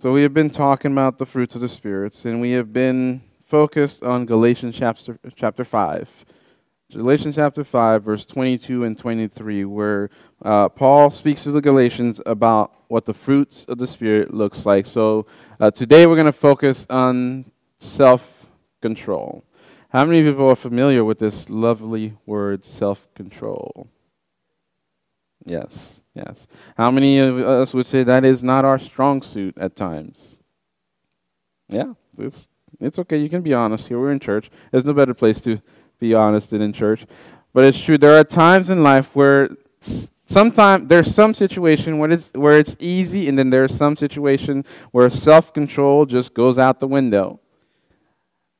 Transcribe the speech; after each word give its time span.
So 0.00 0.12
we 0.12 0.22
have 0.22 0.32
been 0.32 0.50
talking 0.50 0.92
about 0.92 1.18
the 1.18 1.26
fruits 1.26 1.56
of 1.56 1.60
the 1.60 1.68
spirits, 1.68 2.24
and 2.24 2.40
we 2.40 2.52
have 2.52 2.72
been 2.72 3.20
focused 3.44 4.04
on 4.04 4.26
Galatians 4.26 4.76
chapter 4.78 5.18
chapter 5.34 5.64
five. 5.64 6.08
Galatians 6.92 7.34
chapter 7.34 7.64
5, 7.64 8.04
verse 8.04 8.24
22 8.24 8.84
and 8.84 8.96
23, 8.96 9.66
where 9.66 10.08
uh, 10.42 10.70
Paul 10.70 11.10
speaks 11.10 11.42
to 11.42 11.50
the 11.50 11.60
Galatians 11.60 12.18
about 12.24 12.72
what 12.86 13.04
the 13.04 13.12
fruits 13.12 13.64
of 13.64 13.76
the 13.76 13.86
Spirit 13.86 14.32
looks 14.32 14.64
like. 14.64 14.86
So 14.86 15.26
uh, 15.60 15.70
today 15.70 16.06
we're 16.06 16.14
going 16.14 16.26
to 16.26 16.32
focus 16.32 16.86
on 16.88 17.50
self 17.78 18.46
control. 18.80 19.44
How 19.90 20.04
many 20.04 20.22
people 20.22 20.48
are 20.48 20.56
familiar 20.56 21.04
with 21.04 21.18
this 21.18 21.50
lovely 21.50 22.14
word, 22.24 22.64
self 22.64 23.06
control? 23.14 23.88
Yes, 25.44 25.97
yes. 26.18 26.46
How 26.76 26.90
many 26.90 27.18
of 27.18 27.38
us 27.38 27.74
would 27.74 27.86
say 27.86 28.02
that 28.02 28.24
is 28.24 28.42
not 28.42 28.64
our 28.64 28.78
strong 28.78 29.22
suit 29.22 29.56
at 29.58 29.76
times? 29.76 30.38
Yeah, 31.68 31.94
it's, 32.18 32.48
it's 32.80 32.98
okay. 32.98 33.18
You 33.18 33.28
can 33.28 33.42
be 33.42 33.54
honest 33.54 33.88
here. 33.88 33.98
We're 34.00 34.12
in 34.12 34.20
church. 34.20 34.50
There's 34.70 34.84
no 34.84 34.92
better 34.92 35.14
place 35.14 35.40
to 35.42 35.60
be 35.98 36.14
honest 36.14 36.50
than 36.50 36.62
in 36.62 36.72
church. 36.72 37.06
But 37.52 37.64
it's 37.64 37.80
true. 37.80 37.98
There 37.98 38.18
are 38.18 38.24
times 38.24 38.70
in 38.70 38.82
life 38.82 39.14
where 39.14 39.50
sometimes 40.26 40.88
there's 40.88 41.14
some 41.14 41.34
situation 41.34 41.98
where 41.98 42.10
it's 42.10 42.30
where 42.34 42.58
it's 42.58 42.76
easy, 42.78 43.28
and 43.28 43.38
then 43.38 43.50
there's 43.50 43.74
some 43.74 43.96
situation 43.96 44.64
where 44.92 45.10
self-control 45.10 46.06
just 46.06 46.34
goes 46.34 46.58
out 46.58 46.80
the 46.80 46.86
window. 46.86 47.40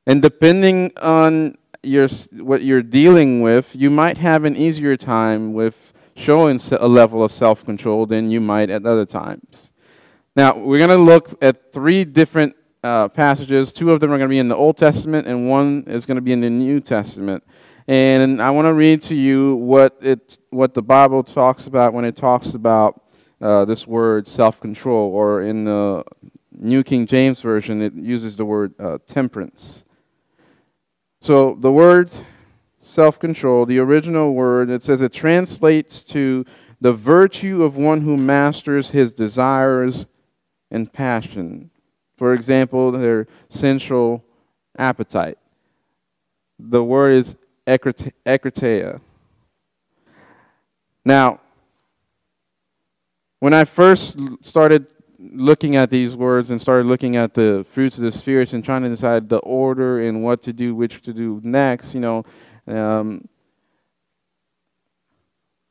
And 0.05 0.21
depending 0.21 0.91
on 0.97 1.57
your 1.83 2.09
what 2.31 2.63
you're 2.63 2.81
dealing 2.81 3.41
with, 3.41 3.75
you 3.75 3.89
might 3.89 4.17
have 4.17 4.43
an 4.43 4.55
easier 4.57 4.97
time 4.97 5.53
with 5.53 5.88
showing 6.19 6.59
a 6.71 6.87
level 6.87 7.23
of 7.23 7.31
self-control 7.31 8.05
than 8.05 8.29
you 8.29 8.41
might 8.41 8.69
at 8.69 8.85
other 8.85 9.05
times. 9.05 9.71
Now 10.35 10.57
we're 10.57 10.85
going 10.85 10.89
to 10.89 11.03
look 11.03 11.41
at 11.41 11.71
three 11.71 12.03
different 12.03 12.55
uh, 12.83 13.07
passages. 13.07 13.71
Two 13.71 13.91
of 13.91 13.99
them 13.99 14.11
are 14.11 14.17
going 14.17 14.29
to 14.29 14.33
be 14.33 14.39
in 14.39 14.49
the 14.49 14.55
Old 14.55 14.77
Testament, 14.77 15.27
and 15.27 15.49
one 15.49 15.85
is 15.87 16.05
going 16.05 16.15
to 16.15 16.21
be 16.21 16.33
in 16.33 16.41
the 16.41 16.49
New 16.49 16.81
Testament. 16.81 17.43
And 17.87 18.41
I 18.41 18.49
want 18.51 18.65
to 18.67 18.73
read 18.73 19.01
to 19.03 19.15
you 19.15 19.55
what 19.55 19.97
it 20.01 20.37
what 20.49 20.73
the 20.73 20.81
Bible 20.81 21.23
talks 21.23 21.65
about 21.65 21.93
when 21.93 22.05
it 22.05 22.15
talks 22.15 22.53
about 22.53 23.01
uh, 23.41 23.65
this 23.65 23.87
word 23.87 24.27
self-control, 24.27 25.11
or 25.11 25.41
in 25.41 25.63
the 25.63 26.03
New 26.51 26.83
King 26.83 27.07
James 27.07 27.41
Version, 27.41 27.81
it 27.81 27.93
uses 27.93 28.35
the 28.35 28.45
word 28.45 28.73
uh, 28.79 28.97
temperance. 29.07 29.83
So 31.21 31.57
the 31.59 31.71
word 31.71 32.11
self-control, 32.89 33.65
the 33.65 33.79
original 33.79 34.33
word, 34.33 34.69
it 34.69 34.83
says 34.83 35.01
it 35.01 35.13
translates 35.13 36.01
to 36.03 36.45
the 36.81 36.93
virtue 36.93 37.63
of 37.63 37.75
one 37.75 38.01
who 38.01 38.17
masters 38.17 38.89
his 38.89 39.11
desires 39.11 40.05
and 40.71 40.91
passion. 40.91 41.69
For 42.17 42.33
example, 42.33 42.91
their 42.91 43.27
sensual 43.49 44.23
appetite. 44.77 45.37
The 46.57 46.83
word 46.83 47.13
is 47.13 47.35
ekrateia. 47.67 48.99
Now, 51.05 51.39
when 53.39 53.53
I 53.53 53.63
first 53.63 54.17
started 54.41 54.87
looking 55.17 55.75
at 55.75 55.89
these 55.89 56.15
words 56.15 56.49
and 56.49 56.61
started 56.61 56.87
looking 56.87 57.15
at 57.15 57.33
the 57.33 57.65
fruits 57.71 57.97
of 57.97 58.03
the 58.03 58.11
spirits 58.11 58.53
and 58.53 58.63
trying 58.63 58.83
to 58.83 58.89
decide 58.89 59.29
the 59.29 59.37
order 59.39 60.01
and 60.01 60.23
what 60.23 60.41
to 60.43 60.53
do, 60.53 60.75
which 60.75 61.01
to 61.03 61.13
do 61.13 61.39
next, 61.43 61.93
you 61.93 61.99
know, 61.99 62.25
um, 62.69 63.27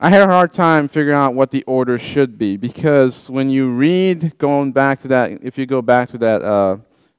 I 0.00 0.10
had 0.10 0.22
a 0.22 0.32
hard 0.32 0.52
time 0.52 0.88
figuring 0.88 1.18
out 1.18 1.34
what 1.34 1.50
the 1.50 1.64
order 1.64 1.98
should 1.98 2.38
be 2.38 2.56
because 2.56 3.28
when 3.28 3.50
you 3.50 3.70
read, 3.70 4.38
going 4.38 4.70
back 4.70 5.00
to 5.02 5.08
that, 5.08 5.40
if 5.42 5.58
you 5.58 5.66
go 5.66 5.82
back 5.82 6.10
to 6.10 6.18
that 6.18 6.42
uh, 6.42 6.76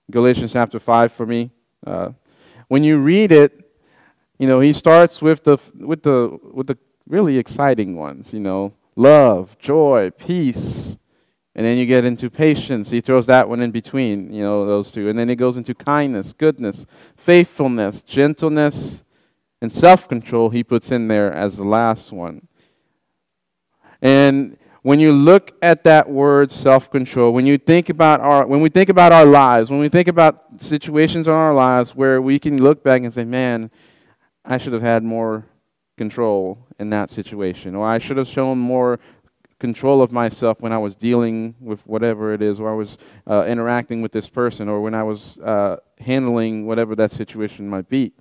Galatians 0.09 0.53
chapter 0.53 0.79
5 0.79 1.11
for 1.11 1.25
me, 1.25 1.51
uh, 1.85 2.11
when 2.69 2.83
you 2.83 2.99
read 2.99 3.31
it, 3.31 3.69
you 4.37 4.47
know, 4.47 4.61
he 4.61 4.71
starts 4.71 5.21
with 5.21 5.43
the 5.43 5.57
with 5.77 6.03
the 6.03 6.39
with 6.53 6.67
the 6.67 6.77
really 7.05 7.37
exciting 7.37 7.97
ones, 7.97 8.31
you 8.31 8.39
know, 8.39 8.73
love, 8.95 9.57
joy, 9.59 10.11
peace, 10.11 10.97
and 11.55 11.65
then 11.65 11.77
you 11.77 11.85
get 11.85 12.05
into 12.05 12.29
patience. 12.29 12.89
He 12.91 13.01
throws 13.01 13.25
that 13.25 13.49
one 13.49 13.61
in 13.61 13.71
between, 13.71 14.31
you 14.31 14.41
know, 14.41 14.65
those 14.65 14.91
two. 14.91 15.09
And 15.09 15.19
then 15.19 15.27
he 15.27 15.35
goes 15.35 15.57
into 15.57 15.75
kindness, 15.75 16.31
goodness, 16.31 16.85
faithfulness, 17.17 18.01
gentleness, 18.01 19.03
and 19.61 19.71
self-control 19.71 20.49
he 20.49 20.63
puts 20.63 20.91
in 20.91 21.07
there 21.07 21.31
as 21.31 21.57
the 21.57 21.63
last 21.63 22.11
one. 22.11 22.47
And 24.01 24.57
when 24.81 24.99
you 24.99 25.11
look 25.11 25.51
at 25.61 25.83
that 25.83 26.09
word 26.09 26.51
self-control, 26.51 27.33
when 27.33 27.45
you 27.45 27.57
think 27.57 27.89
about 27.89 28.21
our 28.21 28.47
when 28.47 28.61
we 28.61 28.69
think 28.69 28.89
about 28.89 29.11
our 29.11 29.25
lives, 29.25 29.69
when 29.69 29.79
we 29.79 29.89
think 29.89 30.07
about 30.07 30.45
situations 30.57 31.27
in 31.27 31.33
our 31.33 31.53
lives 31.53 31.95
where 31.95 32.21
we 32.21 32.39
can 32.39 32.63
look 32.63 32.83
back 32.83 33.03
and 33.03 33.13
say, 33.13 33.25
"Man, 33.25 33.71
I 34.45 34.57
should 34.57 34.73
have 34.73 34.81
had 34.81 35.03
more 35.03 35.45
control 35.97 36.65
in 36.79 36.89
that 36.91 37.11
situation, 37.11 37.75
or 37.75 37.85
I 37.85 37.99
should 37.99 38.15
have 38.17 38.27
shown 38.27 38.57
more 38.57 38.99
control 39.59 40.01
of 40.01 40.13
myself 40.13 40.61
when 40.61 40.71
I 40.71 40.77
was 40.77 40.95
dealing 40.95 41.55
with 41.59 41.85
whatever 41.85 42.33
it 42.33 42.41
is, 42.41 42.61
or 42.61 42.71
I 42.71 42.75
was 42.75 42.97
uh, 43.27 43.43
interacting 43.45 44.01
with 44.01 44.13
this 44.13 44.29
person, 44.29 44.69
or 44.69 44.79
when 44.79 44.95
I 44.95 45.03
was 45.03 45.37
uh, 45.39 45.75
handling 45.99 46.65
whatever 46.65 46.95
that 46.95 47.11
situation 47.11 47.69
might 47.69 47.89
be. 47.89 48.13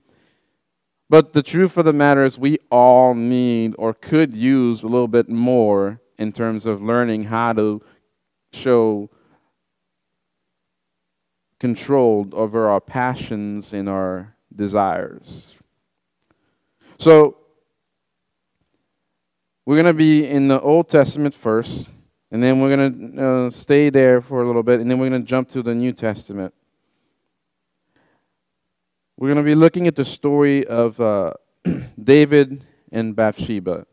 But 1.11 1.33
the 1.33 1.43
truth 1.43 1.77
of 1.79 1.87
the 1.87 1.93
matter 1.93 2.25
is, 2.25 2.39
we 2.39 2.59
all 2.71 3.15
need 3.15 3.75
or 3.79 3.95
could 3.95 4.35
use 4.35 4.83
a 4.83 4.89
little 4.89 5.09
bit 5.09 5.29
more 5.29 6.01
in 6.19 6.33
terms 6.33 6.67
of 6.67 6.83
learning 6.83 7.25
how 7.25 7.55
to 7.55 7.83
show 8.53 9.09
control 11.59 12.29
over 12.33 12.69
our 12.69 12.81
passions 12.81 13.73
and 13.73 13.89
our 13.89 14.35
desires. 14.55 15.55
So, 16.99 17.39
we're 19.65 19.77
going 19.77 19.87
to 19.87 19.93
be 19.93 20.27
in 20.27 20.49
the 20.49 20.61
Old 20.61 20.89
Testament 20.89 21.35
first, 21.35 21.89
and 22.31 22.43
then 22.43 22.61
we're 22.61 22.75
going 22.75 23.17
to 23.17 23.27
uh, 23.27 23.51
stay 23.51 23.91
there 23.91 24.21
for 24.21 24.43
a 24.43 24.47
little 24.47 24.63
bit, 24.63 24.81
and 24.81 24.91
then 24.91 24.99
we're 24.99 25.09
going 25.09 25.23
to 25.23 25.27
jump 25.29 25.49
to 25.51 25.63
the 25.63 25.75
New 25.75 25.93
Testament. 25.93 26.55
We're 29.19 29.27
going 29.27 29.45
to 29.45 29.51
be 29.51 29.56
looking 29.56 29.89
at 29.89 29.97
the 29.97 30.05
story 30.05 30.65
of 30.65 31.01
uh, 31.01 31.33
David 32.01 32.65
and 32.93 33.17
Bathsheba. 33.17 33.84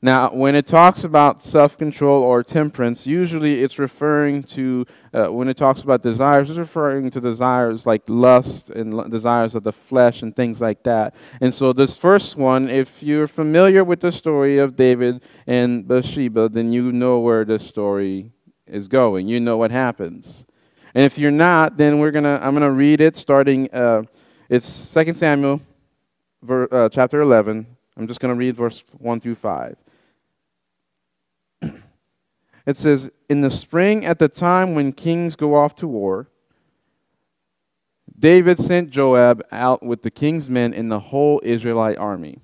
Now, 0.00 0.32
when 0.32 0.54
it 0.54 0.66
talks 0.66 1.02
about 1.02 1.42
self 1.42 1.76
control 1.76 2.22
or 2.22 2.44
temperance, 2.44 3.04
usually 3.04 3.60
it's 3.60 3.80
referring 3.80 4.44
to, 4.44 4.86
uh, 5.12 5.32
when 5.32 5.48
it 5.48 5.56
talks 5.56 5.82
about 5.82 6.04
desires, 6.04 6.48
it's 6.48 6.60
referring 6.60 7.10
to 7.10 7.20
desires 7.20 7.86
like 7.86 8.02
lust 8.06 8.70
and 8.70 8.94
l- 8.94 9.08
desires 9.08 9.56
of 9.56 9.64
the 9.64 9.72
flesh 9.72 10.22
and 10.22 10.36
things 10.36 10.60
like 10.60 10.84
that. 10.84 11.12
And 11.40 11.52
so, 11.52 11.72
this 11.72 11.96
first 11.96 12.36
one, 12.36 12.70
if 12.70 13.02
you're 13.02 13.26
familiar 13.26 13.82
with 13.82 13.98
the 13.98 14.12
story 14.12 14.58
of 14.58 14.76
David 14.76 15.22
and 15.48 15.88
Bathsheba, 15.88 16.50
then 16.50 16.70
you 16.70 16.92
know 16.92 17.18
where 17.18 17.44
the 17.44 17.58
story 17.58 18.30
is 18.68 18.86
going. 18.86 19.26
You 19.26 19.40
know 19.40 19.56
what 19.56 19.72
happens. 19.72 20.44
And 20.94 21.04
if 21.04 21.18
you're 21.18 21.32
not, 21.32 21.78
then 21.78 21.98
we're 21.98 22.12
gonna, 22.12 22.38
I'm 22.40 22.52
going 22.52 22.62
to 22.62 22.70
read 22.70 23.00
it 23.00 23.16
starting, 23.16 23.68
uh, 23.74 24.02
it's 24.48 24.92
2 24.94 25.14
Samuel 25.14 25.60
ver, 26.42 26.68
uh, 26.70 26.88
chapter 26.88 27.20
11. 27.20 27.66
I'm 27.96 28.06
just 28.06 28.20
going 28.20 28.34
to 28.34 28.38
read 28.38 28.56
verse 28.56 28.82
1 28.98 29.20
through 29.20 29.34
5. 29.36 29.76
It 32.66 32.76
says, 32.76 33.10
In 33.30 33.40
the 33.40 33.48
spring, 33.50 34.04
at 34.04 34.18
the 34.18 34.28
time 34.28 34.74
when 34.74 34.92
kings 34.92 35.36
go 35.36 35.54
off 35.54 35.74
to 35.76 35.88
war, 35.88 36.28
David 38.18 38.58
sent 38.58 38.90
Joab 38.90 39.42
out 39.50 39.82
with 39.82 40.02
the 40.02 40.10
king's 40.10 40.50
men 40.50 40.74
and 40.74 40.92
the 40.92 41.00
whole 41.00 41.40
Israelite 41.44 41.96
army. 41.96 42.40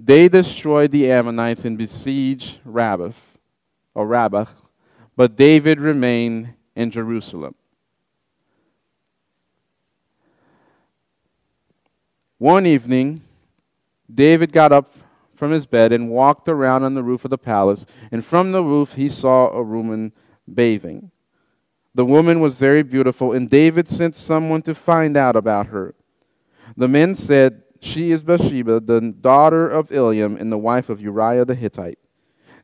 They 0.00 0.28
destroyed 0.28 0.90
the 0.90 1.12
Ammonites 1.12 1.64
and 1.64 1.78
besieged 1.78 2.58
Rabbah, 2.64 3.12
or 3.94 4.06
Rabbah, 4.06 4.46
but 5.16 5.36
David 5.36 5.78
remained 5.78 6.54
in 6.74 6.90
Jerusalem. 6.90 7.54
One 12.42 12.66
evening, 12.66 13.22
David 14.12 14.50
got 14.50 14.72
up 14.72 14.96
from 15.36 15.52
his 15.52 15.64
bed 15.64 15.92
and 15.92 16.10
walked 16.10 16.48
around 16.48 16.82
on 16.82 16.94
the 16.94 17.02
roof 17.04 17.24
of 17.24 17.30
the 17.30 17.38
palace, 17.38 17.86
and 18.10 18.24
from 18.24 18.50
the 18.50 18.64
roof 18.64 18.94
he 18.94 19.08
saw 19.08 19.48
a 19.50 19.62
woman 19.62 20.10
bathing. 20.52 21.12
The 21.94 22.04
woman 22.04 22.40
was 22.40 22.56
very 22.56 22.82
beautiful, 22.82 23.32
and 23.32 23.48
David 23.48 23.88
sent 23.88 24.16
someone 24.16 24.60
to 24.62 24.74
find 24.74 25.16
out 25.16 25.36
about 25.36 25.68
her. 25.68 25.94
The 26.76 26.88
men 26.88 27.14
said, 27.14 27.62
She 27.80 28.10
is 28.10 28.24
Bathsheba, 28.24 28.80
the 28.80 29.00
daughter 29.00 29.68
of 29.68 29.90
Eliam, 29.90 30.36
and 30.40 30.50
the 30.50 30.58
wife 30.58 30.88
of 30.88 31.00
Uriah 31.00 31.44
the 31.44 31.54
Hittite. 31.54 32.00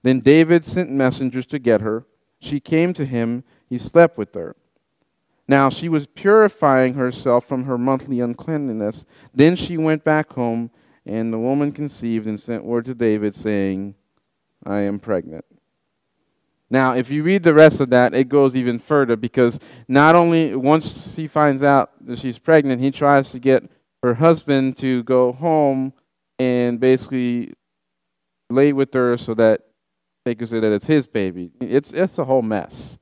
Then 0.03 0.19
David 0.19 0.65
sent 0.65 0.91
messengers 0.91 1.47
to 1.47 1.61
get 1.61 1.83
her. 1.83 2.05
She 2.41 2.59
came 2.59 2.93
to 2.95 3.05
him, 3.05 3.45
he 3.69 3.79
slept 3.79 4.19
with 4.19 4.35
her. 4.35 4.57
Now 5.49 5.71
she 5.71 5.89
was 5.89 6.07
purifying 6.07 6.95
herself 6.95 7.47
from 7.47 7.65
her 7.65 7.79
monthly 7.79 8.21
uncleanness. 8.21 9.07
Then 9.35 9.57
she 9.57 9.79
went 9.79 10.05
back 10.05 10.35
home 10.35 10.71
and 11.07 11.33
the 11.33 11.39
woman 11.39 11.73
conceived 11.73 12.27
and 12.27 12.39
sent 12.39 12.65
word 12.65 12.85
to 12.85 12.95
David, 12.95 13.35
saying, 13.35 13.95
I 14.65 14.81
am 14.81 15.01
pregnant. 15.01 15.47
Now, 16.71 16.95
if 16.95 17.11
you 17.11 17.23
read 17.23 17.45
the 17.45 17.55
rest 17.55 17.81
of 17.81 17.89
that, 17.91 18.13
it 18.13 18.29
goes 18.29 18.55
even 18.55 18.79
further 18.79 19.17
because 19.17 19.59
not 19.89 20.15
only 20.15 20.55
once 20.55 21.17
he 21.17 21.27
finds 21.27 21.63
out 21.63 21.93
that 22.07 22.19
she's 22.19 22.39
pregnant, 22.39 22.83
he 22.83 22.91
tries 22.91 23.31
to 23.31 23.39
get 23.39 23.71
her 24.03 24.15
husband 24.15 24.77
to 24.79 25.03
go 25.05 25.33
home 25.33 25.95
and 26.39 26.79
basically 26.79 27.55
lay 28.51 28.75
with 28.75 28.93
her 28.93 29.17
so 29.17 29.33
that 29.35 29.63
they 30.27 30.35
can 30.35 30.47
say 30.47 30.61
that 30.61 30.73
it's 30.73 30.87
his 30.87 31.07
baby. 31.07 31.51
It's 31.59 31.93
it's 31.93 32.19
a 32.19 32.25
whole 32.25 32.43
mess. 32.43 32.99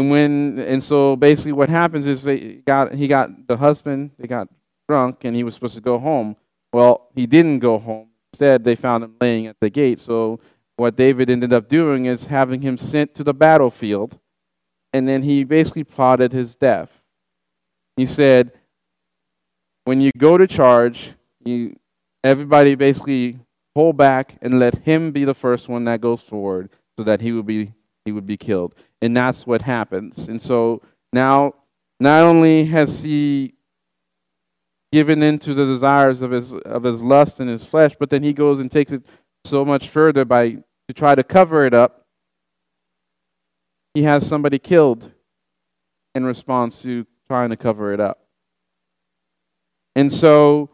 And 0.00 0.10
when 0.10 0.58
and 0.58 0.82
so 0.82 1.14
basically 1.14 1.52
what 1.52 1.68
happens 1.68 2.06
is 2.06 2.22
they 2.22 2.62
got 2.66 2.94
he 2.94 3.06
got 3.06 3.46
the 3.46 3.58
husband, 3.58 4.12
they 4.18 4.26
got 4.26 4.48
drunk 4.88 5.24
and 5.24 5.36
he 5.36 5.44
was 5.44 5.52
supposed 5.52 5.74
to 5.74 5.82
go 5.82 5.98
home. 5.98 6.36
Well, 6.72 7.10
he 7.14 7.26
didn't 7.26 7.58
go 7.58 7.78
home. 7.78 8.08
Instead, 8.32 8.64
they 8.64 8.76
found 8.76 9.04
him 9.04 9.14
laying 9.20 9.46
at 9.46 9.56
the 9.60 9.68
gate. 9.68 10.00
So 10.00 10.40
what 10.76 10.96
David 10.96 11.28
ended 11.28 11.52
up 11.52 11.68
doing 11.68 12.06
is 12.06 12.28
having 12.28 12.62
him 12.62 12.78
sent 12.78 13.14
to 13.16 13.24
the 13.24 13.34
battlefield, 13.34 14.18
and 14.94 15.06
then 15.06 15.22
he 15.22 15.44
basically 15.44 15.84
plotted 15.84 16.32
his 16.32 16.54
death. 16.54 16.88
He 17.96 18.06
said, 18.06 18.52
when 19.84 20.00
you 20.00 20.12
go 20.16 20.38
to 20.38 20.46
charge, 20.46 21.12
you 21.44 21.76
everybody 22.24 22.74
basically 22.74 23.38
pull 23.74 23.92
back 23.92 24.38
and 24.40 24.58
let 24.58 24.76
him 24.76 25.12
be 25.12 25.26
the 25.26 25.34
first 25.34 25.68
one 25.68 25.84
that 25.84 26.00
goes 26.00 26.22
forward 26.22 26.70
so 26.96 27.04
that 27.04 27.20
he 27.20 27.32
will 27.32 27.42
be 27.42 27.74
he 28.10 28.12
would 28.12 28.26
be 28.26 28.36
killed. 28.36 28.74
And 29.00 29.16
that's 29.16 29.46
what 29.46 29.62
happens. 29.62 30.26
And 30.26 30.42
so 30.42 30.82
now 31.12 31.54
not 32.00 32.24
only 32.24 32.64
has 32.64 33.00
he 33.00 33.54
given 34.92 35.22
into 35.22 35.54
the 35.54 35.64
desires 35.64 36.20
of 36.20 36.32
his 36.32 36.52
of 36.52 36.82
his 36.82 37.00
lust 37.00 37.38
and 37.38 37.48
his 37.48 37.64
flesh, 37.64 37.94
but 37.98 38.10
then 38.10 38.24
he 38.24 38.32
goes 38.32 38.58
and 38.58 38.68
takes 38.68 38.90
it 38.90 39.04
so 39.44 39.64
much 39.64 39.88
further 39.88 40.24
by 40.24 40.50
to 40.88 40.94
try 40.94 41.14
to 41.14 41.22
cover 41.22 41.64
it 41.64 41.72
up. 41.72 42.04
He 43.94 44.02
has 44.02 44.26
somebody 44.26 44.58
killed 44.58 45.12
in 46.16 46.24
response 46.24 46.82
to 46.82 47.06
trying 47.28 47.50
to 47.50 47.56
cover 47.56 47.92
it 47.94 48.00
up. 48.00 48.26
And 49.94 50.12
so 50.12 50.70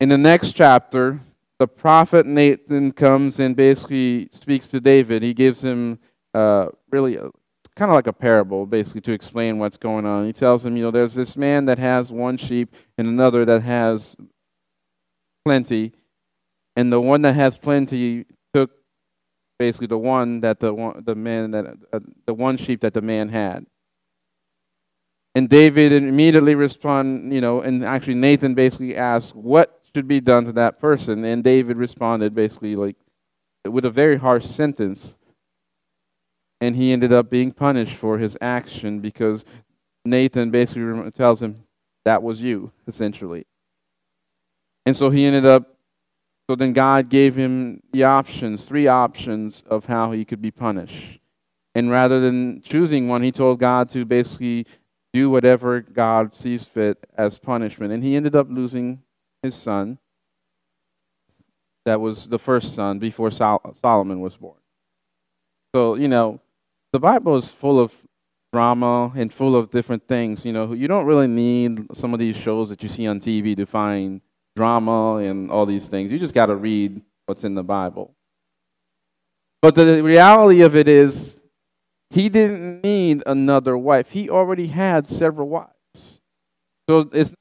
in 0.00 0.08
the 0.08 0.18
next 0.18 0.52
chapter, 0.52 1.20
the 1.60 1.68
prophet 1.68 2.26
Nathan 2.26 2.90
comes 2.90 3.38
and 3.38 3.54
basically 3.54 4.28
speaks 4.32 4.66
to 4.68 4.80
David. 4.80 5.22
He 5.22 5.34
gives 5.34 5.62
him 5.62 6.00
uh, 6.34 6.66
really 6.90 7.16
a, 7.16 7.30
kind 7.76 7.90
of 7.90 7.94
like 7.94 8.06
a 8.06 8.12
parable, 8.12 8.66
basically, 8.66 9.00
to 9.02 9.12
explain 9.12 9.58
what's 9.58 9.76
going 9.76 10.04
on. 10.04 10.26
He 10.26 10.32
tells 10.32 10.64
him, 10.64 10.76
you 10.76 10.82
know, 10.82 10.90
there's 10.90 11.14
this 11.14 11.36
man 11.36 11.64
that 11.66 11.78
has 11.78 12.12
one 12.12 12.36
sheep 12.36 12.74
and 12.98 13.06
another 13.08 13.44
that 13.44 13.62
has 13.62 14.16
plenty, 15.44 15.92
and 16.76 16.92
the 16.92 17.00
one 17.00 17.22
that 17.22 17.34
has 17.34 17.56
plenty 17.56 18.26
took 18.52 18.70
basically 19.58 19.86
the 19.86 19.98
one 19.98 20.40
that 20.40 20.60
the 20.60 20.72
one, 20.72 21.02
the 21.04 21.14
man 21.14 21.52
that 21.52 21.66
uh, 21.92 22.00
the 22.26 22.34
one 22.34 22.56
sheep 22.56 22.80
that 22.80 22.94
the 22.94 23.02
man 23.02 23.28
had. 23.28 23.66
And 25.36 25.48
David 25.48 25.92
immediately 25.92 26.54
respond, 26.54 27.32
you 27.32 27.40
know, 27.40 27.60
and 27.60 27.84
actually 27.84 28.14
Nathan 28.14 28.54
basically 28.54 28.96
asked, 28.96 29.34
"What 29.34 29.80
should 29.94 30.06
be 30.06 30.20
done 30.20 30.44
to 30.46 30.52
that 30.52 30.80
person?" 30.80 31.24
And 31.24 31.42
David 31.42 31.76
responded 31.76 32.34
basically 32.34 32.76
like 32.76 32.96
with 33.68 33.84
a 33.84 33.90
very 33.90 34.16
harsh 34.16 34.46
sentence 34.46 35.14
and 36.64 36.76
he 36.76 36.92
ended 36.92 37.12
up 37.12 37.28
being 37.28 37.52
punished 37.52 37.96
for 37.96 38.18
his 38.18 38.36
action 38.40 39.00
because 39.00 39.44
Nathan 40.04 40.50
basically 40.50 41.10
tells 41.10 41.42
him 41.42 41.64
that 42.04 42.22
was 42.22 42.40
you 42.40 42.72
essentially. 42.86 43.46
And 44.86 44.96
so 44.96 45.10
he 45.10 45.24
ended 45.24 45.46
up 45.46 45.70
so 46.48 46.54
then 46.56 46.74
God 46.74 47.08
gave 47.08 47.36
him 47.36 47.80
the 47.92 48.04
options, 48.04 48.64
three 48.64 48.86
options 48.86 49.62
of 49.66 49.86
how 49.86 50.12
he 50.12 50.26
could 50.26 50.42
be 50.42 50.50
punished. 50.50 51.20
And 51.74 51.90
rather 51.90 52.20
than 52.20 52.60
choosing 52.60 53.08
one, 53.08 53.22
he 53.22 53.32
told 53.32 53.58
God 53.58 53.88
to 53.92 54.04
basically 54.04 54.66
do 55.14 55.30
whatever 55.30 55.80
God 55.80 56.36
sees 56.36 56.64
fit 56.64 56.98
as 57.16 57.38
punishment. 57.38 57.92
And 57.92 58.04
he 58.04 58.14
ended 58.14 58.36
up 58.36 58.48
losing 58.50 59.02
his 59.42 59.54
son. 59.54 59.98
That 61.86 62.00
was 62.00 62.26
the 62.26 62.38
first 62.38 62.74
son 62.74 62.98
before 62.98 63.30
Sol- 63.30 63.74
Solomon 63.80 64.20
was 64.20 64.36
born. 64.36 64.58
So, 65.74 65.94
you 65.94 66.08
know, 66.08 66.40
the 66.94 67.00
Bible 67.00 67.34
is 67.34 67.50
full 67.50 67.80
of 67.80 67.92
drama 68.52 69.10
and 69.16 69.34
full 69.34 69.56
of 69.56 69.68
different 69.72 70.06
things. 70.06 70.44
You 70.44 70.52
know, 70.52 70.72
you 70.72 70.86
don't 70.86 71.06
really 71.06 71.26
need 71.26 71.88
some 71.92 72.14
of 72.14 72.20
these 72.20 72.36
shows 72.36 72.68
that 72.68 72.84
you 72.84 72.88
see 72.88 73.08
on 73.08 73.18
TV 73.18 73.56
to 73.56 73.66
find 73.66 74.20
drama 74.54 75.16
and 75.16 75.50
all 75.50 75.66
these 75.66 75.88
things. 75.88 76.12
You 76.12 76.20
just 76.20 76.34
got 76.34 76.46
to 76.46 76.54
read 76.54 77.02
what's 77.26 77.42
in 77.42 77.56
the 77.56 77.64
Bible. 77.64 78.14
But 79.60 79.74
the 79.74 80.04
reality 80.04 80.60
of 80.60 80.76
it 80.76 80.86
is, 80.86 81.36
he 82.10 82.28
didn't 82.28 82.84
need 82.84 83.24
another 83.26 83.76
wife. 83.76 84.12
He 84.12 84.30
already 84.30 84.68
had 84.68 85.08
several 85.08 85.48
wives. 85.48 86.20
So 86.88 87.10
it's. 87.12 87.34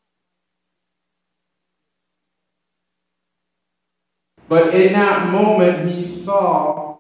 But 4.50 4.74
in 4.74 4.94
that 4.94 5.32
moment, 5.32 5.92
he 5.92 6.06
saw 6.08 6.93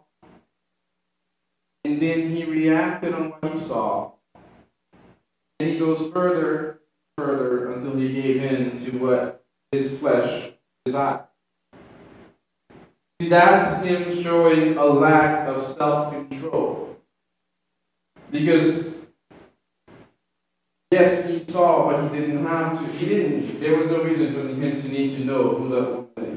and 1.86 2.02
then 2.02 2.36
he 2.36 2.46
reacted 2.46 3.14
on 3.14 3.32
what 3.32 3.52
he 3.52 3.60
saw. 3.60 4.12
And 5.60 5.70
he 5.70 5.80
goes 5.80 6.12
further, 6.12 6.82
further, 7.18 7.74
until 7.74 7.96
he 7.96 8.14
gave 8.14 8.44
in 8.44 8.78
to 8.78 8.98
what 8.98 9.46
his 9.72 10.00
flesh 10.00 10.52
desired. 10.86 11.26
See, 13.22 13.30
that's 13.30 13.82
him 13.84 14.24
showing 14.24 14.78
a 14.78 14.86
lack 14.86 15.48
of 15.48 15.62
self 15.62 16.14
control. 16.14 16.98
Because, 18.32 18.94
yes, 20.92 21.28
he 21.28 21.40
saw, 21.40 21.90
but 21.92 22.12
he 22.12 22.20
didn't 22.20 22.46
have 22.46 22.80
to. 22.80 22.92
He 22.94 23.06
didn't. 23.06 23.60
There 23.60 23.78
was 23.78 23.88
no 23.88 24.04
reason 24.04 24.34
for 24.34 24.42
him 24.42 24.82
to 24.82 24.88
need 24.90 25.12
to 25.12 25.24
know 25.24 25.56
who 25.56 25.70
that 25.70 25.90
woman. 26.18 26.33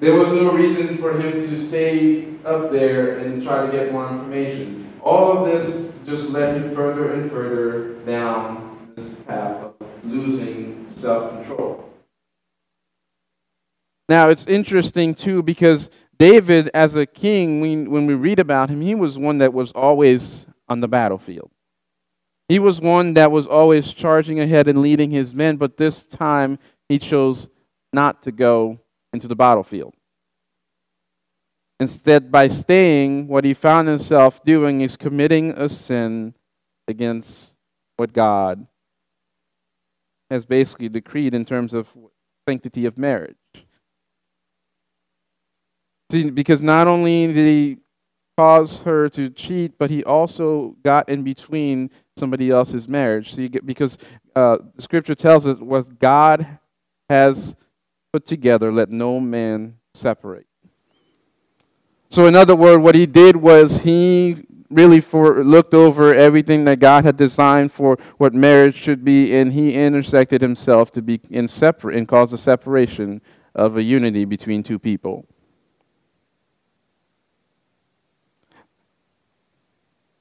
There 0.00 0.14
was 0.14 0.28
no 0.28 0.52
reason 0.52 0.96
for 0.96 1.20
him 1.20 1.32
to 1.32 1.56
stay 1.56 2.28
up 2.44 2.70
there 2.70 3.18
and 3.18 3.42
try 3.42 3.66
to 3.66 3.72
get 3.72 3.90
more 3.90 4.08
information. 4.08 4.92
All 5.02 5.36
of 5.36 5.46
this 5.46 5.92
just 6.06 6.30
led 6.30 6.62
him 6.62 6.72
further 6.72 7.14
and 7.14 7.28
further 7.28 7.94
down 8.04 8.92
this 8.94 9.14
path 9.22 9.64
of 9.64 9.74
losing 10.04 10.84
self 10.88 11.32
control. 11.32 11.84
Now, 14.08 14.28
it's 14.28 14.46
interesting 14.46 15.14
too 15.14 15.42
because 15.42 15.90
David, 16.16 16.70
as 16.74 16.94
a 16.94 17.04
king, 17.04 17.60
when 17.60 18.06
we 18.06 18.14
read 18.14 18.38
about 18.38 18.70
him, 18.70 18.80
he 18.80 18.94
was 18.94 19.18
one 19.18 19.38
that 19.38 19.52
was 19.52 19.72
always 19.72 20.46
on 20.68 20.80
the 20.80 20.88
battlefield. 20.88 21.50
He 22.48 22.60
was 22.60 22.80
one 22.80 23.14
that 23.14 23.32
was 23.32 23.48
always 23.48 23.92
charging 23.92 24.38
ahead 24.38 24.68
and 24.68 24.80
leading 24.80 25.10
his 25.10 25.34
men, 25.34 25.56
but 25.56 25.76
this 25.76 26.04
time 26.04 26.58
he 26.88 27.00
chose 27.00 27.48
not 27.92 28.22
to 28.22 28.32
go 28.32 28.78
into 29.12 29.28
the 29.28 29.36
battlefield. 29.36 29.94
Instead, 31.80 32.32
by 32.32 32.48
staying, 32.48 33.28
what 33.28 33.44
he 33.44 33.54
found 33.54 33.86
himself 33.86 34.42
doing 34.44 34.80
is 34.80 34.96
committing 34.96 35.52
a 35.52 35.68
sin 35.68 36.34
against 36.88 37.54
what 37.96 38.12
God 38.12 38.66
has 40.30 40.44
basically 40.44 40.88
decreed 40.88 41.34
in 41.34 41.44
terms 41.44 41.72
of 41.72 41.88
sanctity 42.48 42.84
of 42.84 42.98
marriage. 42.98 43.36
See, 46.10 46.30
because 46.30 46.62
not 46.62 46.88
only 46.88 47.26
did 47.26 47.36
he 47.36 47.78
cause 48.36 48.78
her 48.82 49.08
to 49.10 49.30
cheat, 49.30 49.76
but 49.78 49.90
he 49.90 50.02
also 50.04 50.76
got 50.82 51.08
in 51.08 51.22
between 51.22 51.90
somebody 52.16 52.50
else's 52.50 52.88
marriage. 52.88 53.34
See, 53.34 53.48
because 53.48 53.98
uh, 54.34 54.58
scripture 54.78 55.14
tells 55.14 55.46
us 55.46 55.58
what 55.58 55.98
God 55.98 56.58
has 57.08 57.54
put 58.12 58.26
together, 58.26 58.72
let 58.72 58.90
no 58.90 59.20
man 59.20 59.76
separate. 59.92 60.46
So, 62.10 62.26
in 62.26 62.34
other 62.34 62.56
words, 62.56 62.82
what 62.82 62.94
he 62.94 63.04
did 63.04 63.36
was 63.36 63.82
he 63.82 64.46
really 64.70 65.00
for 65.00 65.44
looked 65.44 65.74
over 65.74 66.14
everything 66.14 66.64
that 66.64 66.78
God 66.80 67.04
had 67.04 67.16
designed 67.16 67.72
for 67.72 67.98
what 68.16 68.32
marriage 68.32 68.76
should 68.76 69.04
be, 69.04 69.34
and 69.34 69.52
he 69.52 69.74
intersected 69.74 70.40
himself 70.40 70.90
to 70.92 71.02
be 71.02 71.20
in 71.30 71.48
separate 71.48 71.96
and 71.96 72.08
cause 72.08 72.32
a 72.32 72.38
separation 72.38 73.20
of 73.54 73.76
a 73.76 73.82
unity 73.82 74.24
between 74.24 74.62
two 74.62 74.78
people. 74.78 75.26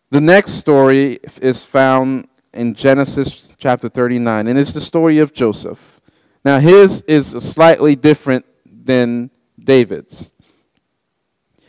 The 0.09 0.21
next 0.21 0.51
story 0.51 1.19
is 1.41 1.63
found 1.63 2.27
in 2.53 2.73
Genesis 2.73 3.49
chapter 3.57 3.89
39, 3.89 4.47
and 4.47 4.57
it's 4.57 4.73
the 4.73 4.81
story 4.81 5.19
of 5.19 5.33
Joseph. 5.33 5.96
Now, 6.47 6.59
his 6.59 7.01
is 7.09 7.31
slightly 7.31 7.97
different 7.97 8.45
than 8.65 9.31
David's. 9.61 10.31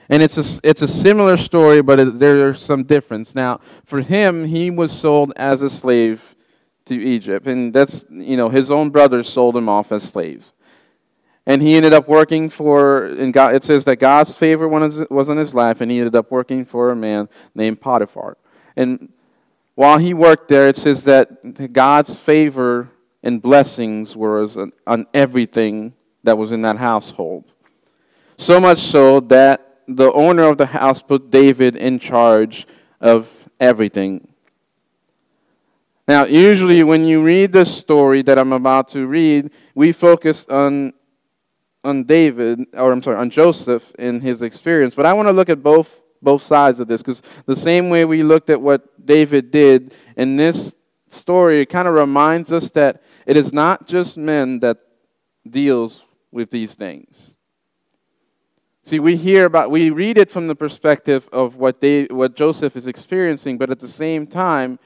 And 0.08 0.22
it's 0.22 0.38
a, 0.38 0.60
it's 0.62 0.82
a 0.82 0.86
similar 0.86 1.36
story, 1.36 1.82
but 1.82 1.98
it, 1.98 2.20
there's 2.20 2.62
some 2.62 2.84
difference. 2.84 3.34
Now, 3.34 3.58
for 3.84 4.02
him, 4.02 4.44
he 4.44 4.70
was 4.70 4.92
sold 4.92 5.32
as 5.34 5.62
a 5.62 5.68
slave 5.68 6.36
to 6.84 6.94
Egypt. 6.94 7.48
And 7.48 7.74
that's, 7.74 8.06
you 8.08 8.36
know, 8.36 8.50
his 8.50 8.70
own 8.70 8.90
brothers 8.90 9.28
sold 9.28 9.56
him 9.56 9.68
off 9.68 9.90
as 9.90 10.04
slaves. 10.04 10.52
and 11.44 11.60
he 11.60 11.74
ended 11.74 11.92
up 11.92 12.06
working 12.06 12.48
for 12.48 13.04
and 13.04 13.32
God, 13.32 13.56
it 13.56 13.64
says 13.64 13.84
that 13.86 13.96
God's 13.96 14.32
favor 14.32 14.68
was 14.68 15.28
on 15.28 15.38
his 15.38 15.54
life 15.54 15.80
and 15.80 15.90
he 15.90 15.98
ended 15.98 16.14
up 16.14 16.30
working 16.30 16.64
for 16.64 16.92
a 16.92 16.96
man 16.96 17.28
named 17.52 17.80
Potiphar. 17.80 18.36
And 18.76 19.12
while 19.74 19.98
he 19.98 20.14
worked 20.14 20.46
there, 20.46 20.68
it 20.68 20.76
says 20.76 21.02
that 21.02 21.72
God's 21.72 22.14
favor 22.14 22.90
and 23.28 23.42
blessings 23.42 24.16
were 24.16 24.42
on, 24.42 24.72
on 24.86 25.06
everything 25.12 25.92
that 26.24 26.38
was 26.38 26.50
in 26.50 26.62
that 26.62 26.78
household. 26.78 27.44
So 28.38 28.58
much 28.58 28.78
so 28.78 29.20
that 29.20 29.82
the 29.86 30.10
owner 30.12 30.44
of 30.44 30.56
the 30.56 30.66
house 30.66 31.02
put 31.02 31.30
David 31.30 31.76
in 31.76 31.98
charge 31.98 32.66
of 33.02 33.28
everything. 33.60 34.28
Now, 36.08 36.24
usually 36.24 36.82
when 36.82 37.04
you 37.04 37.22
read 37.22 37.52
the 37.52 37.66
story 37.66 38.22
that 38.22 38.38
I'm 38.38 38.54
about 38.54 38.88
to 38.90 39.06
read, 39.06 39.50
we 39.74 39.92
focus 39.92 40.46
on 40.48 40.94
on 41.84 42.04
David, 42.04 42.66
or 42.72 42.90
I'm 42.92 43.02
sorry, 43.02 43.18
on 43.18 43.30
Joseph 43.30 43.94
in 43.98 44.20
his 44.20 44.42
experience. 44.42 44.94
But 44.94 45.06
I 45.06 45.12
want 45.12 45.28
to 45.28 45.32
look 45.32 45.48
at 45.50 45.62
both 45.62 46.00
both 46.22 46.42
sides 46.42 46.80
of 46.80 46.88
this 46.88 47.02
because 47.02 47.22
the 47.46 47.54
same 47.54 47.90
way 47.90 48.04
we 48.06 48.22
looked 48.22 48.48
at 48.48 48.60
what 48.60 48.80
David 49.04 49.50
did 49.50 49.94
in 50.16 50.36
this 50.36 50.74
story, 51.10 51.60
it 51.60 51.66
kind 51.66 51.86
of 51.86 51.94
reminds 51.94 52.52
us 52.52 52.70
that 52.70 53.02
it 53.28 53.36
is 53.36 53.52
not 53.52 53.86
just 53.86 54.16
men 54.16 54.60
that 54.60 54.78
deals 55.48 56.06
with 56.32 56.50
these 56.50 56.74
things. 56.74 57.34
See, 58.82 58.98
we 58.98 59.16
hear 59.16 59.44
about, 59.44 59.70
we 59.70 59.90
read 59.90 60.16
it 60.16 60.30
from 60.30 60.48
the 60.48 60.54
perspective 60.54 61.28
of 61.30 61.56
what 61.56 61.82
they, 61.82 62.04
what 62.04 62.34
Joseph 62.34 62.74
is 62.74 62.86
experiencing, 62.86 63.58
but 63.58 63.70
at 63.70 63.80
the 63.80 63.86
same 63.86 64.26
time, 64.26 64.78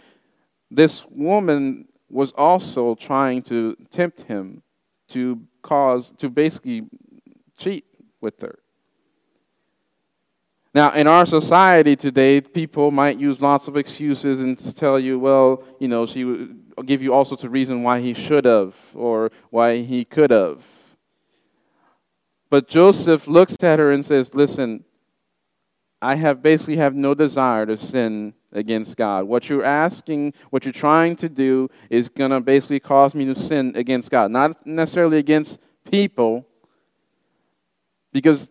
this 0.73 1.07
woman 1.07 1.87
was 2.11 2.33
also 2.33 2.97
trying 2.97 3.43
to 3.43 3.77
tempt 3.93 4.23
him 4.23 4.65
to 5.11 5.41
cause, 5.63 6.13
to 6.19 6.29
basically 6.29 6.89
cheat 7.57 7.85
with 8.21 8.41
her. 8.41 8.59
Now, 10.75 10.93
in 10.95 11.07
our 11.07 11.27
society 11.27 11.95
today, 11.95 12.41
people 12.41 12.91
might 12.91 13.21
use 13.21 13.41
lots 13.41 13.69
of 13.69 13.77
excuses 13.77 14.41
and 14.41 14.59
tell 14.75 14.99
you, 14.99 15.19
well, 15.19 15.63
you 15.79 15.87
know, 15.87 16.07
she 16.07 16.49
give 16.85 17.03
you 17.03 17.13
all 17.13 17.25
sorts 17.25 17.45
of 17.45 17.53
reasons 17.53 17.85
why 17.85 18.01
he 18.01 18.15
should 18.15 18.45
have 18.45 18.75
or 18.95 19.31
why 19.51 19.83
he 19.83 20.05
could 20.05 20.31
have. 20.31 20.63
But 22.51 22.69
Joseph 22.69 23.27
looks 23.27 23.57
at 23.63 23.79
her 23.79 23.93
and 23.93 24.05
says, 24.05 24.35
listen, 24.35 24.85
I 26.01 26.17
have 26.17 26.43
basically 26.43 26.77
have 26.77 26.95
no 26.95 27.15
desire 27.15 27.65
to 27.67 27.79
sin 27.79 28.35
against 28.53 28.97
God. 28.97 29.25
What 29.25 29.49
you're 29.49 29.65
asking, 29.65 30.35
what 30.51 30.65
you're 30.65 30.73
trying 30.73 31.17
to 31.17 31.29
do 31.29 31.71
is 31.89 32.09
going 32.09 32.33
to 32.33 32.41
basically 32.41 32.81
cause 32.81 33.15
me 33.15 33.25
to 33.27 33.35
sin 33.35 33.73
against 33.77 34.11
God. 34.11 34.31
Not 34.31 34.67
necessarily 34.67 35.19
against 35.19 35.59
people, 35.91 36.45
because 38.13 38.49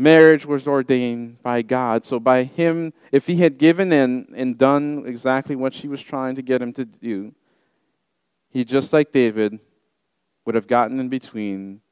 marriage 0.00 0.46
was 0.46 0.66
ordained 0.66 1.42
by 1.42 1.60
God. 1.60 2.06
So, 2.06 2.18
by 2.18 2.44
him, 2.44 2.94
if 3.12 3.26
he 3.26 3.36
had 3.36 3.58
given 3.58 3.92
in 3.92 4.32
and 4.34 4.56
done 4.56 5.04
exactly 5.06 5.54
what 5.54 5.74
she 5.74 5.88
was 5.88 6.02
trying 6.02 6.36
to 6.36 6.42
get 6.42 6.62
him 6.62 6.72
to 6.72 6.86
do, 6.86 7.34
he, 8.48 8.64
just 8.64 8.92
like 8.92 9.12
David, 9.12 9.60
would 10.44 10.54
have 10.54 10.66
gotten 10.66 10.98
in 10.98 11.10
between 11.10 11.82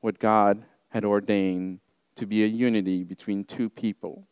what 0.00 0.18
God 0.18 0.64
had 0.88 1.04
ordained 1.04 1.80
to 2.16 2.26
be 2.26 2.42
a 2.42 2.46
unity 2.46 3.04
between 3.04 3.44
two 3.44 3.68
people. 3.68 4.26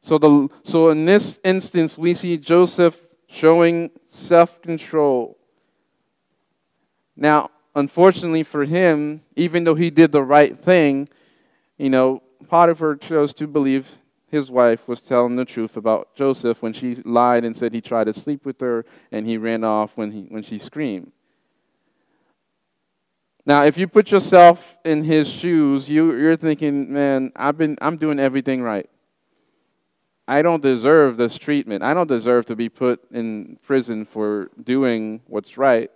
So, 0.00 0.16
the, 0.16 0.48
so 0.62 0.88
in 0.88 1.04
this 1.04 1.38
instance, 1.44 1.98
we 1.98 2.14
see 2.14 2.38
Joseph 2.38 2.98
showing 3.28 3.90
self 4.08 4.62
control. 4.62 5.36
Now, 7.14 7.50
unfortunately 7.76 8.42
for 8.42 8.64
him, 8.64 9.22
even 9.36 9.62
though 9.62 9.74
he 9.74 9.90
did 9.90 10.10
the 10.10 10.22
right 10.22 10.58
thing, 10.58 11.08
you 11.76 11.90
know, 11.90 12.22
Potiphar 12.48 12.96
chose 12.96 13.34
to 13.34 13.46
believe 13.46 13.96
his 14.28 14.50
wife 14.50 14.88
was 14.88 15.00
telling 15.00 15.36
the 15.36 15.44
truth 15.44 15.76
about 15.76 16.14
Joseph 16.14 16.62
when 16.62 16.72
she 16.72 16.96
lied 17.04 17.44
and 17.44 17.54
said 17.54 17.72
he 17.72 17.80
tried 17.80 18.04
to 18.04 18.14
sleep 18.14 18.44
with 18.44 18.60
her 18.60 18.84
and 19.12 19.26
he 19.26 19.36
ran 19.36 19.62
off 19.62 19.92
when, 19.94 20.10
he, 20.10 20.22
when 20.22 20.42
she 20.42 20.58
screamed. 20.58 21.12
Now, 23.44 23.64
if 23.64 23.78
you 23.78 23.86
put 23.86 24.10
yourself 24.10 24.76
in 24.84 25.04
his 25.04 25.28
shoes, 25.28 25.88
you, 25.88 26.12
you're 26.16 26.36
thinking, 26.36 26.92
man, 26.92 27.30
I've 27.36 27.56
been, 27.56 27.78
I'm 27.80 27.96
doing 27.96 28.18
everything 28.18 28.62
right. 28.62 28.88
I 30.26 30.42
don't 30.42 30.62
deserve 30.62 31.16
this 31.16 31.38
treatment. 31.38 31.84
I 31.84 31.94
don't 31.94 32.08
deserve 32.08 32.46
to 32.46 32.56
be 32.56 32.68
put 32.68 33.00
in 33.12 33.58
prison 33.62 34.04
for 34.04 34.50
doing 34.64 35.20
what's 35.28 35.56
right, 35.56 35.90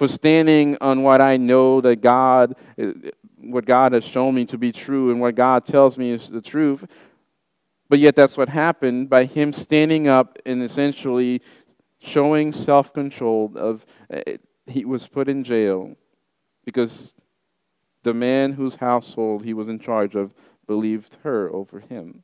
for 0.00 0.08
standing 0.08 0.78
on 0.80 1.02
what 1.02 1.20
I 1.20 1.36
know 1.36 1.82
that 1.82 1.96
God, 1.96 2.56
what 3.36 3.66
God 3.66 3.92
has 3.92 4.02
shown 4.02 4.34
me 4.34 4.46
to 4.46 4.56
be 4.56 4.72
true 4.72 5.10
and 5.10 5.20
what 5.20 5.34
God 5.34 5.66
tells 5.66 5.98
me 5.98 6.08
is 6.08 6.26
the 6.26 6.40
truth. 6.40 6.86
But 7.90 7.98
yet, 7.98 8.16
that's 8.16 8.38
what 8.38 8.48
happened 8.48 9.10
by 9.10 9.26
him 9.26 9.52
standing 9.52 10.08
up 10.08 10.38
and 10.46 10.62
essentially 10.62 11.42
showing 11.98 12.50
self 12.50 12.94
control. 12.94 13.52
Of 13.56 13.84
eh, 14.08 14.38
he 14.66 14.86
was 14.86 15.06
put 15.06 15.28
in 15.28 15.44
jail 15.44 15.94
because 16.64 17.14
the 18.02 18.14
man 18.14 18.52
whose 18.52 18.76
household 18.76 19.44
he 19.44 19.52
was 19.52 19.68
in 19.68 19.78
charge 19.78 20.14
of 20.14 20.32
believed 20.66 21.18
her 21.24 21.52
over 21.52 21.78
him. 21.78 22.22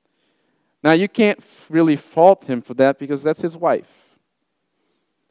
Now, 0.83 0.93
you 0.93 1.09
can't 1.09 1.41
really 1.69 1.97
fault 1.97 2.47
him 2.47 2.63
for 2.63 2.73
that 2.73 2.99
because 2.99 3.23
that's 3.23 3.43
his 3.43 3.55
wife. 3.55 4.06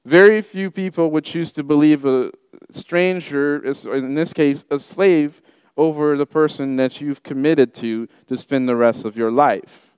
Very 0.05 0.41
few 0.41 0.69
people 0.69 1.09
would 1.11 1.25
choose 1.25 1.51
to 1.53 1.63
believe 1.63 2.05
a 2.05 2.31
stranger, 2.69 3.57
in 3.65 4.13
this 4.13 4.31
case, 4.31 4.63
a 4.69 4.79
slave, 4.79 5.41
over 5.77 6.15
the 6.15 6.25
person 6.25 6.77
that 6.77 7.01
you've 7.01 7.21
committed 7.21 7.73
to 7.73 8.07
to 8.27 8.37
spend 8.37 8.69
the 8.69 8.75
rest 8.75 9.03
of 9.03 9.17
your 9.17 9.31
life. 9.31 9.91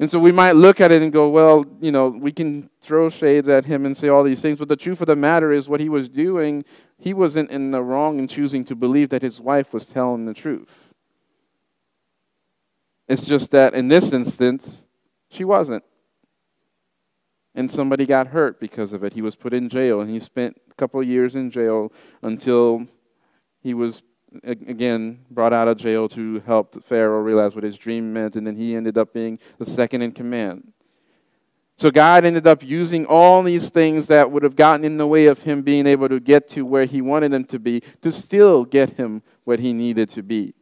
And 0.00 0.10
so 0.10 0.18
we 0.18 0.32
might 0.32 0.56
look 0.56 0.80
at 0.80 0.90
it 0.90 1.02
and 1.02 1.12
go, 1.12 1.28
well, 1.28 1.64
you 1.80 1.92
know, 1.92 2.08
we 2.08 2.32
can 2.32 2.68
throw 2.80 3.08
shades 3.10 3.48
at 3.48 3.64
him 3.64 3.86
and 3.86 3.96
say 3.96 4.08
all 4.08 4.24
these 4.24 4.40
things, 4.40 4.58
but 4.58 4.68
the 4.68 4.76
truth 4.76 5.00
of 5.00 5.06
the 5.06 5.16
matter 5.16 5.52
is 5.52 5.68
what 5.68 5.80
he 5.80 5.88
was 5.88 6.08
doing, 6.08 6.64
he 6.98 7.14
wasn't 7.14 7.50
in 7.50 7.70
the 7.70 7.82
wrong 7.82 8.18
in 8.18 8.26
choosing 8.26 8.64
to 8.64 8.74
believe 8.74 9.10
that 9.10 9.22
his 9.22 9.40
wife 9.40 9.72
was 9.72 9.86
telling 9.86 10.24
the 10.24 10.34
truth. 10.34 10.70
It's 13.08 13.24
just 13.24 13.50
that 13.50 13.74
in 13.74 13.88
this 13.88 14.12
instance, 14.12 14.84
she 15.28 15.44
wasn't. 15.44 15.84
And 17.54 17.70
somebody 17.70 18.04
got 18.04 18.28
hurt 18.28 18.58
because 18.58 18.92
of 18.92 19.04
it. 19.04 19.12
He 19.12 19.22
was 19.22 19.36
put 19.36 19.54
in 19.54 19.68
jail, 19.68 20.00
and 20.00 20.10
he 20.10 20.18
spent 20.18 20.60
a 20.70 20.74
couple 20.74 21.00
of 21.00 21.06
years 21.06 21.36
in 21.36 21.50
jail 21.50 21.92
until 22.22 22.86
he 23.62 23.74
was 23.74 24.02
again 24.42 25.20
brought 25.30 25.52
out 25.52 25.68
of 25.68 25.76
jail 25.76 26.08
to 26.08 26.40
help 26.40 26.82
Pharaoh 26.84 27.20
realize 27.20 27.54
what 27.54 27.62
his 27.62 27.78
dream 27.78 28.12
meant, 28.12 28.34
and 28.34 28.46
then 28.46 28.56
he 28.56 28.74
ended 28.74 28.98
up 28.98 29.12
being 29.12 29.38
the 29.58 29.66
second 29.66 30.02
in 30.02 30.10
command. 30.10 30.72
So 31.76 31.90
God 31.90 32.24
ended 32.24 32.46
up 32.46 32.62
using 32.62 33.04
all 33.06 33.42
these 33.42 33.68
things 33.68 34.06
that 34.06 34.30
would 34.30 34.44
have 34.44 34.54
gotten 34.54 34.84
in 34.84 34.96
the 34.96 35.06
way 35.06 35.26
of 35.26 35.42
him 35.42 35.62
being 35.62 35.86
able 35.86 36.08
to 36.08 36.20
get 36.20 36.48
to 36.50 36.64
where 36.64 36.84
he 36.84 37.00
wanted 37.00 37.32
him 37.32 37.44
to 37.46 37.58
be 37.58 37.82
to 38.02 38.12
still 38.12 38.64
get 38.64 38.90
him 38.90 39.22
what 39.44 39.58
he 39.58 39.72
needed 39.72 40.08
to 40.10 40.22
be. 40.22 40.54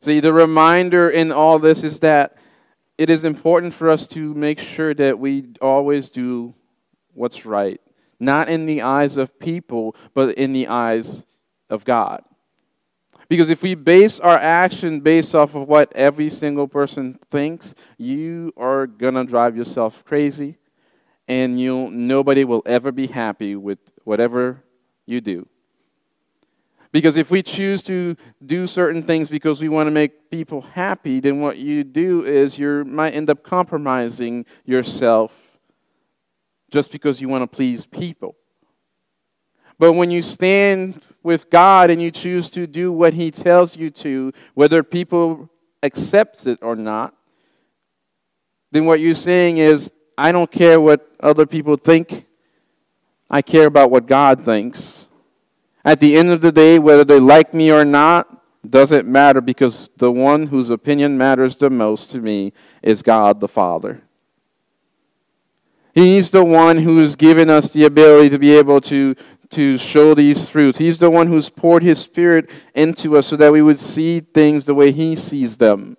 See, 0.00 0.20
the 0.20 0.32
reminder 0.32 1.08
in 1.08 1.30
all 1.30 1.58
this 1.58 1.84
is 1.84 2.00
that 2.00 2.36
it 2.98 3.10
is 3.10 3.24
important 3.24 3.74
for 3.74 3.90
us 3.90 4.06
to 4.08 4.34
make 4.34 4.58
sure 4.58 4.94
that 4.94 5.18
we 5.18 5.46
always 5.60 6.10
do 6.10 6.54
what's 7.14 7.44
right, 7.44 7.80
not 8.20 8.48
in 8.48 8.66
the 8.66 8.82
eyes 8.82 9.16
of 9.16 9.38
people, 9.38 9.96
but 10.14 10.36
in 10.36 10.52
the 10.52 10.68
eyes 10.68 11.24
of 11.70 11.84
God. 11.84 12.22
Because 13.28 13.48
if 13.48 13.62
we 13.62 13.74
base 13.74 14.20
our 14.20 14.36
action 14.36 15.00
based 15.00 15.34
off 15.34 15.54
of 15.54 15.66
what 15.66 15.90
every 15.94 16.28
single 16.28 16.68
person 16.68 17.18
thinks, 17.30 17.74
you 17.96 18.52
are 18.56 18.86
going 18.86 19.14
to 19.14 19.24
drive 19.24 19.56
yourself 19.56 20.04
crazy 20.04 20.58
and 21.26 21.58
you 21.58 21.88
nobody 21.90 22.44
will 22.44 22.62
ever 22.66 22.92
be 22.92 23.06
happy 23.06 23.56
with 23.56 23.78
whatever 24.04 24.62
you 25.06 25.20
do. 25.20 25.48
Because 26.92 27.16
if 27.16 27.30
we 27.30 27.42
choose 27.42 27.80
to 27.82 28.16
do 28.44 28.66
certain 28.66 29.02
things 29.02 29.30
because 29.30 29.62
we 29.62 29.70
want 29.70 29.86
to 29.86 29.90
make 29.90 30.30
people 30.30 30.60
happy, 30.60 31.20
then 31.20 31.40
what 31.40 31.56
you 31.56 31.84
do 31.84 32.24
is 32.24 32.58
you 32.58 32.84
might 32.84 33.14
end 33.14 33.30
up 33.30 33.42
compromising 33.42 34.44
yourself 34.66 35.32
just 36.70 36.92
because 36.92 37.20
you 37.20 37.28
want 37.28 37.42
to 37.42 37.46
please 37.46 37.86
people. 37.86 38.36
But 39.78 39.94
when 39.94 40.10
you 40.10 40.20
stand 40.20 41.02
with 41.22 41.48
God 41.48 41.90
and 41.90 42.00
you 42.00 42.10
choose 42.10 42.50
to 42.50 42.66
do 42.66 42.92
what 42.92 43.14
He 43.14 43.30
tells 43.30 43.76
you 43.76 43.90
to, 43.90 44.32
whether 44.54 44.82
people 44.82 45.48
accept 45.82 46.46
it 46.46 46.58
or 46.62 46.76
not, 46.76 47.14
then 48.70 48.84
what 48.84 49.00
you're 49.00 49.14
saying 49.14 49.58
is, 49.58 49.90
I 50.16 50.30
don't 50.30 50.50
care 50.50 50.80
what 50.80 51.10
other 51.20 51.46
people 51.46 51.76
think. 51.76 52.26
I 53.30 53.40
care 53.40 53.66
about 53.66 53.90
what 53.90 54.06
God 54.06 54.44
thinks. 54.44 55.08
At 55.84 56.00
the 56.00 56.16
end 56.16 56.30
of 56.30 56.40
the 56.40 56.52
day, 56.52 56.78
whether 56.78 57.04
they 57.04 57.18
like 57.18 57.52
me 57.52 57.70
or 57.72 57.84
not, 57.84 58.42
doesn't 58.68 59.08
matter 59.08 59.40
because 59.40 59.90
the 59.96 60.12
one 60.12 60.46
whose 60.46 60.70
opinion 60.70 61.18
matters 61.18 61.56
the 61.56 61.70
most 61.70 62.10
to 62.10 62.20
me 62.20 62.52
is 62.82 63.02
God 63.02 63.40
the 63.40 63.48
Father. 63.48 64.02
He's 65.94 66.30
the 66.30 66.44
one 66.44 66.78
who's 66.78 67.16
given 67.16 67.50
us 67.50 67.70
the 67.70 67.84
ability 67.84 68.30
to 68.30 68.38
be 68.38 68.56
able 68.56 68.80
to, 68.82 69.14
to 69.50 69.76
show 69.76 70.14
these 70.14 70.48
fruits. 70.48 70.78
He's 70.78 70.98
the 70.98 71.10
one 71.10 71.26
who's 71.26 71.50
poured 71.50 71.82
His 71.82 71.98
Spirit 71.98 72.48
into 72.74 73.16
us 73.16 73.26
so 73.26 73.36
that 73.36 73.52
we 73.52 73.60
would 73.60 73.78
see 73.78 74.20
things 74.20 74.64
the 74.64 74.74
way 74.74 74.92
He 74.92 75.16
sees 75.16 75.56
them. 75.56 75.98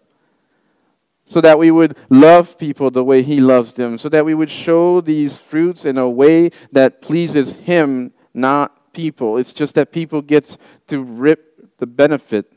So 1.25 1.41
that 1.41 1.59
we 1.59 1.69
would 1.69 1.95
love 2.09 2.57
people 2.57 2.89
the 2.89 3.03
way 3.03 3.21
He 3.21 3.39
loves 3.39 3.73
them. 3.73 3.97
So 3.97 4.09
that 4.09 4.25
we 4.25 4.33
would 4.33 4.49
show 4.49 4.99
these 5.01 5.37
fruits 5.37 5.85
in 5.85 5.97
a 5.97 6.09
way 6.09 6.49
that 6.71 7.01
pleases 7.01 7.53
Him, 7.53 8.13
not 8.33 8.75
people. 8.93 9.37
It's 9.37 9.53
just 9.53 9.75
that 9.75 9.91
people 9.91 10.21
get 10.21 10.57
to 10.87 11.01
rip 11.01 11.77
the 11.77 11.87
benefit 11.87 12.51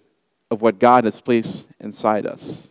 of 0.50 0.62
what 0.62 0.78
God 0.78 1.04
has 1.04 1.20
placed 1.20 1.66
inside 1.80 2.26
us 2.26 2.68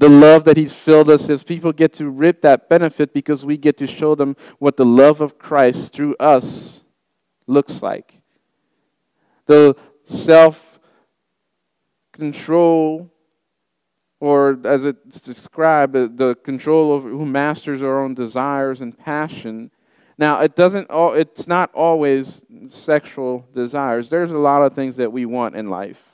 the 0.00 0.08
love 0.08 0.44
that 0.44 0.56
He's 0.56 0.72
filled 0.72 1.10
us 1.10 1.28
as 1.28 1.42
people 1.42 1.72
get 1.72 1.92
to 1.94 2.08
rip 2.08 2.40
that 2.40 2.70
benefit 2.70 3.12
because 3.12 3.44
we 3.44 3.58
get 3.58 3.76
to 3.76 3.86
show 3.86 4.14
them 4.14 4.34
what 4.58 4.78
the 4.78 4.84
love 4.84 5.20
of 5.20 5.38
Christ 5.38 5.92
through 5.92 6.16
us 6.18 6.80
looks 7.46 7.82
like. 7.82 8.14
The 9.44 9.76
self 10.06 10.80
control, 12.12 13.12
or 14.20 14.58
as 14.64 14.86
it's 14.86 15.20
described, 15.20 15.92
the 15.92 16.34
control 16.44 16.96
of 16.96 17.02
who 17.02 17.26
masters 17.26 17.82
our 17.82 18.02
own 18.02 18.14
desires 18.14 18.80
and 18.80 18.98
passion. 18.98 19.70
Now, 20.20 20.40
it 20.40 20.54
doesn't. 20.54 20.88
All, 20.88 21.14
it's 21.14 21.48
not 21.48 21.74
always 21.74 22.42
sexual 22.68 23.48
desires. 23.52 24.08
There's 24.08 24.30
a 24.30 24.38
lot 24.38 24.62
of 24.62 24.74
things 24.74 24.94
that 24.96 25.12
we 25.12 25.26
want 25.26 25.56
in 25.56 25.68
life 25.68 26.10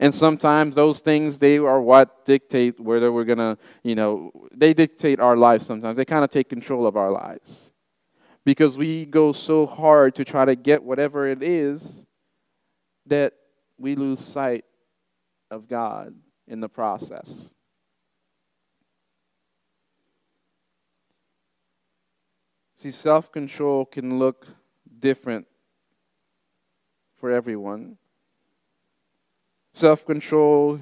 and 0.00 0.14
sometimes 0.14 0.74
those 0.74 1.00
things, 1.00 1.38
they 1.38 1.58
are 1.58 1.80
what 1.80 2.24
dictate 2.24 2.78
whether 2.78 3.12
we're 3.12 3.24
going 3.24 3.38
to, 3.38 3.58
you 3.82 3.96
know, 3.96 4.30
they 4.54 4.72
dictate 4.72 5.18
our 5.18 5.36
lives 5.36 5.66
sometimes. 5.66 5.96
They 5.96 6.04
kind 6.04 6.22
of 6.22 6.30
take 6.30 6.48
control 6.48 6.86
of 6.86 6.96
our 6.96 7.10
lives. 7.10 7.72
Because 8.44 8.78
we 8.78 9.04
go 9.04 9.32
so 9.32 9.66
hard 9.66 10.14
to 10.14 10.24
try 10.24 10.44
to 10.44 10.54
get 10.54 10.82
whatever 10.82 11.26
it 11.26 11.42
is 11.42 12.06
that 13.06 13.32
we 13.76 13.96
lose 13.96 14.20
sight 14.20 14.64
of 15.50 15.68
God 15.68 16.14
in 16.46 16.60
the 16.60 16.68
process. 16.68 17.50
See, 22.78 22.92
self 22.92 23.32
control 23.32 23.84
can 23.84 24.20
look 24.20 24.46
different 25.00 25.46
for 27.16 27.32
everyone. 27.32 27.98
Self 29.72 30.06
control 30.06 30.78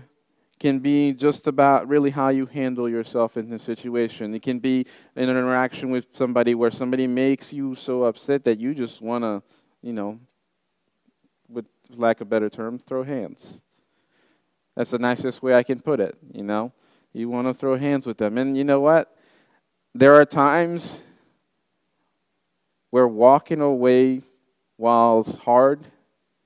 can 0.59 0.79
be 0.79 1.13
just 1.13 1.47
about 1.47 1.89
really 1.89 2.11
how 2.11 2.29
you 2.29 2.45
handle 2.45 2.87
yourself 2.87 3.39
in 3.39 3.49
the 3.49 3.59
situation. 3.59 4.35
It 4.35 4.43
can 4.43 4.59
be 4.59 4.87
an 5.15 5.31
interaction 5.31 5.91
with 5.91 6.07
somebody 6.13 6.55
where 6.55 6.71
somebody 6.71 7.07
makes 7.07 7.51
you 7.51 7.75
so 7.75 8.05
upset 8.05 8.45
that 8.45 8.59
you 8.59 8.75
just 8.75 9.01
want 9.01 9.25
to, 9.25 9.43
you 9.83 9.95
know, 9.95 10.19
with 11.49 11.65
lack 11.91 12.21
of 12.21 12.29
better 12.29 12.51
term, 12.51 12.79
throw 12.79 13.05
hands. 13.05 13.63
That's 14.77 14.91
the 14.91 14.99
nicest 14.99 15.43
way 15.43 15.55
I 15.55 15.63
can 15.63 15.81
put 15.81 16.01
it, 16.01 16.17
you 16.33 16.43
know. 16.43 16.73
You 17.15 17.31
want 17.31 17.49
to 17.49 17.55
throw 17.55 17.79
hands 17.79 18.07
with 18.07 18.19
them. 18.19 18.37
And 18.37 18.55
you 18.55 18.65
know 18.65 18.81
what? 18.81 19.17
There 19.95 20.15
are 20.15 20.27
times 20.27 21.01
where 22.91 23.09
walking 23.09 23.61
away 23.61 24.23
while 24.77 25.21
it's 25.21 25.37
hard 25.37 25.81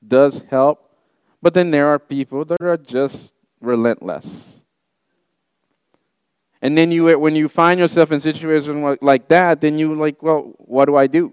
does 0.07 0.43
help 0.51 0.91
but 1.43 1.55
then 1.55 1.71
there 1.71 1.89
are 1.89 1.99
people 1.99 2.45
that 2.45 2.61
are 2.61 2.77
just 2.77 3.33
relentless. 3.61 4.63
And 6.63 6.77
then 6.77 6.93
you, 6.93 7.19
when 7.19 7.35
you 7.35 7.49
find 7.49 7.81
yourself 7.81 8.13
in 8.13 8.21
situations 8.21 8.99
like 9.01 9.29
that, 9.29 9.61
then 9.61 9.79
you 9.79 9.95
like, 9.95 10.23
well, 10.23 10.53
what 10.59 10.85
do 10.85 10.97
I 10.97 11.07
do? 11.07 11.33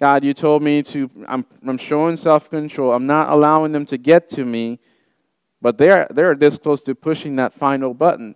God, 0.00 0.24
you 0.24 0.34
told 0.34 0.62
me 0.62 0.82
to, 0.82 1.08
I'm, 1.28 1.46
I'm 1.64 1.78
showing 1.78 2.16
self 2.16 2.50
control. 2.50 2.92
I'm 2.92 3.06
not 3.06 3.28
allowing 3.30 3.70
them 3.70 3.86
to 3.86 3.96
get 3.96 4.28
to 4.30 4.44
me, 4.44 4.80
but 5.62 5.78
they're, 5.78 6.08
they're 6.10 6.34
this 6.34 6.58
close 6.58 6.80
to 6.82 6.96
pushing 6.96 7.36
that 7.36 7.54
final 7.54 7.94
button. 7.94 8.34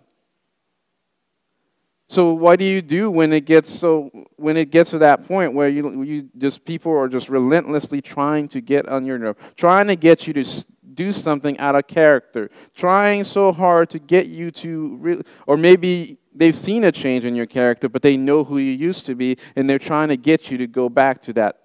So 2.09 2.33
what 2.33 2.57
do 2.57 2.65
you 2.65 2.81
do 2.81 3.11
when 3.11 3.31
it 3.31 3.45
gets 3.45 3.71
so 3.71 4.09
when 4.35 4.57
it 4.57 4.71
gets 4.71 4.89
to 4.89 4.97
that 4.97 5.27
point 5.27 5.53
where 5.53 5.69
you 5.69 6.01
you 6.01 6.27
just 6.39 6.65
people 6.65 6.91
are 6.91 7.07
just 7.07 7.29
relentlessly 7.29 8.01
trying 8.01 8.47
to 8.47 8.61
get 8.61 8.89
on 8.89 9.05
your 9.05 9.19
nerve, 9.19 9.37
trying 9.55 9.85
to 9.87 9.95
get 9.95 10.25
you 10.25 10.33
to 10.33 10.65
do 10.95 11.11
something 11.11 11.57
out 11.59 11.75
of 11.75 11.85
character, 11.85 12.49
trying 12.75 13.23
so 13.23 13.51
hard 13.51 13.91
to 13.91 13.99
get 13.99 14.25
you 14.25 14.49
to 14.49 14.97
re- 14.97 15.21
or 15.45 15.55
maybe 15.55 16.17
they've 16.33 16.57
seen 16.57 16.83
a 16.83 16.91
change 16.91 17.25
in 17.25 17.35
your 17.35 17.45
character, 17.45 17.87
but 17.87 18.01
they 18.01 18.17
know 18.17 18.43
who 18.43 18.57
you 18.57 18.71
used 18.71 19.05
to 19.05 19.13
be 19.13 19.37
and 19.55 19.69
they're 19.69 19.77
trying 19.77 20.07
to 20.07 20.17
get 20.17 20.49
you 20.49 20.57
to 20.57 20.65
go 20.65 20.89
back 20.89 21.21
to 21.21 21.33
that 21.33 21.59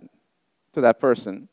to 0.75 0.83
that 0.83 1.01
person. 1.01 1.49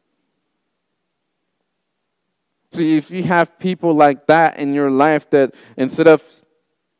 See, 2.74 2.98
if 2.98 3.10
you 3.10 3.24
have 3.24 3.58
people 3.58 3.94
like 3.94 4.28
that 4.28 4.58
in 4.58 4.74
your 4.74 4.92
life 4.92 5.30
that 5.30 5.56
instead 5.78 6.08
of 6.08 6.22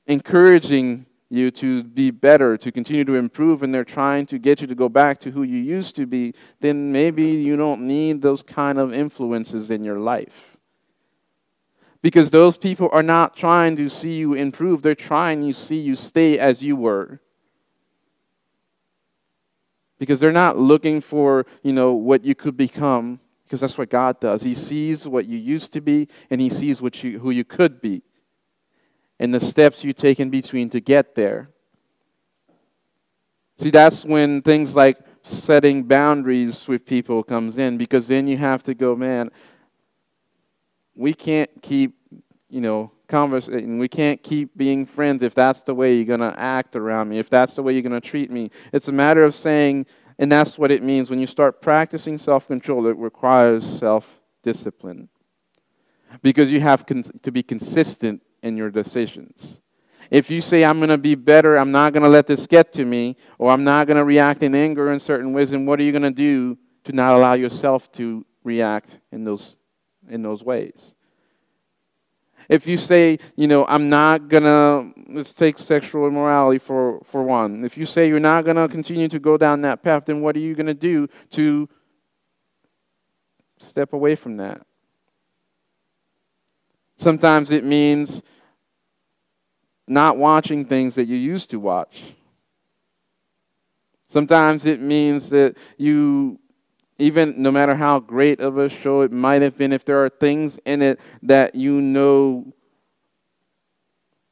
encouraging 0.08 1.06
you 1.32 1.50
to 1.50 1.84
be 1.84 2.12
better, 2.12 2.58
to 2.58 2.72
continue 2.72 3.06
to 3.06 3.16
improve, 3.16 3.64
and 3.64 3.74
they're 3.74 3.86
trying 3.86 4.26
to 4.26 4.38
get 4.38 4.60
you 4.60 4.68
to 4.68 4.76
go 4.76 4.90
back 4.90 5.20
to 5.22 5.32
who 5.32 5.44
you 5.44 5.58
used 5.58 5.96
to 5.96 6.06
be, 6.06 6.34
then 6.60 6.92
maybe 6.92 7.24
you 7.24 7.56
don't 7.56 7.82
need 7.82 8.22
those 8.22 8.44
kind 8.44 8.78
of 8.78 8.94
influences 8.94 9.72
in 9.72 9.84
your 9.84 9.98
life. 9.98 10.58
Because 12.02 12.32
those 12.32 12.58
people 12.58 12.90
are 12.92 13.04
not 13.04 13.36
trying 13.36 13.78
to 13.78 13.88
see 13.88 14.18
you 14.18 14.34
improve, 14.34 14.82
they're 14.82 14.94
trying 14.94 15.48
to 15.48 15.54
see 15.54 15.80
you 15.80 15.96
stay 15.96 16.38
as 16.38 16.62
you 16.62 16.76
were. 16.76 17.22
Because 20.00 20.20
they're 20.20 20.32
not 20.32 20.58
looking 20.58 21.00
for, 21.00 21.46
you 21.64 21.72
know, 21.72 21.94
what 21.94 22.26
you 22.26 22.36
could 22.36 22.58
become, 22.58 23.22
because 23.46 23.62
that's 23.62 23.78
what 23.78 23.90
God 23.90 24.20
does. 24.20 24.42
He 24.42 24.54
sees 24.54 25.08
what 25.08 25.28
you 25.28 25.38
used 25.38 25.72
to 25.74 25.82
be, 25.82 26.10
and 26.30 26.42
He 26.42 26.50
sees 26.50 26.82
what 26.82 27.04
you, 27.04 27.20
who 27.20 27.32
you 27.32 27.46
could 27.46 27.80
be 27.80 28.02
and 29.22 29.32
the 29.32 29.40
steps 29.40 29.84
you 29.84 29.94
take 29.94 30.20
in 30.20 30.32
between 30.32 30.68
to 30.72 30.80
get 30.80 31.14
there. 31.14 31.52
See, 33.60 33.70
that's 33.70 34.04
when 34.04 34.42
things 34.42 34.76
like 34.76 34.98
setting 35.22 35.84
boundaries 35.84 36.68
with 36.68 36.88
people 36.88 37.22
comes 37.22 37.56
in 37.58 37.78
because 37.78 38.08
then 38.08 38.28
you 38.28 38.36
have 38.38 38.64
to 38.64 38.74
go, 38.74 38.96
man, 38.96 39.30
we 40.96 41.14
can't 41.14 41.52
keep, 41.62 41.96
you 42.50 42.62
know, 42.62 42.92
conversing. 43.08 43.78
We 43.78 43.88
can't 43.88 44.24
keep 44.24 44.58
being 44.58 44.88
friends 44.88 45.22
if 45.22 45.36
that's 45.36 45.62
the 45.62 45.76
way 45.76 45.94
you're 45.94 46.18
going 46.18 46.32
to 46.32 46.38
act 46.40 46.76
around 46.76 47.10
me, 47.10 47.20
if 47.20 47.30
that's 47.30 47.54
the 47.54 47.62
way 47.62 47.74
you're 47.74 47.84
going 47.84 48.02
to 48.02 48.02
treat 48.02 48.32
me. 48.32 48.50
It's 48.74 48.88
a 48.88 48.92
matter 48.92 49.24
of 49.24 49.36
saying, 49.36 49.86
and 50.18 50.32
that's 50.32 50.58
what 50.58 50.72
it 50.72 50.82
means 50.82 51.12
when 51.12 51.20
you 51.20 51.28
start 51.28 51.62
practicing 51.62 52.18
self 52.18 52.48
control, 52.48 52.88
it 52.88 52.98
requires 52.98 53.68
self 53.68 54.20
discipline. 54.42 55.10
Because 56.24 56.52
you 56.52 56.60
have 56.60 56.88
to 56.88 57.32
be 57.32 57.44
consistent 57.44 58.24
in 58.44 58.58
your 58.58 58.70
decisions. 58.70 59.62
If 60.10 60.30
you 60.30 60.42
say, 60.42 60.66
I'm 60.66 60.80
going 60.80 60.90
to 60.90 60.98
be 60.98 61.16
better, 61.16 61.58
I'm 61.58 61.72
not 61.72 61.94
going 61.94 62.04
to 62.04 62.10
let 62.10 62.28
this 62.28 62.46
get 62.46 62.74
to 62.74 62.84
me, 62.84 63.16
or 63.38 63.50
I'm 63.50 63.64
not 63.64 63.88
going 63.88 63.98
to 63.98 64.04
react 64.04 64.44
in 64.44 64.54
anger 64.54 64.92
in 64.92 65.00
certain 65.00 65.32
ways, 65.32 65.52
then 65.52 65.66
what 65.66 65.80
are 65.80 65.84
you 65.84 65.92
going 65.94 66.02
to 66.02 66.12
do 66.12 66.58
to 66.84 66.92
not 66.92 67.14
allow 67.14 67.34
yourself 67.34 67.90
to 67.94 68.26
react 68.44 69.00
in 69.12 69.24
those, 69.24 69.56
in 70.10 70.22
those 70.22 70.44
ways? 70.44 70.94
If 72.50 72.68
you 72.68 72.76
say, 72.76 73.20
you 73.38 73.48
know, 73.48 73.66
I'm 73.68 73.90
not 73.90 74.28
going 74.28 74.44
to, 74.44 74.92
let's 75.14 75.32
take 75.32 75.58
sexual 75.58 76.06
immorality 76.06 76.60
for, 76.60 77.00
for 77.06 77.24
one. 77.24 77.64
If 77.64 77.78
you 77.78 77.86
say 77.86 78.10
you're 78.10 78.20
not 78.20 78.44
going 78.44 78.58
to 78.58 78.68
continue 78.68 79.08
to 79.08 79.20
go 79.20 79.38
down 79.38 79.62
that 79.62 79.82
path, 79.82 80.04
then 80.08 80.20
what 80.20 80.36
are 80.36 80.40
you 80.40 80.54
going 80.54 80.66
to 80.66 80.74
do 80.74 81.08
to 81.30 81.70
step 83.58 83.94
away 83.94 84.16
from 84.16 84.36
that? 84.38 84.66
Sometimes 87.02 87.50
it 87.50 87.64
means 87.64 88.22
not 89.88 90.18
watching 90.18 90.66
things 90.66 90.94
that 90.94 91.06
you 91.06 91.18
used 91.18 91.50
to 91.50 91.60
watch. 91.60 92.04
Sometimes 94.06 94.68
it 94.68 94.80
means 94.80 95.32
that 95.32 95.58
you, 95.78 96.40
even 97.00 97.42
no 97.42 97.50
matter 97.50 97.74
how 97.74 97.98
great 97.98 98.40
of 98.40 98.60
a 98.60 98.70
show 98.70 99.02
it 99.02 99.12
might 99.12 99.42
have 99.42 99.58
been, 99.58 99.74
if 99.74 99.84
there 99.84 100.06
are 100.06 100.10
things 100.10 100.60
in 100.64 100.84
it 100.84 101.00
that 101.24 101.56
you 101.56 101.82
know 101.82 102.54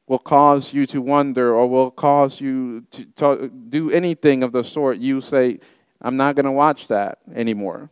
will 0.05 0.19
cause 0.19 0.71
you 0.71 0.85
to 0.85 1.01
wonder 1.01 1.55
or 1.55 1.67
will 1.67 1.89
cause 1.89 2.39
you 2.39 2.85
to, 2.91 3.05
to 3.15 3.47
do 3.47 3.89
anything 3.89 4.43
of 4.43 4.51
the 4.51 4.63
sort, 4.63 4.99
you 4.99 5.21
say, 5.21 5.59
I'm 6.03 6.17
not 6.17 6.35
going 6.35 6.45
to 6.45 6.51
watch 6.51 6.87
that 6.89 7.17
anymore 7.33 7.89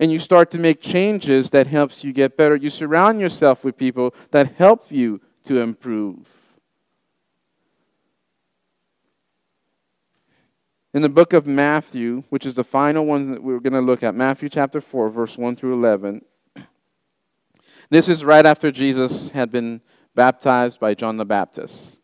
and 0.00 0.12
you 0.12 0.18
start 0.18 0.50
to 0.52 0.58
make 0.58 0.80
changes 0.80 1.50
that 1.50 1.66
helps 1.66 2.04
you 2.04 2.12
get 2.12 2.36
better 2.36 2.56
you 2.56 2.70
surround 2.70 3.20
yourself 3.20 3.64
with 3.64 3.76
people 3.76 4.14
that 4.30 4.52
help 4.52 4.90
you 4.90 5.20
to 5.44 5.60
improve 5.60 6.26
in 10.94 11.02
the 11.02 11.08
book 11.08 11.32
of 11.32 11.46
matthew 11.46 12.22
which 12.28 12.46
is 12.46 12.54
the 12.54 12.64
final 12.64 13.04
one 13.04 13.32
that 13.32 13.42
we're 13.42 13.60
going 13.60 13.72
to 13.72 13.80
look 13.80 14.02
at 14.02 14.14
matthew 14.14 14.48
chapter 14.48 14.80
4 14.80 15.10
verse 15.10 15.36
1 15.36 15.56
through 15.56 15.74
11 15.74 16.22
this 17.90 18.08
is 18.08 18.24
right 18.24 18.46
after 18.46 18.70
jesus 18.70 19.30
had 19.30 19.50
been 19.50 19.80
baptized 20.18 20.80
by 20.80 20.94
John 20.94 21.16
the 21.16 21.24
Baptist. 21.24 22.00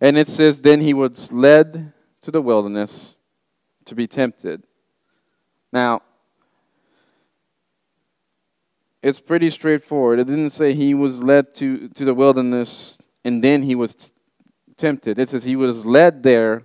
And 0.00 0.16
it 0.16 0.28
says, 0.28 0.62
Then 0.62 0.80
he 0.80 0.94
was 0.94 1.32
led 1.32 1.92
to 2.22 2.30
the 2.30 2.40
wilderness 2.40 3.16
to 3.86 3.96
be 3.96 4.06
tempted. 4.06 4.62
Now, 5.72 6.02
it's 9.04 9.20
pretty 9.20 9.50
straightforward. 9.50 10.18
It 10.18 10.28
didn't 10.28 10.50
say 10.50 10.72
he 10.72 10.94
was 10.94 11.22
led 11.22 11.54
to, 11.56 11.88
to 11.90 12.04
the 12.06 12.14
wilderness 12.14 12.96
and 13.22 13.44
then 13.44 13.62
he 13.62 13.74
was 13.74 13.94
t- 13.94 14.10
tempted. 14.78 15.18
It 15.18 15.28
says 15.28 15.44
he 15.44 15.56
was 15.56 15.84
led 15.84 16.22
there 16.22 16.64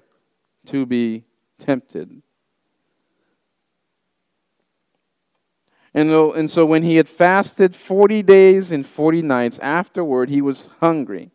to 0.67 0.85
be 0.85 1.25
tempted. 1.59 2.21
And, 5.93 6.09
and 6.11 6.49
so 6.49 6.65
when 6.65 6.83
he 6.83 6.95
had 6.95 7.09
fasted 7.09 7.75
40 7.75 8.23
days 8.23 8.71
and 8.71 8.87
40 8.87 9.21
nights, 9.21 9.59
afterward 9.59 10.29
he 10.29 10.41
was 10.41 10.69
hungry. 10.79 11.31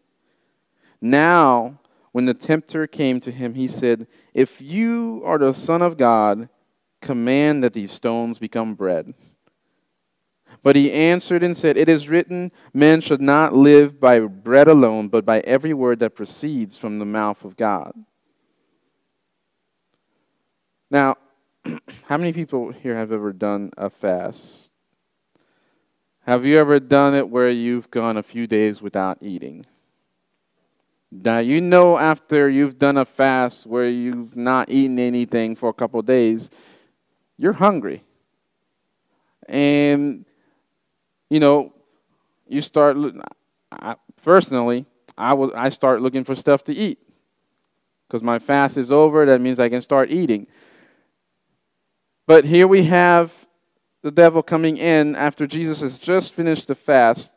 Now, 1.02 1.80
when 2.12 2.24
the 2.24 2.32
tempter 2.32 2.86
came 2.86 3.20
to 3.20 3.30
him, 3.30 3.52
he 3.54 3.68
said, 3.68 4.06
If 4.32 4.62
you 4.62 5.20
are 5.26 5.36
the 5.36 5.52
Son 5.52 5.82
of 5.82 5.98
God, 5.98 6.48
command 7.02 7.62
that 7.62 7.74
these 7.74 7.92
stones 7.92 8.38
become 8.38 8.74
bread. 8.74 9.12
But 10.64 10.76
he 10.76 10.90
answered 10.90 11.42
and 11.42 11.54
said, 11.54 11.76
It 11.76 11.90
is 11.90 12.08
written, 12.08 12.50
Men 12.72 13.02
should 13.02 13.20
not 13.20 13.54
live 13.54 14.00
by 14.00 14.18
bread 14.20 14.66
alone, 14.66 15.08
but 15.08 15.26
by 15.26 15.40
every 15.40 15.74
word 15.74 15.98
that 15.98 16.14
proceeds 16.14 16.78
from 16.78 16.98
the 16.98 17.04
mouth 17.04 17.44
of 17.44 17.54
God. 17.54 17.92
Now, 20.90 21.18
how 22.04 22.16
many 22.16 22.32
people 22.32 22.72
here 22.72 22.96
have 22.96 23.12
ever 23.12 23.30
done 23.30 23.72
a 23.76 23.90
fast? 23.90 24.70
Have 26.26 26.46
you 26.46 26.58
ever 26.58 26.80
done 26.80 27.14
it 27.14 27.28
where 27.28 27.50
you've 27.50 27.90
gone 27.90 28.16
a 28.16 28.22
few 28.22 28.46
days 28.46 28.80
without 28.80 29.18
eating? 29.20 29.66
Now, 31.12 31.40
you 31.40 31.60
know 31.60 31.98
after 31.98 32.48
you've 32.48 32.78
done 32.78 32.96
a 32.96 33.04
fast 33.04 33.66
where 33.66 33.86
you've 33.86 34.34
not 34.34 34.70
eaten 34.70 34.98
anything 34.98 35.56
for 35.56 35.68
a 35.68 35.74
couple 35.74 36.00
days, 36.00 36.48
you're 37.36 37.52
hungry. 37.52 38.02
And, 39.46 40.24
you 41.30 41.40
know, 41.40 41.72
you 42.48 42.60
start, 42.60 42.96
I, 43.72 43.96
personally, 44.22 44.86
I, 45.16 45.32
will, 45.34 45.52
I 45.54 45.68
start 45.70 46.02
looking 46.02 46.24
for 46.24 46.34
stuff 46.34 46.64
to 46.64 46.72
eat. 46.74 46.98
Because 48.06 48.22
my 48.22 48.38
fast 48.38 48.76
is 48.76 48.92
over, 48.92 49.26
that 49.26 49.40
means 49.40 49.58
I 49.58 49.68
can 49.68 49.82
start 49.82 50.10
eating. 50.10 50.46
But 52.26 52.44
here 52.44 52.66
we 52.66 52.84
have 52.84 53.32
the 54.02 54.10
devil 54.10 54.42
coming 54.42 54.76
in 54.76 55.16
after 55.16 55.46
Jesus 55.46 55.80
has 55.80 55.98
just 55.98 56.32
finished 56.32 56.66
the 56.66 56.74
fast, 56.74 57.32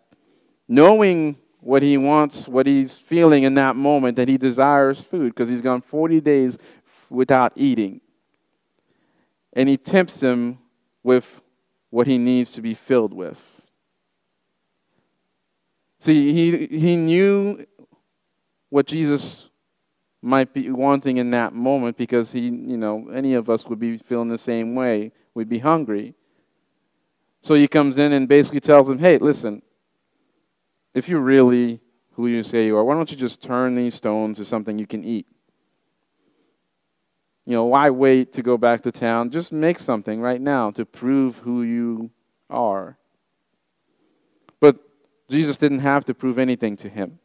knowing 0.67 1.37
what 1.61 1.81
he 1.81 1.97
wants, 1.97 2.47
what 2.47 2.67
he's 2.67 2.97
feeling 2.97 3.43
in 3.43 3.53
that 3.55 3.75
moment, 3.75 4.17
that 4.17 4.27
he 4.27 4.37
desires 4.37 5.01
food 5.01 5.33
because 5.33 5.49
he's 5.49 5.61
gone 5.61 5.81
40 5.81 6.21
days 6.21 6.57
without 7.09 7.53
eating. 7.55 8.01
And 9.53 9.67
he 9.67 9.77
tempts 9.77 10.21
him 10.21 10.59
with 11.03 11.41
what 11.89 12.05
he 12.05 12.17
needs 12.17 12.51
to 12.51 12.61
be 12.61 12.73
filled 12.73 13.13
with. 13.13 13.56
See, 16.07 16.31
he, 16.31 16.67
he 16.67 16.95
knew 16.95 17.65
what 18.69 18.87
Jesus 18.87 19.49
might 20.21 20.53
be 20.53 20.69
wanting 20.71 21.17
in 21.17 21.31
that 21.31 21.51
moment 21.51 21.97
because 21.97 22.31
he, 22.31 22.43
you 22.45 22.77
know, 22.77 23.09
any 23.13 23.33
of 23.33 23.49
us 23.49 23.65
would 23.65 23.77
be 23.77 23.97
feeling 23.97 24.29
the 24.29 24.37
same 24.37 24.73
way. 24.73 25.11
We'd 25.33 25.49
be 25.49 25.59
hungry. 25.59 26.15
So 27.41 27.55
he 27.55 27.67
comes 27.67 27.97
in 27.97 28.13
and 28.13 28.25
basically 28.25 28.61
tells 28.61 28.89
him, 28.89 28.99
hey, 28.99 29.17
listen, 29.17 29.61
if 30.93 31.09
you're 31.09 31.19
really 31.19 31.81
who 32.13 32.27
you 32.27 32.41
say 32.41 32.67
you 32.67 32.77
are, 32.77 32.85
why 32.85 32.93
don't 32.93 33.11
you 33.11 33.17
just 33.17 33.41
turn 33.41 33.75
these 33.75 33.95
stones 33.95 34.37
to 34.37 34.45
something 34.45 34.79
you 34.79 34.87
can 34.87 35.03
eat? 35.03 35.27
You 37.45 37.51
know, 37.51 37.65
why 37.65 37.89
wait 37.89 38.31
to 38.31 38.41
go 38.41 38.57
back 38.57 38.81
to 38.83 38.93
town? 38.93 39.29
Just 39.29 39.51
make 39.51 39.77
something 39.77 40.21
right 40.21 40.39
now 40.39 40.71
to 40.71 40.85
prove 40.85 41.39
who 41.39 41.63
you 41.63 42.11
are. 42.49 42.97
Jesus 45.29 45.57
didn't 45.57 45.79
have 45.79 46.05
to 46.05 46.13
prove 46.13 46.39
anything 46.39 46.77
to 46.77 46.89
him. 46.89 47.19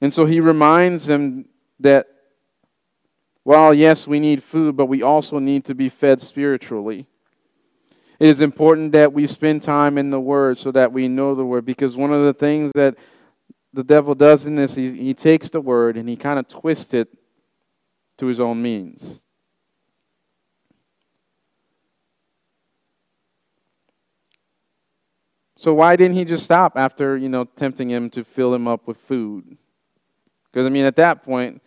And 0.00 0.12
so 0.12 0.24
he 0.24 0.40
reminds 0.40 1.06
them 1.06 1.46
that 1.80 2.06
while, 3.44 3.74
yes, 3.74 4.06
we 4.06 4.20
need 4.20 4.42
food, 4.42 4.76
but 4.76 4.86
we 4.86 5.02
also 5.02 5.38
need 5.38 5.64
to 5.64 5.74
be 5.74 5.88
fed 5.88 6.22
spiritually. 6.22 7.06
It 8.18 8.28
is 8.28 8.40
important 8.40 8.92
that 8.92 9.12
we 9.12 9.26
spend 9.26 9.62
time 9.62 9.98
in 9.98 10.10
the 10.10 10.20
Word 10.20 10.58
so 10.58 10.70
that 10.72 10.92
we 10.92 11.08
know 11.08 11.34
the 11.34 11.44
Word, 11.44 11.64
because 11.64 11.96
one 11.96 12.12
of 12.12 12.24
the 12.24 12.32
things 12.32 12.70
that 12.74 12.96
the 13.72 13.82
devil 13.82 14.14
does 14.14 14.46
in 14.46 14.54
this, 14.54 14.74
he, 14.74 14.92
he 14.92 15.14
takes 15.14 15.48
the 15.48 15.60
Word 15.60 15.96
and 15.96 16.08
he 16.08 16.16
kind 16.16 16.38
of 16.38 16.46
twists 16.46 16.94
it 16.94 17.08
to 18.18 18.26
his 18.26 18.38
own 18.38 18.62
means. 18.62 19.20
So 25.62 25.72
why 25.72 25.94
didn't 25.94 26.16
he 26.16 26.24
just 26.24 26.42
stop 26.42 26.76
after, 26.76 27.16
you 27.16 27.28
know, 27.28 27.44
tempting 27.44 27.88
him 27.88 28.10
to 28.10 28.24
fill 28.24 28.52
him 28.52 28.66
up 28.66 28.88
with 28.88 28.96
food? 28.96 29.56
Because 30.50 30.66
I 30.66 30.70
mean, 30.70 30.84
at 30.84 30.96
that 30.96 31.22
point, 31.22 31.62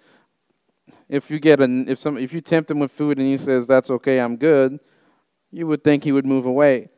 if 1.08 1.32
you 1.32 1.40
get 1.40 1.62
a, 1.62 1.86
if 1.88 1.98
some, 1.98 2.18
if 2.18 2.34
you 2.34 2.42
tempt 2.42 2.70
him 2.70 2.80
with 2.80 2.92
food 2.92 3.18
and 3.18 3.26
he 3.26 3.38
says 3.38 3.68
that's 3.68 3.90
okay, 3.90 4.20
I'm 4.20 4.36
good, 4.36 4.82
you 5.50 5.66
would 5.68 5.82
think 5.82 6.04
he 6.04 6.12
would 6.12 6.26
move 6.26 6.46
away. 6.46 6.90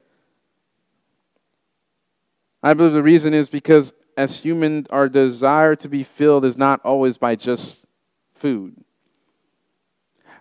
I 2.63 2.73
believe 2.73 2.93
the 2.93 3.03
reason 3.03 3.31
is 3.31 3.47
because 3.47 3.93
as 4.17 4.39
human, 4.39 4.88
our 4.89 5.07
desire 5.07 5.75
to 5.75 5.88
be 5.88 6.03
filled 6.03 6.45
is 6.45 6.57
not 6.57 6.83
always 6.83 7.15
by 7.15 7.36
just 7.36 7.86
food. 8.33 8.75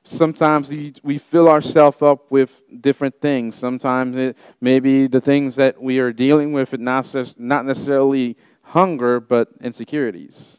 Sometimes 0.08 0.68
we, 0.68 0.94
we 1.02 1.18
fill 1.18 1.48
ourselves 1.48 2.00
up 2.00 2.30
with 2.30 2.62
different 2.80 3.20
things. 3.20 3.56
Sometimes 3.56 4.16
it 4.16 4.36
may 4.60 4.78
be 4.78 5.08
the 5.08 5.20
things 5.20 5.56
that 5.56 5.82
we 5.82 5.98
are 5.98 6.12
dealing 6.12 6.52
with, 6.52 6.78
not, 6.78 7.12
not 7.36 7.66
necessarily 7.66 8.36
hunger, 8.62 9.18
but 9.18 9.48
insecurities. 9.60 10.58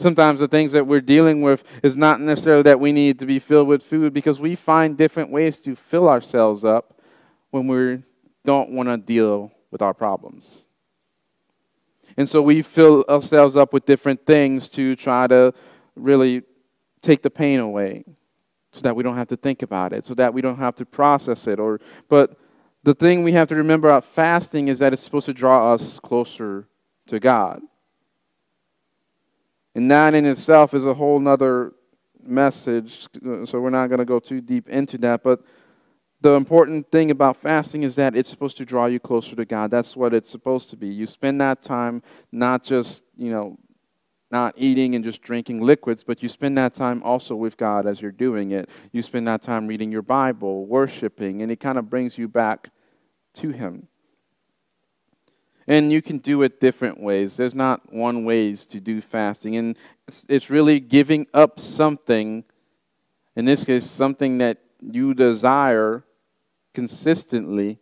Sometimes 0.00 0.40
the 0.40 0.48
things 0.48 0.72
that 0.72 0.86
we're 0.86 1.00
dealing 1.00 1.42
with 1.42 1.62
is 1.84 1.96
not 1.96 2.20
necessarily 2.20 2.64
that 2.64 2.80
we 2.80 2.90
need 2.90 3.20
to 3.20 3.26
be 3.26 3.38
filled 3.38 3.68
with 3.68 3.84
food 3.84 4.12
because 4.12 4.40
we 4.40 4.56
find 4.56 4.96
different 4.96 5.30
ways 5.30 5.58
to 5.58 5.76
fill 5.76 6.08
ourselves 6.08 6.64
up 6.64 7.00
when 7.50 7.68
we 7.68 8.02
don't 8.44 8.70
want 8.70 8.88
to 8.88 8.96
deal 8.96 9.52
with 9.70 9.80
our 9.80 9.94
problems. 9.94 10.64
And 12.16 12.28
so 12.28 12.42
we 12.42 12.62
fill 12.62 13.04
ourselves 13.08 13.54
up 13.54 13.72
with 13.72 13.86
different 13.86 14.26
things 14.26 14.68
to 14.70 14.96
try 14.96 15.28
to 15.28 15.54
really 15.94 16.42
take 17.02 17.22
the 17.22 17.30
pain 17.30 17.60
away 17.60 18.04
so 18.72 18.80
that 18.82 18.94
we 18.94 19.02
don't 19.02 19.16
have 19.16 19.28
to 19.28 19.36
think 19.36 19.62
about 19.62 19.92
it, 19.92 20.04
so 20.04 20.14
that 20.14 20.32
we 20.34 20.40
don't 20.40 20.58
have 20.58 20.74
to 20.76 20.84
process 20.84 21.46
it 21.46 21.58
or 21.58 21.80
but 22.08 22.36
the 22.84 22.94
thing 22.94 23.22
we 23.22 23.32
have 23.32 23.48
to 23.48 23.56
remember 23.56 23.88
about 23.88 24.04
fasting 24.04 24.68
is 24.68 24.78
that 24.78 24.92
it's 24.92 25.02
supposed 25.02 25.26
to 25.26 25.34
draw 25.34 25.74
us 25.74 25.98
closer 25.98 26.68
to 27.06 27.18
God. 27.18 27.60
And 29.74 29.90
that 29.90 30.14
in 30.14 30.24
itself 30.24 30.74
is 30.74 30.84
a 30.84 30.94
whole 30.94 31.20
nother 31.20 31.72
message, 32.22 33.06
so 33.44 33.60
we're 33.60 33.70
not 33.70 33.88
going 33.88 33.98
to 33.98 34.04
go 34.04 34.18
too 34.18 34.40
deep 34.40 34.68
into 34.68 34.98
that. 34.98 35.22
But 35.22 35.42
the 36.20 36.32
important 36.32 36.90
thing 36.90 37.10
about 37.10 37.36
fasting 37.36 37.82
is 37.82 37.94
that 37.96 38.16
it's 38.16 38.30
supposed 38.30 38.56
to 38.56 38.64
draw 38.64 38.86
you 38.86 38.98
closer 38.98 39.36
to 39.36 39.44
God. 39.44 39.70
That's 39.70 39.96
what 39.96 40.14
it's 40.14 40.30
supposed 40.30 40.70
to 40.70 40.76
be. 40.76 40.88
You 40.88 41.06
spend 41.06 41.40
that 41.40 41.62
time 41.62 42.02
not 42.32 42.64
just, 42.64 43.02
you 43.16 43.30
know, 43.30 43.58
not 44.30 44.54
eating 44.56 44.94
and 44.94 45.04
just 45.04 45.22
drinking 45.22 45.62
liquids, 45.62 46.04
but 46.04 46.22
you 46.22 46.28
spend 46.28 46.58
that 46.58 46.74
time 46.74 47.02
also 47.02 47.34
with 47.34 47.56
God 47.56 47.86
as 47.86 48.02
you're 48.02 48.12
doing 48.12 48.50
it. 48.50 48.68
You 48.92 49.02
spend 49.02 49.26
that 49.26 49.42
time 49.42 49.66
reading 49.66 49.90
your 49.90 50.02
Bible, 50.02 50.66
worshiping, 50.66 51.40
and 51.40 51.50
it 51.50 51.60
kind 51.60 51.78
of 51.78 51.88
brings 51.88 52.18
you 52.18 52.28
back 52.28 52.68
to 53.34 53.50
Him. 53.50 53.88
And 55.66 55.92
you 55.92 56.00
can 56.00 56.18
do 56.18 56.42
it 56.42 56.60
different 56.60 57.00
ways. 57.00 57.36
There's 57.36 57.54
not 57.54 57.92
one 57.92 58.24
ways 58.24 58.64
to 58.66 58.80
do 58.80 59.00
fasting. 59.00 59.56
And 59.56 59.76
it's, 60.06 60.24
it's 60.28 60.50
really 60.50 60.80
giving 60.80 61.26
up 61.34 61.60
something, 61.60 62.44
in 63.36 63.44
this 63.44 63.64
case, 63.64 63.84
something 63.84 64.38
that 64.38 64.58
you 64.80 65.12
desire 65.12 66.04
consistently 66.72 67.78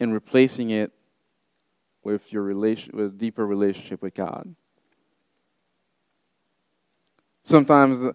and 0.00 0.12
replacing 0.12 0.70
it 0.70 0.92
with 2.02 2.32
your 2.32 2.42
relation 2.42 2.96
with 2.96 3.06
a 3.06 3.16
deeper 3.16 3.46
relationship 3.46 4.02
with 4.02 4.14
God. 4.14 4.54
Sometimes 7.42 7.98
the, 7.98 8.14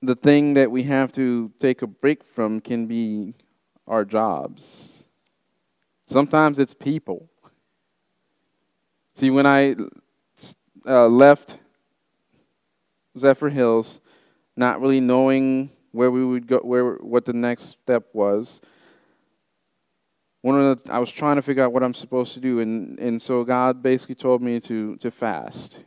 the 0.00 0.14
thing 0.14 0.54
that 0.54 0.70
we 0.70 0.84
have 0.84 1.12
to 1.12 1.52
take 1.58 1.82
a 1.82 1.86
break 1.86 2.24
from 2.24 2.60
can 2.60 2.86
be 2.86 3.34
our 3.86 4.04
jobs 4.04 4.92
Sometimes 6.12 6.58
it's 6.58 6.74
people. 6.74 7.30
See, 9.14 9.30
when 9.30 9.46
I 9.46 9.74
uh, 10.86 11.06
left 11.06 11.58
Zephyrhills, 13.16 14.00
not 14.54 14.80
really 14.82 15.00
knowing 15.00 15.70
where 15.92 16.10
we 16.10 16.22
would 16.22 16.46
go, 16.46 16.58
where 16.58 16.96
what 16.96 17.24
the 17.24 17.32
next 17.32 17.70
step 17.82 18.08
was, 18.12 18.60
one 20.42 20.60
of 20.60 20.82
the, 20.82 20.92
I 20.92 20.98
was 20.98 21.10
trying 21.10 21.36
to 21.36 21.42
figure 21.42 21.64
out 21.64 21.72
what 21.72 21.82
I'm 21.82 21.94
supposed 21.94 22.34
to 22.34 22.40
do, 22.40 22.60
and, 22.60 22.98
and 22.98 23.20
so 23.20 23.42
God 23.42 23.82
basically 23.82 24.14
told 24.14 24.42
me 24.42 24.60
to, 24.60 24.96
to 24.96 25.10
fast. 25.10 25.80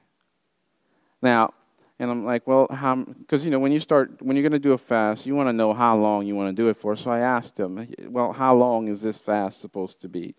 Now, 1.21 1.53
and 1.99 2.11
I'm 2.11 2.25
like, 2.25 2.45
well, 2.45 2.67
how? 2.69 2.95
Because 2.95 3.45
you 3.45 3.51
know, 3.51 3.59
when 3.59 3.71
you 3.71 3.79
start, 3.79 4.21
when 4.21 4.35
you're 4.35 4.43
going 4.43 4.51
to 4.51 4.59
do 4.59 4.73
a 4.73 4.77
fast, 4.77 5.25
you 5.25 5.35
want 5.35 5.47
to 5.47 5.53
know 5.53 5.73
how 5.73 5.95
long 5.97 6.25
you 6.25 6.35
want 6.35 6.55
to 6.55 6.61
do 6.61 6.67
it 6.67 6.77
for. 6.77 6.95
So 6.95 7.09
I 7.09 7.19
asked 7.19 7.57
him, 7.57 7.87
well, 8.07 8.33
how 8.33 8.55
long 8.55 8.89
is 8.89 9.01
this 9.01 9.17
fast 9.17 9.61
supposed 9.61 10.01
to 10.01 10.09
be? 10.09 10.35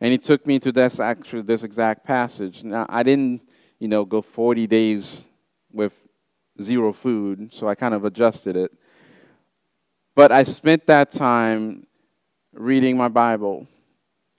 And 0.00 0.12
he 0.12 0.18
took 0.18 0.46
me 0.46 0.58
to 0.58 0.72
this 0.72 1.00
actually 1.00 1.42
this 1.42 1.62
exact 1.62 2.04
passage. 2.04 2.64
Now 2.64 2.86
I 2.88 3.02
didn't, 3.02 3.42
you 3.78 3.88
know, 3.88 4.04
go 4.04 4.20
40 4.20 4.66
days 4.66 5.24
with 5.72 5.94
zero 6.62 6.92
food, 6.92 7.52
so 7.52 7.68
I 7.68 7.74
kind 7.74 7.94
of 7.94 8.04
adjusted 8.04 8.56
it. 8.56 8.72
But 10.14 10.32
I 10.32 10.44
spent 10.44 10.86
that 10.86 11.12
time 11.12 11.86
reading 12.52 12.96
my 12.96 13.08
Bible. 13.08 13.66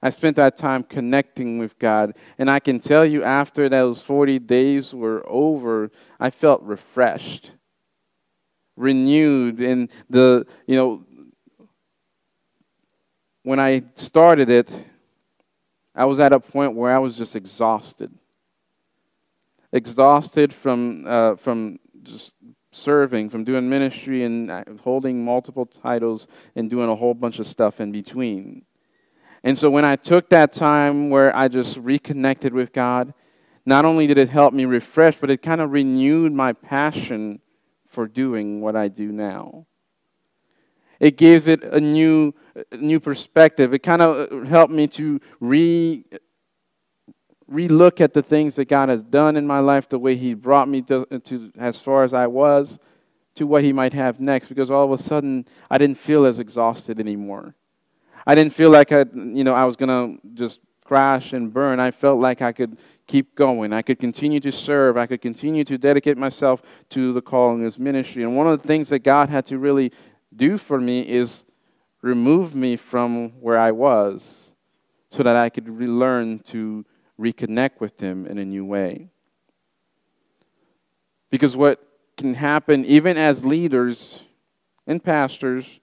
I 0.04 0.10
spent 0.10 0.36
that 0.38 0.58
time 0.58 0.84
connecting 0.84 1.60
with 1.60 1.78
God. 1.78 2.16
And 2.38 2.50
I 2.50 2.60
can 2.60 2.80
tell 2.80 3.06
you, 3.06 3.24
after 3.24 3.70
those 3.70 4.02
40 4.02 4.40
days 4.40 4.94
were 4.94 5.24
over, 5.28 5.92
I 6.20 6.32
felt 6.32 6.64
refreshed, 6.64 7.52
renewed. 8.76 9.60
And 9.60 9.90
the, 10.10 10.48
you 10.66 10.76
know, 10.76 11.06
when 13.44 13.60
I 13.60 13.84
started 13.96 14.50
it, 14.50 14.70
I 15.94 16.06
was 16.06 16.20
at 16.20 16.34
a 16.34 16.40
point 16.40 16.76
where 16.76 16.92
I 16.92 17.00
was 17.00 17.18
just 17.18 17.36
exhausted. 17.36 18.12
Exhausted 19.72 20.52
from, 20.54 21.06
uh, 21.06 21.36
from 21.36 21.80
just 22.02 22.32
serving, 22.72 23.30
from 23.30 23.44
doing 23.44 23.70
ministry 23.70 24.24
and 24.24 24.50
uh, 24.50 24.64
holding 24.82 25.24
multiple 25.24 25.66
titles 25.66 26.28
and 26.56 26.70
doing 26.70 26.90
a 26.90 26.96
whole 26.96 27.14
bunch 27.14 27.40
of 27.40 27.46
stuff 27.46 27.80
in 27.80 27.92
between. 27.92 28.64
And 29.44 29.58
so 29.58 29.70
when 29.70 29.86
I 29.86 29.96
took 29.96 30.30
that 30.30 30.54
time 30.54 31.10
where 31.10 31.36
I 31.36 31.48
just 31.48 31.78
reconnected 31.78 32.54
with 32.54 32.74
God, 32.74 33.14
not 33.66 33.86
only 33.86 34.08
did 34.08 34.18
it 34.18 34.30
help 34.30 34.54
me 34.54 34.66
refresh, 34.66 35.18
but 35.18 35.30
it 35.30 35.42
kind 35.42 35.62
of 35.62 35.72
renewed 35.72 36.34
my 36.34 36.54
passion 36.54 37.40
for 37.88 38.08
doing 38.08 38.62
what 38.62 38.76
I 38.76 38.88
do 38.88 39.12
now. 39.12 39.66
It 41.00 41.18
gave 41.18 41.48
it 41.48 41.64
a 41.64 41.80
new, 41.80 42.34
new 42.78 43.00
perspective. 43.00 43.74
It 43.74 43.80
kind 43.80 44.02
of 44.02 44.48
helped 44.48 44.74
me 44.74 44.88
to 44.90 45.20
re 45.40 46.06
relook 47.52 48.00
at 48.00 48.14
the 48.14 48.24
things 48.24 48.56
that 48.56 48.66
God 48.66 48.88
has 48.88 49.04
done 49.04 49.36
in 49.36 49.46
my 49.46 49.60
life, 49.60 49.90
the 49.90 50.00
way 50.00 50.16
He 50.16 50.34
brought 50.34 50.70
me 50.70 50.82
to, 50.84 51.06
to, 51.26 51.52
as 51.58 51.82
far 51.82 52.04
as 52.04 52.14
I 52.14 52.28
was, 52.28 52.80
to 53.36 53.46
what 53.46 53.64
He 53.64 53.74
might 53.74 53.94
have 53.94 54.20
next. 54.20 54.48
Because 54.48 54.72
all 54.72 54.86
of 54.86 54.98
a 54.98 55.04
sudden, 55.04 55.46
I 55.70 55.78
didn't 55.78 55.98
feel 55.98 56.26
as 56.26 56.40
exhausted 56.40 57.00
anymore. 57.00 57.56
I 58.26 58.36
didn't 58.36 58.54
feel 58.54 58.70
like 58.70 58.92
I, 58.92 59.06
you 59.14 59.44
know, 59.44 59.54
I 59.54 59.66
was 59.66 59.76
gonna 59.76 60.16
just 60.34 60.60
crash 60.84 61.34
and 61.34 61.54
burn. 61.54 61.80
I 61.80 61.92
felt 61.92 62.20
like 62.20 62.42
I 62.42 62.52
could 62.52 62.78
keep 63.08 63.36
going. 63.36 63.74
I 63.74 63.82
could 63.82 64.00
continue 64.00 64.40
to 64.40 64.52
serve. 64.52 64.98
I 64.98 65.06
could 65.06 65.22
continue 65.22 65.64
to 65.66 65.78
dedicate 65.78 66.18
myself 66.18 66.62
to 66.90 67.14
the 67.14 67.22
call 67.22 67.54
in 67.54 67.62
this 67.62 67.78
ministry. 67.78 68.24
And 68.24 68.38
one 68.38 68.48
of 68.48 68.62
the 68.62 68.68
things 68.68 68.90
that 68.90 69.00
God 69.00 69.30
had 69.30 69.46
to 69.48 69.58
really 69.58 69.92
do 70.36 70.58
for 70.58 70.80
me 70.80 71.02
is 71.02 71.44
remove 72.02 72.56
me 72.56 72.76
from 72.76 73.30
where 73.42 73.58
I 73.58 73.72
was 73.72 74.54
so 75.10 75.24
that 75.24 75.36
I 75.36 75.50
could 75.50 75.68
relearn 75.68 76.40
to 76.40 76.86
reconnect 77.20 77.80
with 77.80 78.00
Him 78.00 78.26
in 78.26 78.38
a 78.38 78.46
new 78.46 78.66
way. 78.66 79.10
Because 81.30 81.56
what 81.56 81.86
can 82.18 82.34
happen, 82.34 82.86
even 82.86 83.18
as 83.18 83.44
leaders 83.44 84.24
and 84.88 85.04
pastors, 85.04 85.81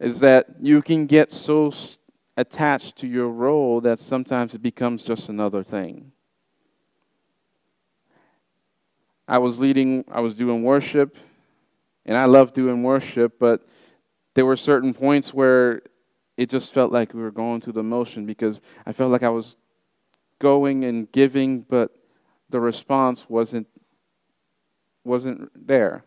is 0.00 0.18
that 0.20 0.46
you 0.60 0.80
can 0.80 1.06
get 1.06 1.32
so 1.32 1.72
attached 2.36 2.96
to 2.96 3.06
your 3.06 3.28
role 3.28 3.82
that 3.82 4.00
sometimes 4.00 4.54
it 4.54 4.62
becomes 4.62 5.02
just 5.02 5.28
another 5.28 5.62
thing. 5.62 6.10
I 9.28 9.38
was 9.38 9.60
leading, 9.60 10.04
I 10.10 10.20
was 10.20 10.34
doing 10.34 10.64
worship, 10.64 11.16
and 12.06 12.16
I 12.16 12.24
love 12.24 12.54
doing 12.54 12.82
worship, 12.82 13.38
but 13.38 13.68
there 14.34 14.46
were 14.46 14.56
certain 14.56 14.94
points 14.94 15.34
where 15.34 15.82
it 16.36 16.48
just 16.48 16.72
felt 16.72 16.90
like 16.90 17.12
we 17.12 17.20
were 17.20 17.30
going 17.30 17.60
through 17.60 17.74
the 17.74 17.82
motion 17.82 18.24
because 18.24 18.62
I 18.86 18.92
felt 18.92 19.12
like 19.12 19.22
I 19.22 19.28
was 19.28 19.56
going 20.38 20.84
and 20.84 21.12
giving, 21.12 21.60
but 21.60 21.94
the 22.48 22.58
response 22.58 23.28
wasn't 23.28 23.66
wasn't 25.04 25.50
there. 25.54 26.04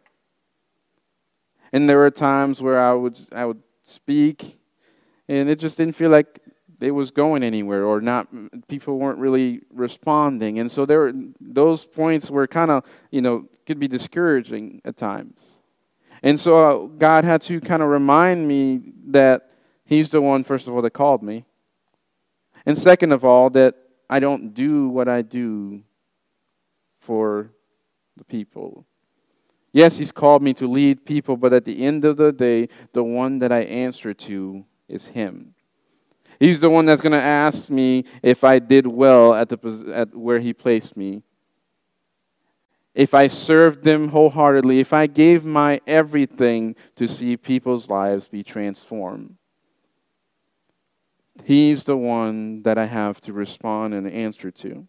And 1.72 1.90
there 1.90 1.98
were 1.98 2.12
times 2.12 2.62
where 2.62 2.80
I 2.80 2.94
would 2.94 3.20
I 3.32 3.46
would 3.46 3.62
speak, 3.84 4.60
and 5.28 5.50
it 5.50 5.60
just 5.60 5.78
didn't 5.78 5.96
feel 5.96 6.10
like 6.10 6.40
it 6.82 6.92
was 6.92 7.12
going 7.12 7.44
anywhere, 7.44 7.86
or 7.86 8.02
not. 8.02 8.28
People 8.68 8.98
weren't 8.98 9.20
really 9.20 9.62
responding, 9.72 10.60
and 10.60 10.72
so 10.72 10.86
there 10.86 11.00
were 11.00 11.14
those 11.40 11.86
points 11.86 12.30
were 12.30 12.48
kind 12.48 12.72
of 12.72 12.84
you 13.12 13.22
know 13.22 13.46
could 13.66 13.80
be 13.80 13.88
discouraging 13.88 14.82
at 14.84 14.98
times. 14.98 15.60
And 16.22 16.40
so 16.40 16.86
uh, 16.86 16.88
God 16.88 17.26
had 17.26 17.42
to 17.44 17.60
kind 17.60 17.84
of 17.84 17.90
remind 17.90 18.48
me 18.48 18.94
that 19.08 19.50
He's 19.86 20.10
the 20.10 20.22
one, 20.22 20.44
first 20.44 20.68
of 20.68 20.74
all, 20.74 20.82
that 20.82 20.92
called 20.92 21.22
me, 21.22 21.46
and 22.66 22.78
second 22.78 23.12
of 23.12 23.24
all, 23.24 23.50
that 23.52 23.76
I 24.10 24.20
don't 24.20 24.54
do 24.54 24.88
what 24.90 25.08
I 25.08 25.22
do 25.22 25.84
for 27.00 27.52
the 28.18 28.24
people. 28.24 28.86
Yes, 29.74 29.98
He's 29.98 30.12
called 30.12 30.44
me 30.44 30.54
to 30.54 30.68
lead 30.68 31.04
people, 31.04 31.36
but 31.36 31.52
at 31.52 31.66
the 31.66 31.84
end 31.84 32.06
of 32.06 32.16
the 32.18 32.32
day, 32.32 32.70
the 32.94 33.04
one 33.04 33.40
that 33.40 33.52
I 33.52 33.62
answer 33.62 34.14
to 34.14 34.64
is 34.88 35.08
Him. 35.08 35.56
He's 36.40 36.60
the 36.60 36.70
one 36.70 36.86
that's 36.86 37.02
going 37.02 37.14
to 37.14 37.18
ask 37.18 37.70
me 37.70 38.06
if 38.22 38.44
I 38.44 38.60
did 38.60 38.86
well 38.86 39.34
at, 39.34 39.50
the, 39.50 39.94
at 39.94 40.16
where 40.16 40.40
He 40.40 40.54
placed 40.54 40.96
me. 40.96 41.24
If 42.94 43.16
I 43.16 43.28
served 43.28 43.84
them 43.84 44.10
wholeheartedly, 44.10 44.80
if 44.80 44.94
I 44.94 45.08
gave 45.08 45.44
my 45.44 45.82
everything 45.88 46.76
to 46.96 47.08
see 47.08 47.36
people's 47.36 47.90
lives 47.90 48.28
be 48.28 48.44
transformed. 48.44 49.38
He's 51.44 51.86
the 51.86 51.98
one 51.98 52.62
that 52.62 52.78
I 52.78 52.86
have 52.86 53.20
to 53.22 53.34
respond 53.34 53.96
and 53.96 54.08
answer 54.08 54.52
to. 54.52 54.88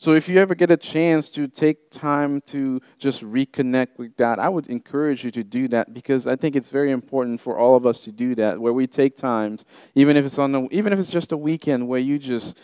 So 0.00 0.12
if 0.12 0.28
you 0.28 0.38
ever 0.38 0.54
get 0.54 0.70
a 0.70 0.76
chance 0.76 1.28
to 1.30 1.48
take 1.48 1.90
time 1.90 2.40
to 2.46 2.80
just 3.00 3.20
reconnect 3.20 3.98
with 3.98 4.16
God, 4.16 4.38
I 4.38 4.48
would 4.48 4.68
encourage 4.68 5.24
you 5.24 5.32
to 5.32 5.42
do 5.42 5.66
that 5.68 5.92
because 5.92 6.24
I 6.24 6.36
think 6.36 6.54
it's 6.54 6.70
very 6.70 6.92
important 6.92 7.40
for 7.40 7.58
all 7.58 7.74
of 7.74 7.84
us 7.84 8.00
to 8.02 8.12
do 8.12 8.36
that 8.36 8.60
where 8.60 8.72
we 8.72 8.86
take 8.86 9.16
times 9.16 9.64
even 9.96 10.16
if 10.16 10.24
it's 10.24 10.38
on 10.38 10.52
the, 10.52 10.68
even 10.70 10.92
if 10.92 11.00
it's 11.00 11.10
just 11.10 11.32
a 11.32 11.36
weekend 11.36 11.88
where 11.88 11.98
you 11.98 12.16
just 12.16 12.56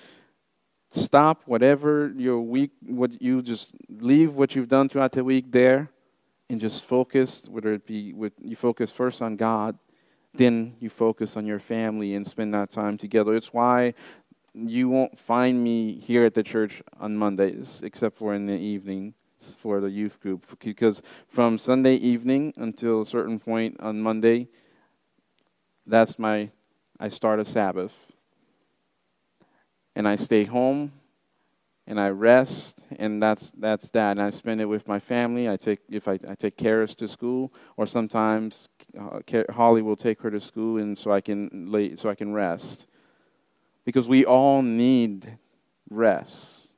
stop 0.93 1.43
whatever 1.47 2.13
your 2.17 2.41
week 2.41 2.71
what 2.87 3.21
you 3.21 3.43
just 3.43 3.75
leave 3.89 4.35
what 4.35 4.55
you've 4.55 4.69
done 4.69 4.89
throughout 4.89 5.11
the 5.11 5.25
week 5.25 5.51
there 5.51 5.91
and 6.49 6.61
just 6.61 6.85
focus 6.85 7.43
whether 7.49 7.73
it 7.73 7.85
be 7.85 8.13
with 8.13 8.33
you 8.41 8.55
focus 8.55 8.93
first 8.93 9.21
on 9.21 9.35
God 9.35 9.77
then 10.35 10.75
you 10.81 10.91
focus 10.91 11.37
on 11.37 11.47
your 11.47 11.61
family 11.61 12.15
and 12.15 12.27
spend 12.27 12.53
that 12.55 12.71
time 12.71 12.99
together. 12.99 13.35
It's 13.35 13.53
why 13.53 13.95
you 14.55 14.89
won't 14.89 15.19
find 15.19 15.63
me 15.63 15.99
here 15.99 16.25
at 16.25 16.35
the 16.35 16.43
church 16.43 16.83
on 17.01 17.17
Mondays, 17.17 17.81
except 17.83 18.17
for 18.17 18.35
in 18.35 18.47
the 18.47 18.55
evening 18.55 19.15
for 19.59 19.81
the 19.81 19.91
youth 19.91 20.21
group. 20.21 20.47
Because 20.61 21.03
from 21.29 21.59
Sunday 21.59 21.97
evening 21.97 22.55
until 22.57 23.03
a 23.03 23.07
certain 23.07 23.39
point 23.39 23.77
on 23.81 24.01
Monday, 24.01 24.49
that's 25.87 26.19
my, 26.19 26.51
I 26.99 27.09
start 27.09 27.41
a 27.41 27.45
Sabbath. 27.45 27.93
And 29.97 30.09
I 30.09 30.17
stay 30.17 30.45
home 30.45 30.93
and 31.87 32.01
I 32.01 32.09
rest, 32.09 32.81
and 32.99 33.23
that's 33.23 33.53
that's 33.59 33.91
that. 33.91 34.13
And 34.13 34.23
I 34.23 34.31
spend 34.31 34.61
it 34.61 34.65
with 34.65 34.89
my 34.89 34.99
family. 34.99 35.49
I 35.49 35.57
take 35.57 35.81
if 35.91 36.09
I, 36.09 36.19
I 36.27 36.35
take 36.35 36.57
Karis 36.57 36.97
to 36.97 37.07
school, 37.09 37.53
or 37.77 37.87
sometimes 37.87 38.69
uh, 38.99 39.21
Holly 39.53 39.83
will 39.83 39.97
take 39.97 40.21
her 40.23 40.31
to 40.31 40.41
school, 40.41 40.79
and 40.79 40.97
so 40.97 41.13
I 41.13 41.21
can 41.21 41.67
lay, 41.71 41.97
so 41.97 42.09
I 42.09 42.15
can 42.15 42.33
rest, 42.33 42.87
because 43.85 44.09
we 44.09 44.25
all 44.25 44.63
need 44.63 45.39
rest. 45.91 46.69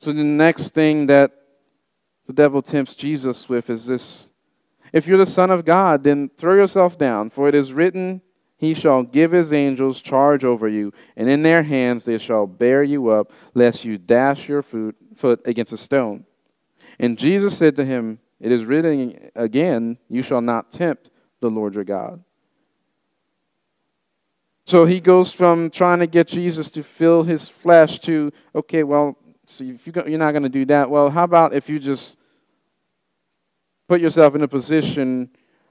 So 0.00 0.12
the 0.12 0.24
next 0.24 0.74
thing 0.74 1.06
that 1.06 1.32
the 2.26 2.32
devil 2.32 2.62
tempts 2.62 2.94
Jesus 2.94 3.48
with 3.48 3.68
is 3.68 3.86
this: 3.86 4.28
If 4.92 5.06
you're 5.06 5.18
the 5.18 5.26
Son 5.26 5.50
of 5.50 5.64
God, 5.64 6.04
then 6.04 6.30
throw 6.36 6.54
yourself 6.54 6.96
down, 6.96 7.30
for 7.30 7.48
it 7.48 7.54
is 7.54 7.72
written 7.72 8.22
he 8.58 8.74
shall 8.74 9.04
give 9.04 9.30
his 9.30 9.52
angels 9.52 10.00
charge 10.00 10.44
over 10.44 10.68
you, 10.68 10.92
and 11.16 11.28
in 11.28 11.42
their 11.42 11.62
hands 11.62 12.04
they 12.04 12.18
shall 12.18 12.46
bear 12.46 12.82
you 12.82 13.08
up, 13.08 13.30
lest 13.54 13.84
you 13.84 13.98
dash 13.98 14.48
your 14.48 14.62
foot, 14.62 15.40
against 15.44 15.72
a 15.72 15.76
stone. 15.76 16.24
And 16.98 17.16
Jesus 17.16 17.56
said 17.56 17.76
to 17.76 17.84
him, 17.84 18.18
It 18.40 18.50
is 18.50 18.64
written 18.64 19.30
again, 19.36 19.96
You 20.08 20.22
shall 20.22 20.40
not 20.40 20.72
tempt 20.72 21.10
the 21.40 21.50
Lord 21.50 21.74
your 21.76 21.84
God. 21.84 22.24
So 24.68 24.84
he 24.84 25.00
goes 25.00 25.32
from 25.32 25.70
trying 25.70 26.00
to 26.00 26.06
get 26.06 26.28
Jesus 26.28 26.70
to 26.72 26.82
fill 26.82 27.22
his 27.22 27.48
flesh 27.48 28.00
to, 28.00 28.30
okay, 28.54 28.82
well, 28.82 29.16
so 29.46 29.64
if 29.64 29.86
you 29.86 29.94
are 29.96 30.18
not 30.18 30.32
going 30.32 30.42
to 30.42 30.50
do 30.50 30.66
that, 30.66 30.90
well, 30.90 31.08
how 31.08 31.24
about 31.24 31.54
if 31.54 31.70
you 31.70 31.78
just 31.78 32.18
put 33.88 33.98
yourself 33.98 34.34
in 34.34 34.42
a 34.42 34.48
position 34.48 35.30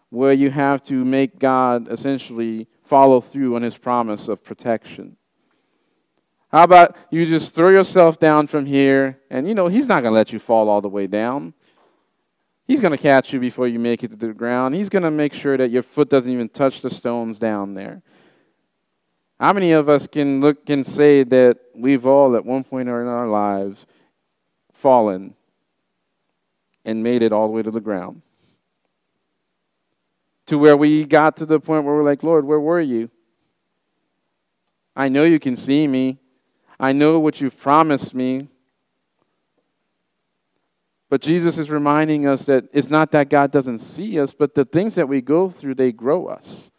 where 0.10 0.33
you 0.33 0.49
have 0.49 0.83
to 0.86 1.05
make 1.05 1.38
God 1.38 1.88
essentially 1.91 2.67
follow 2.86 3.21
through 3.21 3.55
on 3.55 3.62
his 3.62 3.77
promise 3.77 4.27
of 4.27 4.43
protection. 4.43 5.15
How 6.51 6.63
about 6.63 6.95
you 7.12 7.23
just 7.27 7.53
throw 7.53 7.69
yourself 7.69 8.19
down 8.19 8.47
from 8.47 8.65
here 8.65 9.19
and 9.29 9.47
you 9.47 9.53
know 9.53 9.67
he's 9.67 9.88
not 9.88 10.01
going 10.01 10.13
to 10.13 10.17
let 10.17 10.33
you 10.33 10.39
fall 10.39 10.69
all 10.69 10.81
the 10.81 10.89
way 10.89 11.05
down. 11.05 11.53
He's 12.65 12.81
going 12.81 12.93
to 12.93 12.97
catch 12.97 13.31
you 13.31 13.39
before 13.39 13.67
you 13.67 13.77
make 13.77 14.03
it 14.03 14.07
to 14.07 14.15
the 14.15 14.33
ground. 14.33 14.73
He's 14.73 14.89
going 14.89 15.03
to 15.03 15.12
make 15.12 15.33
sure 15.33 15.55
that 15.55 15.69
your 15.69 15.83
foot 15.83 16.10
doesn't 16.10 16.31
even 16.31 16.49
touch 16.49 16.81
the 16.81 16.89
stones 16.89 17.38
down 17.38 17.75
there. 17.75 18.01
How 19.39 19.54
many 19.54 19.71
of 19.71 19.88
us 19.88 20.08
can 20.08 20.41
look 20.41 20.69
and 20.69 20.86
say 20.86 21.23
that 21.23 21.60
we've 21.76 22.08
all 22.08 22.36
at 22.36 22.45
one 22.45 22.63
point 22.63 22.89
in 22.89 22.95
our 22.95 23.28
lives 23.28 23.86
fallen 24.73 25.36
and 26.84 27.04
made 27.04 27.21
it 27.21 27.32
all 27.32 27.47
the 27.47 27.54
way 27.54 27.62
to 27.62 27.71
the 27.71 27.80
ground? 27.80 28.23
To 30.47 30.58
where 30.58 30.78
we 30.78 31.06
got 31.06 31.38
to 31.38 31.45
the 31.45 31.60
point 31.60 31.84
where 31.84 31.95
we're 31.95 32.04
like, 32.04 32.23
Lord, 32.23 32.45
where 32.45 32.60
were 32.60 32.82
you? 32.82 33.12
I 34.95 35.10
know 35.10 35.23
you 35.23 35.39
can 35.39 35.56
see 35.56 35.88
me. 35.88 36.17
I 36.80 36.93
know 36.93 37.19
what 37.19 37.39
you've 37.39 37.60
promised 37.60 38.15
me. 38.15 38.50
But 41.10 41.21
Jesus 41.21 41.58
is 41.58 41.69
reminding 41.69 42.28
us 42.28 42.45
that 42.45 42.65
it's 42.73 42.89
not 42.89 43.12
that 43.12 43.30
God 43.30 43.52
doesn't 43.52 43.80
see 43.80 44.19
us, 44.19 44.34
but 44.34 44.56
the 44.56 44.65
things 44.65 44.95
that 44.95 45.08
we 45.08 45.21
go 45.21 45.50
through, 45.50 45.76
they 45.76 45.91
grow 45.91 46.26
us. 46.26 46.71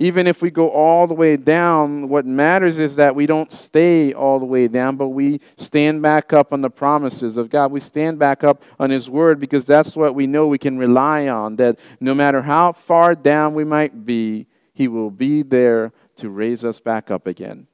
Even 0.00 0.28
if 0.28 0.40
we 0.40 0.50
go 0.50 0.70
all 0.70 1.08
the 1.08 1.14
way 1.14 1.36
down, 1.36 2.08
what 2.08 2.24
matters 2.24 2.78
is 2.78 2.94
that 2.96 3.16
we 3.16 3.26
don't 3.26 3.50
stay 3.50 4.12
all 4.12 4.38
the 4.38 4.46
way 4.46 4.68
down, 4.68 4.96
but 4.96 5.08
we 5.08 5.40
stand 5.56 6.02
back 6.02 6.32
up 6.32 6.52
on 6.52 6.60
the 6.60 6.70
promises 6.70 7.36
of 7.36 7.50
God. 7.50 7.72
We 7.72 7.80
stand 7.80 8.16
back 8.16 8.44
up 8.44 8.62
on 8.78 8.90
His 8.90 9.10
Word 9.10 9.40
because 9.40 9.64
that's 9.64 9.96
what 9.96 10.14
we 10.14 10.28
know 10.28 10.46
we 10.46 10.58
can 10.58 10.78
rely 10.78 11.26
on. 11.26 11.56
That 11.56 11.80
no 11.98 12.14
matter 12.14 12.42
how 12.42 12.72
far 12.72 13.16
down 13.16 13.54
we 13.54 13.64
might 13.64 14.06
be, 14.06 14.46
He 14.72 14.86
will 14.86 15.10
be 15.10 15.42
there 15.42 15.92
to 16.16 16.30
raise 16.30 16.64
us 16.64 16.78
back 16.78 17.10
up 17.10 17.26
again. 17.26 17.66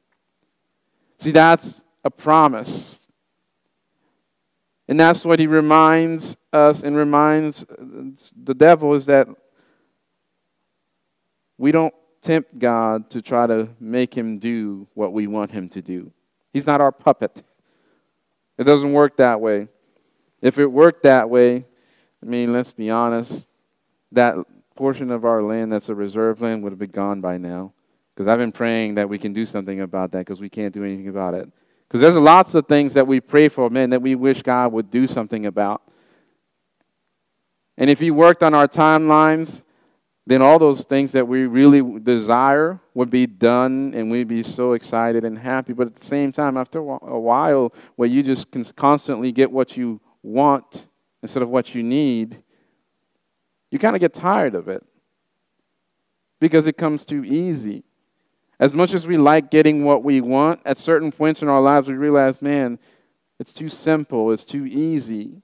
See, 1.19 1.31
that's 1.31 1.83
a 2.05 2.11
promise. 2.11 3.01
And 4.89 5.01
that's 5.01 5.25
what 5.25 5.39
he 5.39 5.47
reminds 5.47 6.37
us 6.53 6.83
and 6.83 6.95
reminds 6.95 7.65
the 8.37 8.55
devil 8.55 8.95
is 8.95 9.07
that 9.07 9.29
we 11.57 11.73
don't 11.73 11.95
tempt 12.25 12.59
God 12.59 13.11
to 13.11 13.21
try 13.21 13.47
to 13.47 13.69
make 13.79 14.17
him 14.17 14.39
do 14.39 14.89
what 14.95 15.13
we 15.13 15.27
want 15.27 15.53
him 15.53 15.69
to 15.71 15.83
do. 15.83 16.11
He's 16.53 16.67
not 16.67 16.81
our 16.81 16.93
puppet. 16.93 17.45
It 18.57 18.65
doesn't 18.65 18.93
work 18.93 19.19
that 19.19 19.41
way. 19.41 19.69
If 20.41 20.59
it 20.59 20.67
worked 20.67 21.03
that 21.03 21.29
way, 21.29 21.67
I 22.23 22.27
mean, 22.27 22.53
let's 22.53 22.73
be 22.73 22.91
honest, 22.91 23.47
that 24.13 24.37
portion 24.75 25.11
of 25.11 25.25
our 25.25 25.43
land 25.43 25.73
that's 25.73 25.89
a 25.89 25.95
reserve 25.95 26.41
land 26.41 26.63
would 26.63 26.73
have 26.73 26.79
been 26.79 26.91
gone 26.91 27.21
by 27.21 27.37
now. 27.37 27.73
Because 28.15 28.29
I've 28.29 28.39
been 28.39 28.53
praying 28.53 28.95
that 28.95 29.09
we 29.09 29.19
can 29.19 29.33
do 29.33 29.45
something 29.45 29.81
about 29.81 30.13
that 30.13 30.21
because 30.21 30.41
we 30.41 30.49
can't 30.49 30.73
do 30.73 30.85
anything 30.85 31.09
about 31.09 31.35
it. 31.35 31.51
Because 31.89 32.01
there's 32.01 32.15
lots 32.15 32.55
of 32.55 32.67
things 32.67 32.95
that 32.95 33.07
we 33.07 33.21
pray 33.21 33.49
for, 33.49 33.69
man, 33.69 33.91
that 33.91 34.03
we 34.03 34.15
wish 34.15 34.43
God 34.43 34.73
would 34.73 34.91
do 34.91 35.07
something 35.07 35.47
about. 35.47 35.83
And 37.77 37.91
if 37.91 37.99
He 37.99 38.13
worked 38.13 38.45
on 38.45 38.55
our 38.55 38.69
timelines, 38.69 39.64
then 40.27 40.41
all 40.41 40.59
those 40.59 40.85
things 40.85 41.13
that 41.13 41.29
we 41.29 41.47
really 41.47 42.01
desire 42.01 42.81
would 42.95 43.11
be 43.11 43.27
done 43.27 43.93
and 43.95 44.11
we'd 44.11 44.29
be 44.29 44.43
so 44.43 44.73
excited 44.73 45.23
and 45.23 45.39
happy. 45.39 45.75
But 45.75 45.89
at 45.89 45.97
the 45.97 46.05
same 46.05 46.33
time, 46.33 46.57
after 46.57 46.79
a 46.79 47.21
while, 47.21 47.75
where 47.97 48.09
you 48.09 48.23
just 48.23 48.49
constantly 48.75 49.33
get 49.33 49.51
what 49.51 49.77
you 49.77 50.01
want 50.23 50.87
instead 51.23 51.43
of 51.43 51.51
what 51.51 51.75
you 51.75 51.83
need, 51.83 52.43
you 53.71 53.79
kind 53.79 53.95
of 53.95 54.01
get 54.01 54.15
tired 54.15 54.55
of 54.55 54.67
it 54.69 54.83
because 56.41 56.67
it 56.67 56.79
comes 56.79 57.05
too 57.05 57.23
easy. 57.25 57.85
As 58.59 58.75
much 58.75 58.95
as 58.95 59.07
we 59.07 59.19
like 59.19 59.51
getting 59.51 59.85
what 59.85 60.05
we 60.05 60.21
want, 60.23 60.61
at 60.65 60.79
certain 60.79 61.13
points 61.13 61.43
in 61.43 61.49
our 61.49 61.61
lives, 61.61 61.89
we 61.89 61.95
realize, 61.95 62.41
man, 62.41 62.79
it's 63.39 63.53
too 63.53 63.69
simple, 63.69 64.33
it's 64.33 64.45
too 64.45 64.65
easy. 64.65 65.43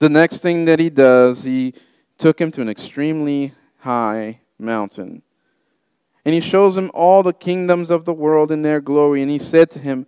The 0.00 0.08
next 0.08 0.38
thing 0.38 0.66
that 0.66 0.80
he 0.80 0.90
does, 0.90 1.44
he 1.44 1.72
took 2.18 2.40
him 2.40 2.50
to 2.52 2.60
an 2.60 2.68
extremely 2.68 3.52
high 3.78 4.40
mountain. 4.58 5.22
And 6.24 6.34
he 6.34 6.40
shows 6.40 6.76
him 6.76 6.90
all 6.94 7.22
the 7.22 7.32
kingdoms 7.32 7.90
of 7.90 8.04
the 8.04 8.12
world 8.12 8.50
in 8.50 8.62
their 8.62 8.80
glory. 8.80 9.20
And 9.20 9.30
he 9.30 9.38
said 9.38 9.70
to 9.70 9.78
him, 9.78 10.06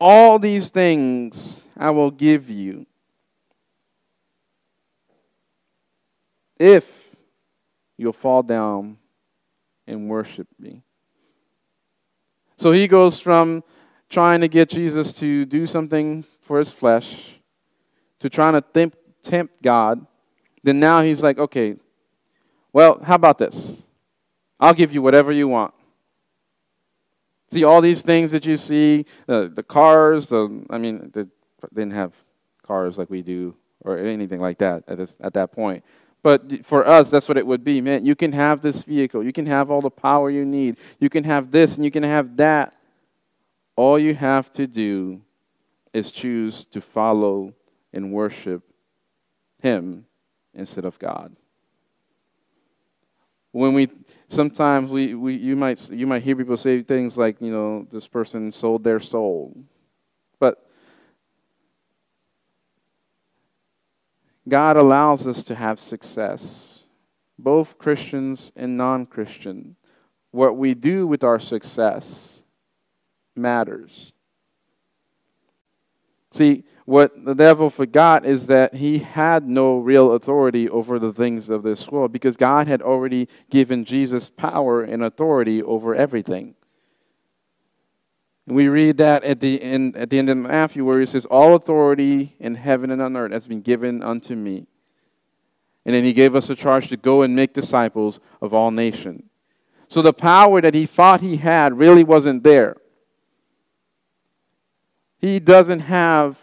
All 0.00 0.38
these 0.38 0.68
things 0.68 1.62
I 1.76 1.90
will 1.90 2.10
give 2.10 2.50
you 2.50 2.86
if 6.58 6.84
you'll 7.96 8.12
fall 8.12 8.42
down 8.42 8.98
and 9.86 10.08
worship 10.08 10.48
me. 10.58 10.82
So 12.58 12.72
he 12.72 12.88
goes 12.88 13.20
from 13.20 13.62
trying 14.08 14.40
to 14.40 14.48
get 14.48 14.70
Jesus 14.70 15.12
to 15.14 15.44
do 15.44 15.66
something 15.66 16.24
for 16.40 16.58
his 16.58 16.72
flesh 16.72 17.34
to 18.20 18.30
trying 18.30 18.54
to 18.54 18.92
tempt, 19.22 19.62
God. 19.62 20.06
Then 20.64 20.80
now 20.80 21.02
he's 21.02 21.22
like, 21.22 21.38
okay, 21.38 21.76
well, 22.72 22.98
how 23.04 23.14
about 23.14 23.38
this? 23.38 23.82
I'll 24.58 24.74
give 24.74 24.92
you 24.92 25.02
whatever 25.02 25.30
you 25.30 25.46
want. 25.46 25.74
See, 27.52 27.62
all 27.62 27.82
these 27.82 28.00
things 28.00 28.32
that 28.32 28.46
you 28.46 28.56
see, 28.56 29.04
uh, 29.28 29.48
the 29.52 29.62
cars, 29.62 30.28
the, 30.28 30.64
I 30.70 30.78
mean, 30.78 31.10
they 31.14 31.26
didn't 31.74 31.92
have 31.92 32.12
cars 32.66 32.96
like 32.96 33.10
we 33.10 33.20
do 33.20 33.54
or 33.82 33.98
anything 33.98 34.40
like 34.40 34.58
that 34.58 34.84
at, 34.88 34.96
this, 34.96 35.14
at 35.20 35.34
that 35.34 35.52
point. 35.52 35.84
But 36.22 36.64
for 36.64 36.88
us, 36.88 37.10
that's 37.10 37.28
what 37.28 37.36
it 37.36 37.46
would 37.46 37.62
be. 37.62 37.82
Man, 37.82 38.06
you 38.06 38.16
can 38.16 38.32
have 38.32 38.62
this 38.62 38.82
vehicle. 38.82 39.22
You 39.22 39.32
can 39.32 39.44
have 39.44 39.70
all 39.70 39.82
the 39.82 39.90
power 39.90 40.30
you 40.30 40.46
need. 40.46 40.78
You 40.98 41.10
can 41.10 41.24
have 41.24 41.50
this 41.50 41.76
and 41.76 41.84
you 41.84 41.90
can 41.90 42.02
have 42.02 42.38
that. 42.38 42.74
All 43.76 43.98
you 43.98 44.14
have 44.14 44.50
to 44.52 44.66
do 44.66 45.20
is 45.92 46.10
choose 46.10 46.64
to 46.66 46.80
follow 46.80 47.52
and 47.92 48.10
worship 48.10 48.62
Him 49.60 50.06
instead 50.54 50.84
of 50.84 50.98
God. 50.98 51.34
When 53.52 53.72
we 53.72 53.88
sometimes 54.28 54.90
we, 54.90 55.14
we 55.14 55.34
you 55.34 55.54
might 55.54 55.88
you 55.90 56.06
might 56.06 56.22
hear 56.22 56.34
people 56.34 56.56
say 56.56 56.82
things 56.82 57.16
like, 57.16 57.40
you 57.40 57.52
know, 57.52 57.86
this 57.90 58.08
person 58.08 58.50
sold 58.50 58.82
their 58.82 58.98
soul. 59.00 59.56
But 60.40 60.68
God 64.48 64.76
allows 64.76 65.26
us 65.26 65.42
to 65.44 65.54
have 65.54 65.78
success, 65.78 66.86
both 67.38 67.78
Christians 67.78 68.52
and 68.56 68.76
non 68.76 69.06
Christian. 69.06 69.76
What 70.32 70.56
we 70.56 70.74
do 70.74 71.06
with 71.06 71.22
our 71.22 71.38
success 71.38 72.42
matters. 73.36 74.12
See, 76.34 76.64
what 76.84 77.24
the 77.24 77.36
devil 77.36 77.70
forgot 77.70 78.26
is 78.26 78.48
that 78.48 78.74
he 78.74 78.98
had 78.98 79.46
no 79.46 79.78
real 79.78 80.14
authority 80.14 80.68
over 80.68 80.98
the 80.98 81.12
things 81.12 81.48
of 81.48 81.62
this 81.62 81.88
world 81.88 82.10
because 82.10 82.36
God 82.36 82.66
had 82.66 82.82
already 82.82 83.28
given 83.50 83.84
Jesus 83.84 84.30
power 84.30 84.82
and 84.82 85.04
authority 85.04 85.62
over 85.62 85.94
everything. 85.94 86.56
We 88.48 88.66
read 88.66 88.96
that 88.96 89.22
at 89.22 89.38
the 89.38 89.62
end, 89.62 89.96
at 89.96 90.10
the 90.10 90.18
end 90.18 90.28
of 90.28 90.38
Matthew, 90.38 90.84
where 90.84 90.98
he 90.98 91.06
says, 91.06 91.24
All 91.26 91.54
authority 91.54 92.34
in 92.40 92.56
heaven 92.56 92.90
and 92.90 93.00
on 93.00 93.16
earth 93.16 93.30
has 93.30 93.46
been 93.46 93.62
given 93.62 94.02
unto 94.02 94.34
me. 94.34 94.66
And 95.86 95.94
then 95.94 96.02
he 96.02 96.12
gave 96.12 96.34
us 96.34 96.50
a 96.50 96.56
charge 96.56 96.88
to 96.88 96.96
go 96.96 97.22
and 97.22 97.36
make 97.36 97.54
disciples 97.54 98.18
of 98.42 98.52
all 98.52 98.72
nations. 98.72 99.22
So 99.86 100.02
the 100.02 100.12
power 100.12 100.60
that 100.60 100.74
he 100.74 100.84
thought 100.84 101.20
he 101.20 101.36
had 101.36 101.78
really 101.78 102.02
wasn't 102.02 102.42
there. 102.42 102.78
He 105.24 105.40
doesn't 105.40 105.80
have 105.80 106.36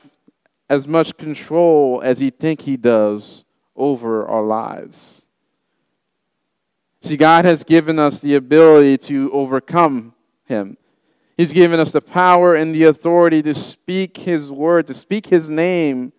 as 0.67 0.87
much 0.87 1.15
control 1.15 2.01
as 2.03 2.17
he 2.17 2.31
think 2.31 2.61
he 2.61 2.77
does 2.77 3.45
over 3.75 4.25
our 4.25 4.41
lives. 4.41 5.21
See, 6.99 7.15
God 7.15 7.45
has 7.45 7.63
given 7.63 7.99
us 7.99 8.17
the 8.17 8.33
ability 8.33 8.97
to 9.09 9.31
overcome 9.33 10.15
him. 10.45 10.77
He's 11.37 11.53
given 11.53 11.79
us 11.79 11.91
the 11.91 12.01
power 12.01 12.55
and 12.55 12.73
the 12.73 12.85
authority 12.85 13.43
to 13.43 13.53
speak 13.53 14.17
His 14.17 14.51
word, 14.51 14.87
to 14.87 14.95
speak 14.95 15.27
His 15.27 15.47
name, 15.47 16.11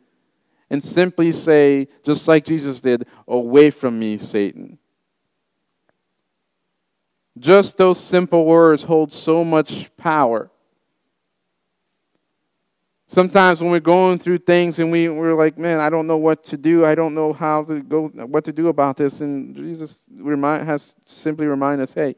and 0.70 0.84
simply 0.84 1.32
say, 1.32 1.88
just 2.04 2.28
like 2.28 2.44
Jesus 2.44 2.80
did, 2.80 3.08
Away 3.26 3.70
from 3.70 3.98
me, 3.98 4.18
Satan. 4.18 4.78
Just 7.36 7.76
those 7.76 7.98
simple 7.98 8.44
words 8.44 8.84
hold 8.84 9.10
so 9.10 9.42
much 9.42 9.90
power. 9.96 10.52
Sometimes 13.12 13.60
when 13.60 13.70
we're 13.70 13.78
going 13.78 14.18
through 14.18 14.38
things 14.38 14.78
and 14.78 14.90
we, 14.90 15.06
we're 15.06 15.34
like, 15.34 15.58
man, 15.58 15.80
I 15.80 15.90
don't 15.90 16.06
know 16.06 16.16
what 16.16 16.42
to 16.44 16.56
do. 16.56 16.86
I 16.86 16.94
don't 16.94 17.14
know 17.14 17.34
how 17.34 17.62
to 17.64 17.82
go, 17.82 18.08
what 18.08 18.42
to 18.46 18.52
do 18.54 18.68
about 18.68 18.96
this. 18.96 19.20
And 19.20 19.54
Jesus 19.54 20.06
remind, 20.16 20.66
has 20.66 20.94
simply 21.04 21.44
remind 21.44 21.82
us, 21.82 21.92
hey, 21.92 22.16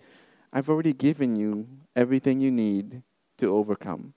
I've 0.53 0.71
already 0.71 0.93
given 0.93 1.35
you 1.35 1.67
everything 1.97 2.41
you 2.41 2.53
need 2.53 3.03
to 3.39 3.53
overcome. 3.53 4.15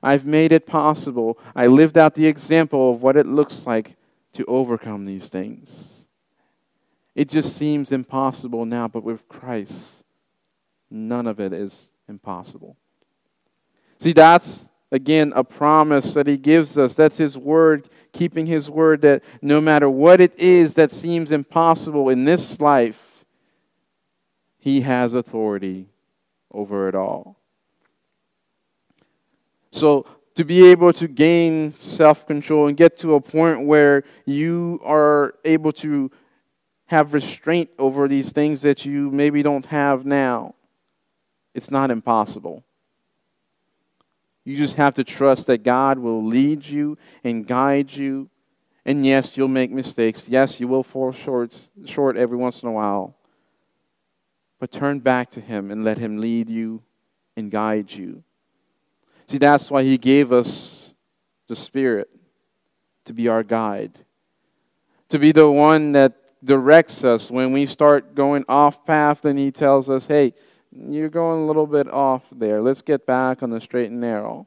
I've 0.00 0.24
made 0.24 0.52
it 0.52 0.64
possible. 0.64 1.36
I 1.56 1.66
lived 1.66 1.98
out 1.98 2.14
the 2.14 2.26
example 2.26 2.92
of 2.92 3.02
what 3.02 3.16
it 3.16 3.26
looks 3.26 3.66
like 3.66 3.96
to 4.34 4.44
overcome 4.44 5.06
these 5.06 5.26
things. 5.26 6.04
It 7.16 7.28
just 7.28 7.56
seems 7.56 7.90
impossible 7.90 8.64
now, 8.64 8.86
but 8.86 9.02
with 9.02 9.28
Christ, 9.28 10.04
none 10.88 11.26
of 11.26 11.40
it 11.40 11.52
is 11.52 11.90
impossible. 12.08 12.76
See, 13.98 14.12
that's 14.12 14.67
again 14.90 15.32
a 15.34 15.44
promise 15.44 16.14
that 16.14 16.26
He 16.26 16.36
gives 16.36 16.78
us. 16.78 16.94
That's 16.94 17.18
His 17.18 17.36
word, 17.36 17.88
keeping 18.12 18.46
His 18.46 18.70
word 18.70 19.02
that 19.02 19.22
no 19.42 19.60
matter 19.60 19.88
what 19.88 20.20
it 20.20 20.38
is 20.38 20.74
that 20.74 20.90
seems 20.90 21.30
impossible 21.30 22.08
in 22.08 22.24
this 22.24 22.60
life, 22.60 23.24
He 24.58 24.82
has 24.82 25.14
authority 25.14 25.86
over 26.52 26.88
it 26.88 26.94
all. 26.94 27.36
So, 29.70 30.06
to 30.34 30.44
be 30.44 30.66
able 30.66 30.92
to 30.92 31.08
gain 31.08 31.74
self 31.76 32.24
control 32.26 32.68
and 32.68 32.76
get 32.76 32.96
to 32.98 33.14
a 33.14 33.20
point 33.20 33.66
where 33.66 34.04
you 34.24 34.80
are 34.84 35.34
able 35.44 35.72
to 35.72 36.12
have 36.86 37.12
restraint 37.12 37.68
over 37.78 38.08
these 38.08 38.30
things 38.30 38.62
that 38.62 38.84
you 38.84 39.10
maybe 39.10 39.42
don't 39.42 39.66
have 39.66 40.06
now, 40.06 40.54
it's 41.54 41.70
not 41.70 41.90
impossible. 41.90 42.64
You 44.48 44.56
just 44.56 44.76
have 44.76 44.94
to 44.94 45.04
trust 45.04 45.46
that 45.48 45.62
God 45.62 45.98
will 45.98 46.24
lead 46.24 46.64
you 46.64 46.96
and 47.22 47.46
guide 47.46 47.94
you. 47.94 48.30
And 48.86 49.04
yes, 49.04 49.36
you'll 49.36 49.46
make 49.46 49.70
mistakes. 49.70 50.26
Yes, 50.26 50.58
you 50.58 50.66
will 50.66 50.82
fall 50.82 51.12
short, 51.12 51.68
short 51.84 52.16
every 52.16 52.38
once 52.38 52.62
in 52.62 52.70
a 52.70 52.72
while. 52.72 53.14
But 54.58 54.72
turn 54.72 55.00
back 55.00 55.30
to 55.32 55.42
Him 55.42 55.70
and 55.70 55.84
let 55.84 55.98
Him 55.98 56.16
lead 56.16 56.48
you 56.48 56.82
and 57.36 57.50
guide 57.50 57.92
you. 57.92 58.24
See, 59.26 59.36
that's 59.36 59.70
why 59.70 59.82
He 59.82 59.98
gave 59.98 60.32
us 60.32 60.94
the 61.46 61.54
Spirit 61.54 62.08
to 63.04 63.12
be 63.12 63.28
our 63.28 63.42
guide, 63.42 63.98
to 65.10 65.18
be 65.18 65.30
the 65.30 65.50
one 65.50 65.92
that 65.92 66.14
directs 66.42 67.04
us 67.04 67.30
when 67.30 67.52
we 67.52 67.66
start 67.66 68.14
going 68.14 68.46
off 68.48 68.86
path, 68.86 69.20
then 69.20 69.36
He 69.36 69.50
tells 69.50 69.90
us, 69.90 70.06
hey, 70.06 70.32
you're 70.72 71.08
going 71.08 71.42
a 71.42 71.46
little 71.46 71.66
bit 71.66 71.88
off 71.88 72.22
there. 72.34 72.60
Let's 72.60 72.82
get 72.82 73.06
back 73.06 73.42
on 73.42 73.50
the 73.50 73.60
straight 73.60 73.90
and 73.90 74.00
narrow. 74.00 74.46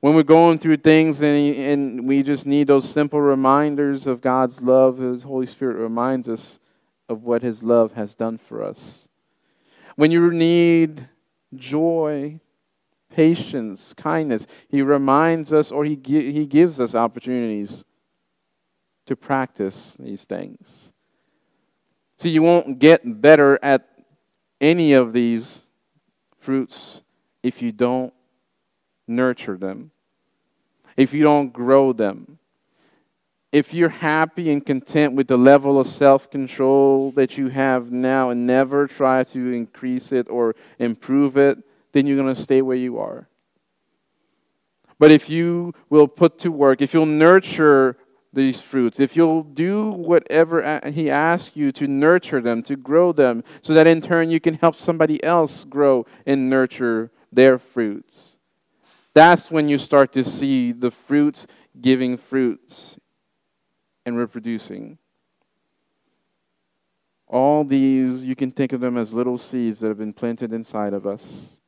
When 0.00 0.14
we're 0.14 0.22
going 0.22 0.58
through 0.58 0.78
things 0.78 1.20
and, 1.22 1.56
and 1.56 2.06
we 2.06 2.22
just 2.22 2.46
need 2.46 2.66
those 2.66 2.88
simple 2.88 3.20
reminders 3.20 4.06
of 4.06 4.20
God's 4.20 4.60
love, 4.60 4.98
His 4.98 5.22
Holy 5.22 5.46
Spirit 5.46 5.76
reminds 5.76 6.28
us 6.28 6.60
of 7.08 7.22
what 7.22 7.42
His 7.42 7.62
love 7.62 7.94
has 7.94 8.14
done 8.14 8.38
for 8.38 8.62
us. 8.62 9.08
When 9.96 10.10
you 10.10 10.30
need 10.30 11.08
joy, 11.54 12.40
patience, 13.10 13.94
kindness, 13.94 14.46
He 14.68 14.82
reminds 14.82 15.52
us 15.52 15.72
or 15.72 15.86
He, 15.86 15.98
he 16.04 16.46
gives 16.46 16.78
us 16.78 16.94
opportunities 16.94 17.84
to 19.06 19.16
practice 19.16 19.96
these 19.98 20.24
things. 20.24 20.92
So 22.18 22.28
you 22.28 22.42
won't 22.42 22.78
get 22.78 23.22
better 23.22 23.58
at 23.62 23.88
any 24.60 24.92
of 24.92 25.12
these 25.12 25.62
fruits 26.38 27.02
if 27.42 27.62
you 27.62 27.72
don't 27.72 28.12
nurture 29.06 29.56
them, 29.56 29.90
if 30.96 31.12
you 31.12 31.22
don't 31.22 31.52
grow 31.52 31.92
them 31.92 32.38
if 33.56 33.72
you're 33.72 33.88
happy 33.88 34.50
and 34.50 34.66
content 34.66 35.14
with 35.14 35.28
the 35.28 35.38
level 35.38 35.80
of 35.80 35.86
self 35.86 36.30
control 36.30 37.10
that 37.12 37.38
you 37.38 37.48
have 37.48 37.90
now 37.90 38.28
and 38.28 38.46
never 38.46 38.86
try 38.86 39.24
to 39.24 39.52
increase 39.52 40.12
it 40.12 40.28
or 40.28 40.54
improve 40.78 41.38
it, 41.38 41.56
then 41.92 42.06
you're 42.06 42.18
going 42.18 42.34
to 42.34 42.38
stay 42.38 42.60
where 42.60 42.76
you 42.76 42.98
are. 42.98 43.28
But 44.98 45.10
if 45.10 45.30
you 45.30 45.72
will 45.88 46.06
put 46.06 46.38
to 46.40 46.52
work, 46.52 46.82
if 46.82 46.92
you'll 46.92 47.06
nurture 47.06 47.96
these 48.36 48.60
fruits, 48.60 49.00
if 49.00 49.16
you'll 49.16 49.42
do 49.42 49.90
whatever 49.90 50.80
He 50.90 51.10
asks 51.10 51.56
you 51.56 51.72
to 51.72 51.88
nurture 51.88 52.40
them, 52.40 52.62
to 52.64 52.76
grow 52.76 53.10
them, 53.10 53.42
so 53.62 53.74
that 53.74 53.86
in 53.86 54.00
turn 54.00 54.30
you 54.30 54.38
can 54.38 54.54
help 54.54 54.76
somebody 54.76 55.22
else 55.24 55.64
grow 55.64 56.06
and 56.24 56.48
nurture 56.48 57.10
their 57.32 57.58
fruits, 57.58 58.36
that's 59.14 59.50
when 59.50 59.68
you 59.68 59.78
start 59.78 60.12
to 60.12 60.22
see 60.22 60.72
the 60.72 60.90
fruits 60.90 61.46
giving 61.80 62.16
fruits 62.16 62.98
and 64.04 64.16
reproducing. 64.16 64.98
All 67.26 67.64
these, 67.64 68.24
you 68.24 68.36
can 68.36 68.52
think 68.52 68.72
of 68.72 68.80
them 68.80 68.96
as 68.96 69.12
little 69.12 69.38
seeds 69.38 69.80
that 69.80 69.88
have 69.88 69.98
been 69.98 70.12
planted 70.12 70.52
inside 70.52 70.92
of 70.92 71.06
us 71.06 71.58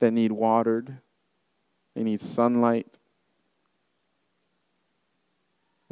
that 0.00 0.10
need 0.12 0.32
watered, 0.32 0.98
they 1.94 2.02
need 2.02 2.20
sunlight. 2.20 2.88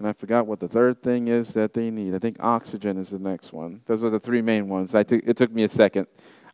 And 0.01 0.09
I 0.09 0.15
forgot 0.15 0.47
what 0.47 0.61
the 0.61 0.67
third 0.67 1.03
thing 1.03 1.29
is 1.29 1.53
that 1.53 1.75
they 1.75 1.91
need. 1.91 2.15
I 2.15 2.19
think 2.19 2.39
oxygen 2.41 2.97
is 2.97 3.11
the 3.11 3.19
next 3.19 3.53
one. 3.53 3.83
Those 3.85 4.03
are 4.03 4.09
the 4.09 4.19
three 4.19 4.41
main 4.41 4.67
ones. 4.67 4.95
I 4.95 5.03
t- 5.03 5.21
it 5.27 5.37
took 5.37 5.53
me 5.53 5.63
a 5.65 5.69
second. 5.69 6.07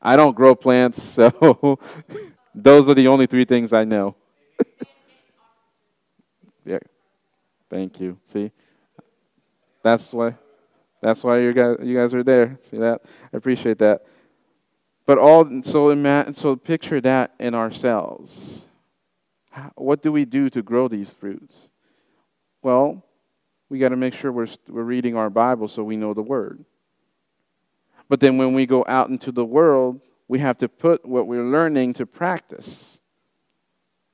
I 0.02 0.16
don't 0.16 0.34
grow 0.34 0.56
plants, 0.56 1.00
so 1.14 1.78
those 2.56 2.88
are 2.88 2.94
the 2.94 3.06
only 3.06 3.26
three 3.26 3.44
things 3.44 3.72
I 3.72 3.84
know. 3.84 4.16
yeah. 6.64 6.80
Thank 7.70 8.00
you. 8.00 8.18
See? 8.24 8.50
That's 9.80 10.12
why. 10.12 10.34
That's 11.00 11.22
why 11.22 11.38
you 11.38 11.52
guys 11.52 11.76
you 11.84 11.96
guys 11.96 12.12
are 12.14 12.24
there. 12.24 12.58
See 12.68 12.78
that? 12.78 13.00
I 13.32 13.36
appreciate 13.36 13.78
that. 13.78 14.02
But 15.06 15.18
all 15.18 15.62
so 15.62 15.90
imagine, 15.90 16.34
so 16.34 16.56
picture 16.56 17.00
that 17.02 17.32
in 17.38 17.54
ourselves. 17.54 18.64
What 19.76 20.02
do 20.02 20.10
we 20.10 20.24
do 20.24 20.50
to 20.50 20.62
grow 20.62 20.88
these 20.88 21.12
fruits? 21.12 21.68
Well, 22.60 23.04
we 23.68 23.78
got 23.78 23.88
to 23.88 23.96
make 23.96 24.14
sure 24.14 24.30
we're 24.30 24.48
we're 24.68 24.82
reading 24.82 25.16
our 25.16 25.30
Bible 25.30 25.68
so 25.68 25.82
we 25.82 25.96
know 25.96 26.14
the 26.14 26.22
word. 26.22 26.64
But 28.08 28.20
then 28.20 28.38
when 28.38 28.54
we 28.54 28.66
go 28.66 28.84
out 28.86 29.08
into 29.08 29.32
the 29.32 29.44
world, 29.44 30.00
we 30.28 30.38
have 30.38 30.58
to 30.58 30.68
put 30.68 31.04
what 31.04 31.26
we're 31.26 31.44
learning 31.44 31.94
to 31.94 32.06
practice 32.06 33.00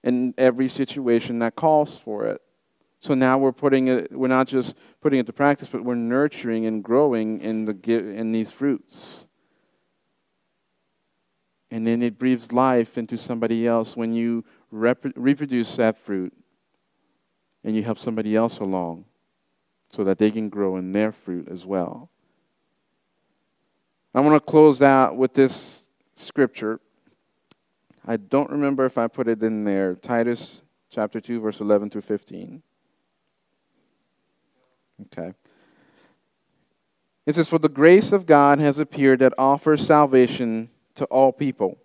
in 0.03 0.35
every 0.37 0.69
situation 0.69 1.39
that 1.41 1.57
calls 1.57 1.97
for 1.97 2.27
it. 2.27 2.41
So 3.01 3.15
now 3.15 3.39
we're 3.39 3.53
putting 3.53 3.89
it, 3.89 4.13
we're 4.13 4.29
not 4.29 4.47
just 4.47 4.77
putting 5.01 5.19
it 5.19 5.27
to 5.27 5.33
practice, 5.33 5.69
but 5.69 5.85
we're 5.85 5.95
nurturing 5.95 6.67
and 6.67 6.83
growing 6.83 7.41
in, 7.41 7.65
the, 7.65 7.93
in 7.93 8.33
these 8.33 8.51
fruits. 8.51 9.27
And 11.71 11.87
then 11.87 12.03
it 12.03 12.19
breathes 12.19 12.53
life 12.53 12.99
into 12.99 13.17
somebody 13.17 13.67
else 13.67 13.97
when 13.97 14.13
you 14.13 14.45
rep- 14.71 15.07
reproduce 15.17 15.77
that 15.77 15.99
fruit 15.99 16.33
and 17.65 17.75
you 17.75 17.83
help 17.83 17.99
somebody 17.99 18.37
else 18.37 18.59
along 18.59 19.05
so 19.93 20.05
that 20.05 20.19
they 20.19 20.31
can 20.31 20.49
grow 20.49 20.77
in 20.77 20.93
their 20.93 21.13
fruit 21.13 21.49
as 21.49 21.65
well. 21.65 22.11
I 24.15 24.21
want 24.21 24.35
to 24.35 24.51
close 24.51 24.83
out 24.83 25.17
with 25.17 25.35
this 25.35 25.85
scripture. 26.17 26.81
I 28.07 28.17
don't 28.17 28.51
remember 28.51 28.85
if 28.85 28.99
I 28.99 29.07
put 29.07 29.29
it 29.29 29.43
in 29.43 29.65
there. 29.65 29.95
Titus 29.95 30.63
chapter 30.91 31.21
2, 31.21 31.41
verse 31.41 31.61
11 31.61 31.91
through 31.91 32.03
15. 32.03 32.63
Okay. 35.03 35.33
It 37.25 37.35
says, 37.35 37.49
For 37.49 37.59
the 37.59 37.69
grace 37.69 38.13
of 38.13 38.27
God 38.27 38.59
has 38.59 38.79
appeared 38.79 39.21
that 39.21 39.35
offers 39.39 39.87
salvation 39.87 40.71
to 40.97 41.05
all 41.07 41.33
people. 41.33 41.79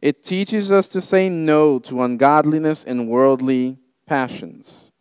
It 0.00 0.24
teaches 0.24 0.70
us 0.70 0.88
to 0.88 1.00
say 1.00 1.28
no 1.28 1.78
to 1.80 2.02
ungodliness 2.02 2.84
and 2.84 3.08
worldly 3.08 3.78
passions, 4.06 4.91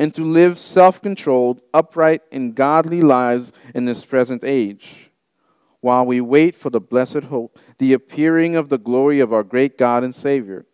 and 0.00 0.14
to 0.14 0.24
live 0.24 0.58
self 0.58 1.02
controlled, 1.02 1.60
upright, 1.74 2.22
and 2.32 2.54
godly 2.54 3.02
lives 3.02 3.52
in 3.74 3.84
this 3.84 4.06
present 4.06 4.42
age, 4.42 5.10
while 5.82 6.06
we 6.06 6.22
wait 6.22 6.56
for 6.56 6.70
the 6.70 6.80
blessed 6.80 7.24
hope, 7.24 7.58
the 7.76 7.92
appearing 7.92 8.56
of 8.56 8.70
the 8.70 8.78
glory 8.78 9.20
of 9.20 9.30
our 9.30 9.42
great 9.42 9.76
God 9.76 10.02
and 10.02 10.14
Savior 10.14 10.64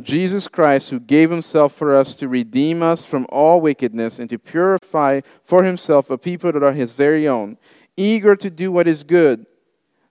Jesus 0.00 0.48
Christ, 0.48 0.88
who 0.88 0.98
gave 0.98 1.30
himself 1.30 1.74
for 1.74 1.94
us 1.94 2.14
to 2.14 2.28
redeem 2.28 2.82
us 2.82 3.04
from 3.04 3.26
all 3.28 3.60
wickedness 3.60 4.18
and 4.18 4.30
to 4.30 4.38
purify 4.38 5.20
for 5.44 5.64
himself 5.64 6.08
a 6.08 6.16
people 6.16 6.50
that 6.50 6.62
are 6.62 6.72
his 6.72 6.92
very 6.92 7.28
own, 7.28 7.58
eager 7.98 8.34
to 8.34 8.48
do 8.48 8.72
what 8.72 8.88
is 8.88 9.04
good. 9.04 9.44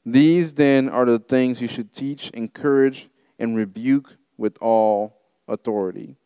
These 0.06 0.54
then 0.54 0.90
are 0.90 1.06
the 1.06 1.20
things 1.20 1.60
you 1.60 1.68
should 1.68 1.92
teach, 1.92 2.30
encourage, 2.32 3.10
and 3.40 3.56
rebuke 3.58 4.14
with 4.38 4.58
all 4.62 5.22
authority. 5.48 6.18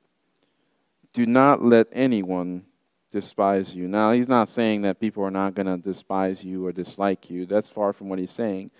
Do 1.14 1.26
not 1.26 1.62
let 1.62 1.88
anyone 1.92 2.66
despise 3.12 3.76
you. 3.76 3.88
Now, 3.88 4.12
he's 4.14 4.28
not 4.28 4.50
saying 4.50 4.84
that 4.84 5.00
people 5.00 5.24
are 5.24 5.32
not 5.32 5.54
going 5.54 5.66
to 5.68 5.78
despise 5.78 6.44
you 6.44 6.66
or 6.66 6.72
dislike 6.72 7.30
you. 7.30 7.46
That's 7.46 7.70
far 7.70 7.94
from 7.94 8.10
what 8.10 8.20
he's 8.20 8.32
saying. 8.32 8.72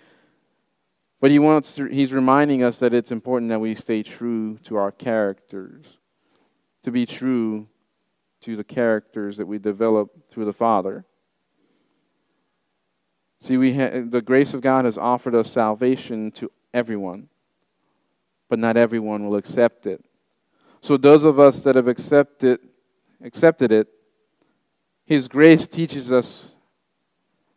But 1.20 1.30
he 1.30 1.38
wants 1.38 1.74
to, 1.74 1.84
he's 1.86 2.12
reminding 2.12 2.62
us 2.62 2.78
that 2.78 2.94
it's 2.94 3.10
important 3.10 3.50
that 3.50 3.60
we 3.60 3.74
stay 3.74 4.02
true 4.02 4.58
to 4.64 4.76
our 4.76 4.90
characters, 4.90 5.98
to 6.82 6.90
be 6.90 7.06
true 7.06 7.68
to 8.40 8.56
the 8.56 8.64
characters 8.64 9.36
that 9.36 9.46
we 9.46 9.58
develop 9.58 10.30
through 10.30 10.46
the 10.46 10.52
Father. 10.52 11.04
See, 13.40 13.56
we 13.56 13.74
ha- 13.74 14.02
the 14.08 14.22
grace 14.22 14.54
of 14.54 14.62
God 14.62 14.84
has 14.84 14.96
offered 14.96 15.34
us 15.34 15.50
salvation 15.50 16.30
to 16.32 16.50
everyone. 16.72 17.28
but 18.48 18.58
not 18.58 18.76
everyone 18.76 19.26
will 19.26 19.36
accept 19.36 19.86
it. 19.86 20.04
So 20.82 20.96
those 20.96 21.22
of 21.22 21.38
us 21.38 21.60
that 21.60 21.76
have 21.76 21.88
accepted 21.88 22.60
accepted 23.24 23.70
it, 23.70 23.86
his 25.06 25.28
grace 25.28 25.68
teaches 25.68 26.10
us 26.10 26.50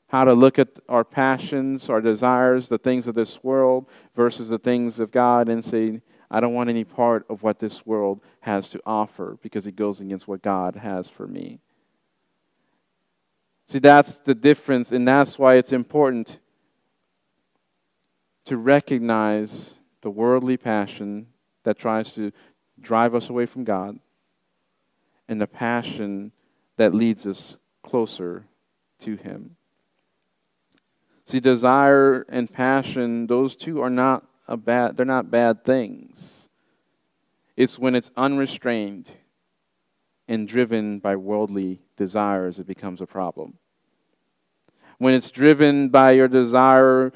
how 0.08 0.26
to 0.26 0.34
look 0.34 0.60
at 0.60 0.70
our 0.88 1.04
passions, 1.04 1.90
our 1.90 2.02
desires, 2.02 2.68
the 2.68 2.78
things 2.78 3.08
of 3.08 3.16
this 3.16 3.44
world 3.44 3.88
versus 4.16 4.50
the 4.50 4.60
things 4.60 5.00
of 5.00 5.12
God 5.12 5.50
and 5.50 5.66
say, 5.66 6.02
I 6.30 6.40
don't 6.40 6.54
want 6.54 6.70
any 6.70 6.84
part 6.84 7.26
of 7.28 7.42
what 7.42 7.60
this 7.60 7.84
world 7.84 8.22
has 8.42 8.70
to 8.70 8.82
offer 8.86 9.40
because 9.42 9.66
it 9.66 9.76
goes 9.76 10.00
against 10.00 10.28
what 10.28 10.44
God 10.44 10.76
has 10.76 11.08
for 11.08 11.28
me. 11.28 11.60
See, 13.68 13.80
that's 13.80 14.14
the 14.20 14.36
difference, 14.36 14.92
and 14.92 15.08
that's 15.08 15.40
why 15.40 15.56
it's 15.56 15.72
important 15.72 16.40
to 18.46 18.58
recognize 18.58 19.74
the 20.02 20.12
worldly 20.12 20.58
passion 20.58 21.28
that 21.64 21.80
tries 21.80 22.14
to 22.14 22.32
drive 22.86 23.14
us 23.14 23.30
away 23.30 23.46
from 23.46 23.64
God 23.64 24.00
and 25.28 25.42
the 25.42 25.48
passion 25.48 26.32
that 26.78 26.94
leads 26.94 27.26
us 27.26 27.58
closer 27.84 28.46
to 29.00 29.16
Him. 29.16 29.58
See, 31.26 31.40
desire 31.40 32.26
and 32.30 32.52
passion, 32.52 33.28
those 33.28 33.56
two 33.56 33.82
are 33.82 33.90
not 33.90 34.26
a 34.48 34.56
bad, 34.56 34.96
they're 34.96 35.06
not 35.06 35.32
bad 35.32 35.66
things. 35.66 36.50
It's 37.58 37.80
when 37.80 37.96
it's 37.96 38.12
unrestrained 38.16 39.10
and 40.28 40.48
driven 40.48 41.00
by 41.00 41.16
worldly 41.16 41.82
desires, 41.98 42.60
it 42.60 42.68
becomes 42.68 43.02
a 43.02 43.08
problem. 43.08 43.58
When 44.98 45.14
it's 45.14 45.30
driven 45.30 45.90
by 45.90 46.12
your 46.12 46.28
desire 46.28 47.12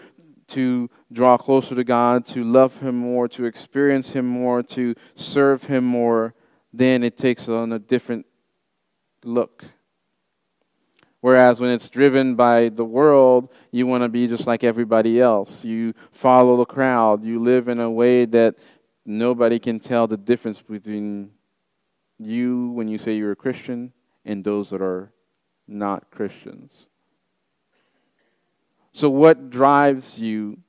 to 0.49 0.89
draw 1.11 1.37
closer 1.37 1.75
to 1.75 1.83
God, 1.83 2.25
to 2.27 2.43
love 2.43 2.79
Him 2.79 2.95
more, 2.95 3.27
to 3.29 3.45
experience 3.45 4.11
Him 4.11 4.25
more, 4.25 4.63
to 4.63 4.95
serve 5.15 5.63
Him 5.63 5.83
more, 5.83 6.33
then 6.73 7.03
it 7.03 7.17
takes 7.17 7.47
on 7.47 7.71
a 7.71 7.79
different 7.79 8.25
look. 9.23 9.63
Whereas 11.21 11.59
when 11.59 11.71
it's 11.71 11.89
driven 11.89 12.35
by 12.35 12.69
the 12.69 12.85
world, 12.85 13.49
you 13.71 13.85
want 13.85 14.03
to 14.03 14.09
be 14.09 14.27
just 14.27 14.47
like 14.47 14.63
everybody 14.63 15.19
else. 15.19 15.65
You 15.65 15.93
follow 16.11 16.55
the 16.57 16.65
crowd. 16.65 17.25
You 17.25 17.39
live 17.41 17.67
in 17.67 17.79
a 17.79 17.91
way 17.91 18.25
that 18.25 18.55
nobody 19.05 19.59
can 19.59 19.79
tell 19.79 20.07
the 20.07 20.15
difference 20.15 20.61
between 20.61 21.31
you 22.17 22.71
when 22.71 22.87
you 22.87 22.97
say 22.97 23.15
you're 23.15 23.33
a 23.33 23.35
Christian 23.35 23.91
and 24.23 24.43
those 24.43 24.69
that 24.69 24.81
are 24.81 25.11
not 25.67 26.09
Christians. 26.09 26.87
So, 28.91 29.09
what 29.09 29.49
drives 29.49 30.19
you? 30.19 30.59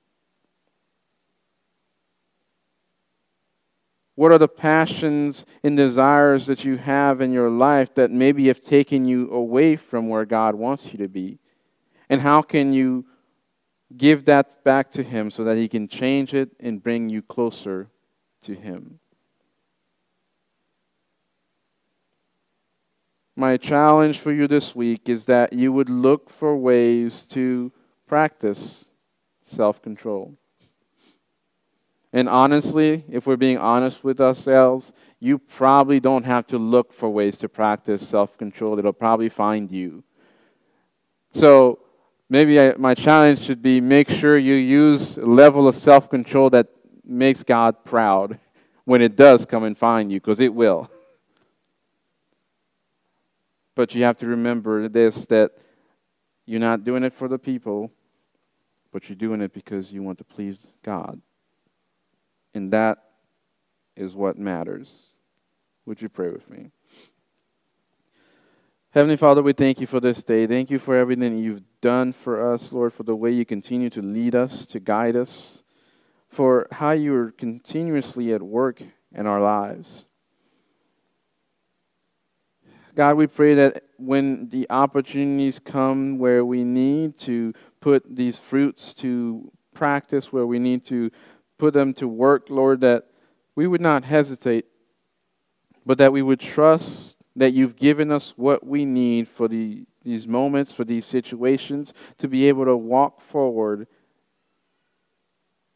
What 4.15 4.33
are 4.33 4.39
the 4.39 4.49
passions 4.49 5.47
and 5.63 5.77
desires 5.77 6.45
that 6.47 6.63
you 6.63 6.77
have 6.77 7.23
in 7.23 7.33
your 7.33 7.49
life 7.49 7.95
that 7.95 8.11
maybe 8.11 8.49
have 8.49 8.61
taken 8.61 9.07
you 9.07 9.31
away 9.33 9.77
from 9.77 10.09
where 10.09 10.27
God 10.27 10.55
wants 10.55 10.93
you 10.93 10.99
to 10.99 11.09
be? 11.09 11.39
And 12.11 12.21
how 12.21 12.43
can 12.43 12.75
you 12.75 13.07
give 13.97 14.27
that 14.27 14.63
back 14.63 14.91
to 14.91 15.03
Him 15.03 15.31
so 15.31 15.45
that 15.45 15.57
He 15.57 15.69
can 15.69 15.89
change 15.89 16.35
it 16.35 16.51
and 16.61 16.83
bring 16.83 17.09
you 17.09 17.23
closer 17.23 17.89
to 18.43 18.55
Him? 18.55 19.01
My 23.37 23.57
challenge 23.57 24.19
for 24.19 24.33
you 24.33 24.47
this 24.47 24.75
week 24.77 25.09
is 25.09 25.25
that 25.25 25.55
you 25.55 25.73
would 25.73 25.89
look 25.89 26.29
for 26.29 26.55
ways 26.55 27.25
to 27.31 27.73
practice 28.11 28.87
self 29.45 29.81
control. 29.81 30.35
And 32.13 32.29
honestly, 32.29 33.05
if 33.09 33.25
we're 33.25 33.37
being 33.37 33.57
honest 33.57 34.03
with 34.03 34.21
ourselves, 34.21 34.93
you 35.21 35.39
probably 35.39 36.01
don't 36.01 36.25
have 36.25 36.45
to 36.49 36.59
look 36.59 36.93
for 36.93 37.09
ways 37.09 37.39
to 37.39 37.49
practice 37.49 38.07
self 38.07 38.37
control. 38.37 38.77
It'll 38.81 38.93
probably 38.93 39.29
find 39.29 39.71
you. 39.71 40.03
So 41.33 41.79
maybe 42.29 42.61
I, 42.61 42.75
my 42.77 42.95
challenge 42.95 43.43
should 43.43 43.63
be 43.63 43.81
make 43.81 44.11
sure 44.11 44.37
you 44.37 44.55
use 44.55 45.17
a 45.17 45.25
level 45.25 45.69
of 45.69 45.77
self 45.77 46.11
control 46.11 46.51
that 46.51 46.67
makes 47.05 47.45
God 47.45 47.85
proud 47.85 48.41
when 48.85 49.01
it 49.03 49.15
does 49.15 49.47
come 49.47 49.63
and 49.63 49.79
find 49.79 50.11
you, 50.11 50.19
because 50.19 50.41
it 50.41 50.53
will. 50.53 50.91
But 53.77 53.95
you 53.95 54.03
have 54.03 54.19
to 54.19 54.27
remember 54.27 54.89
this 54.89 55.27
that 55.27 55.53
you're 56.45 56.59
not 56.59 56.83
doing 56.83 57.05
it 57.05 57.15
for 57.15 57.29
the 57.29 57.39
people, 57.39 57.93
but 58.93 59.09
you're 59.09 59.17
doing 59.17 59.41
it 59.41 59.53
because 59.53 59.93
you 59.93 60.03
want 60.03 60.19
to 60.19 60.25
please 60.25 60.73
God. 60.83 61.21
And 62.55 62.73
that 62.73 62.99
is 63.97 64.15
what 64.15 64.39
matters. 64.39 65.03
Would 65.87 66.03
you 66.03 66.09
pray 66.09 66.31
with 66.31 66.49
me? 66.51 66.71
Heavenly 68.93 69.17
Father, 69.17 69.43
we 69.43 69.53
thank 69.53 69.81
you 69.81 69.87
for 69.87 70.01
this 70.01 70.23
day. 70.23 70.49
Thank 70.49 70.69
you 70.69 70.81
for 70.81 70.97
everything 70.97 71.39
you've 71.39 71.63
done 71.81 72.13
for 72.13 72.53
us, 72.53 72.73
Lord, 72.73 72.93
for 72.93 73.05
the 73.05 73.15
way 73.15 73.31
you 73.31 73.45
continue 73.45 73.89
to 73.91 74.03
lead 74.03 74.35
us, 74.35 74.67
to 74.67 74.81
guide 74.81 75.15
us, 75.15 75.63
for 76.29 76.67
how 76.73 76.91
you 76.91 77.15
are 77.15 77.31
continuously 77.31 78.33
at 78.33 78.43
work 78.43 78.83
in 79.15 79.27
our 79.27 79.41
lives. 79.41 80.07
God, 82.97 83.17
we 83.17 83.29
pray 83.29 83.55
that 83.55 83.85
when 83.97 84.49
the 84.49 84.67
opportunities 84.69 85.61
come 85.61 86.19
where 86.19 86.45
we 86.45 86.65
need 86.65 87.17
to 87.19 87.55
put 87.81 88.05
these 88.17 88.39
fruits 88.39 88.95
to 88.95 89.51
practice, 89.75 90.33
where 90.33 90.47
we 90.47 90.59
need 90.59 90.85
to 90.87 91.11
put 91.59 91.75
them 91.75 91.93
to 91.95 92.09
work, 92.09 92.49
Lord, 92.49 92.81
that 92.81 93.07
we 93.55 93.67
would 93.67 93.81
not 93.81 94.05
hesitate, 94.05 94.67
but 95.85 95.99
that 95.99 96.13
we 96.13 96.23
would 96.23 96.41
trust 96.41 97.17
that 97.37 97.53
you've 97.53 97.77
given 97.77 98.11
us 98.11 98.35
what 98.37 98.67
we 98.67 98.85
need 98.85 99.29
for 99.29 99.49
the, 99.49 99.87
these 100.03 100.27
moments, 100.27 100.73
for 100.73 100.85
these 100.85 101.07
situations, 101.07 101.95
to 102.19 102.29
be 102.29 102.49
able 102.49 102.65
to 102.65 102.77
walk 102.77 103.21
forward 103.21 103.87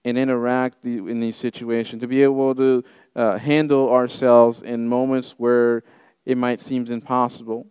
and 0.05 0.19
interact 0.19 0.85
in 0.85 1.21
these 1.21 1.37
situations, 1.37 2.01
to 2.03 2.07
be 2.07 2.23
able 2.23 2.55
to 2.55 2.85
uh, 3.17 3.39
handle 3.39 3.91
ourselves 3.91 4.61
in 4.61 4.87
moments 4.87 5.35
where 5.39 5.83
it 6.27 6.37
might 6.37 6.61
seem 6.61 6.87
impossible. 6.87 7.67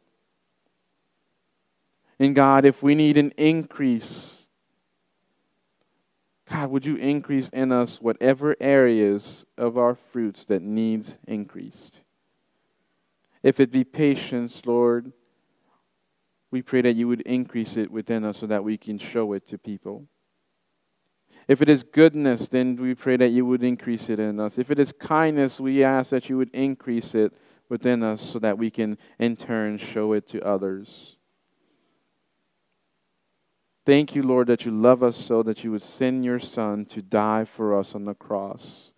And 2.24 2.34
God, 2.34 2.64
if 2.64 2.82
we 2.82 2.96
need 2.96 3.18
an 3.18 3.32
increase, 3.36 4.48
God, 6.50 6.70
would 6.70 6.86
you 6.86 6.96
increase 6.96 7.50
in 7.50 7.74
us 7.74 8.00
whatever 8.02 8.56
areas 8.62 9.46
of 9.58 9.78
our 9.78 9.94
fruits 9.94 10.46
that 10.46 10.62
needs 10.62 11.18
increased? 11.28 12.00
If 13.44 13.60
it 13.60 13.74
be 13.74 13.84
patience, 13.84 14.62
Lord, 14.66 15.12
we 16.50 16.62
pray 16.62 16.82
that 16.84 16.96
you 16.96 17.10
would 17.10 17.20
increase 17.22 17.76
it 17.76 17.92
within 17.92 18.24
us 18.24 18.38
so 18.38 18.48
that 18.48 18.64
we 18.64 18.78
can 18.78 18.98
show 18.98 19.34
it 19.34 19.46
to 19.50 19.58
people. 19.58 20.06
If 21.50 21.62
it 21.62 21.68
is 21.68 21.84
goodness, 21.84 22.48
then 22.48 22.78
we 22.78 22.96
pray 22.96 23.18
that 23.18 23.32
you 23.32 23.46
would 23.46 23.64
increase 23.64 24.10
it 24.10 24.22
in 24.22 24.40
us. 24.40 24.58
If 24.58 24.72
it 24.72 24.80
is 24.80 24.94
kindness, 24.94 25.60
we 25.60 25.84
ask 25.84 26.12
that 26.12 26.30
you 26.30 26.38
would 26.38 26.52
increase 26.52 27.16
it 27.16 27.34
within 27.68 28.02
us 28.02 28.22
so 28.22 28.40
that 28.40 28.58
we 28.58 28.72
can, 28.72 28.98
in 29.20 29.36
turn, 29.36 29.78
show 29.78 30.14
it 30.14 30.26
to 30.30 30.42
others. 30.42 31.18
Thank 33.86 34.16
you, 34.16 34.24
Lord, 34.24 34.48
that 34.48 34.64
you 34.64 34.72
love 34.72 35.04
us 35.04 35.18
so 35.18 35.44
that 35.44 35.64
you 35.64 35.72
would 35.72 35.84
send 35.84 36.24
your 36.24 36.40
Son 36.40 36.86
to 36.86 37.02
die 37.02 37.44
for 37.44 37.78
us 37.78 37.96
on 37.96 38.06
the 38.06 38.14
cross 38.14 38.94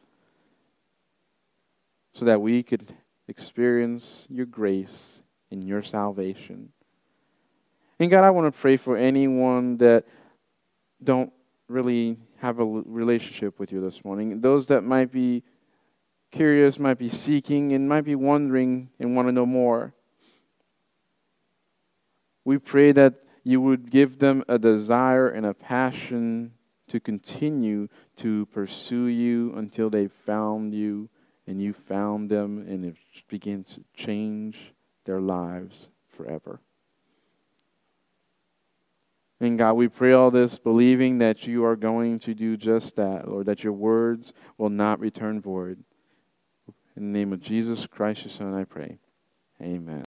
so 2.13 2.23
that 2.25 2.39
we 2.39 2.61
could 2.61 2.93
experience 3.27 4.27
your 4.29 4.45
grace 4.45 5.21
and 5.49 5.63
your 5.63 5.81
salvation. 5.81 6.69
And 7.99 8.11
God, 8.11 8.23
I 8.23 8.29
want 8.29 8.53
to 8.53 8.61
pray 8.61 8.77
for 8.77 8.95
anyone 8.95 9.77
that 9.77 10.05
don't 11.03 11.33
really 11.67 12.17
have 12.37 12.59
a 12.59 12.65
relationship 12.65 13.59
with 13.59 13.71
you 13.71 13.81
this 13.81 14.05
morning. 14.05 14.39
Those 14.41 14.67
that 14.67 14.83
might 14.83 15.11
be 15.11 15.43
curious, 16.31 16.77
might 16.77 16.99
be 16.99 17.09
seeking, 17.09 17.73
and 17.73 17.89
might 17.89 18.05
be 18.05 18.15
wondering 18.15 18.89
and 18.99 19.15
want 19.15 19.27
to 19.27 19.31
know 19.31 19.47
more. 19.47 19.93
We 22.43 22.59
pray 22.59 22.91
that 22.91 23.24
you 23.45 23.61
would 23.61 23.91
give 23.91 24.17
them 24.17 24.43
a 24.49 24.57
desire 24.57 25.29
and 25.29 25.45
a 25.45 25.53
passion 25.53 26.51
to 26.87 26.99
continue 26.99 27.87
to 28.17 28.47
pursue 28.47 29.05
you 29.05 29.53
until 29.55 29.89
they 29.89 30.07
found 30.07 30.73
you 30.73 31.07
and 31.47 31.61
you 31.61 31.71
found 31.71 32.29
them 32.29 32.65
and 32.67 32.83
it 32.83 32.95
begins 33.29 33.75
to 33.75 33.83
change 33.95 34.73
their 35.05 35.21
lives 35.21 35.89
forever. 36.09 36.59
And 39.39 39.59
God, 39.59 39.73
we 39.73 39.89
pray 39.89 40.13
all 40.13 40.31
this 40.31 40.57
believing 40.57 41.19
that 41.19 41.45
you 41.45 41.65
are 41.65 41.75
going 41.75 42.17
to 42.19 42.33
do 42.33 42.57
just 42.57 42.95
that, 42.95 43.27
Lord, 43.27 43.45
that 43.45 43.63
your 43.63 43.73
words 43.73 44.33
will 44.57 44.69
not 44.69 44.99
return 44.99 45.39
void. 45.39 45.83
In 46.95 47.11
the 47.11 47.19
name 47.19 47.31
of 47.31 47.41
Jesus 47.41 47.85
Christ, 47.85 48.23
your 48.23 48.31
Son, 48.31 48.55
I 48.55 48.63
pray. 48.63 48.97
Amen. 49.61 50.03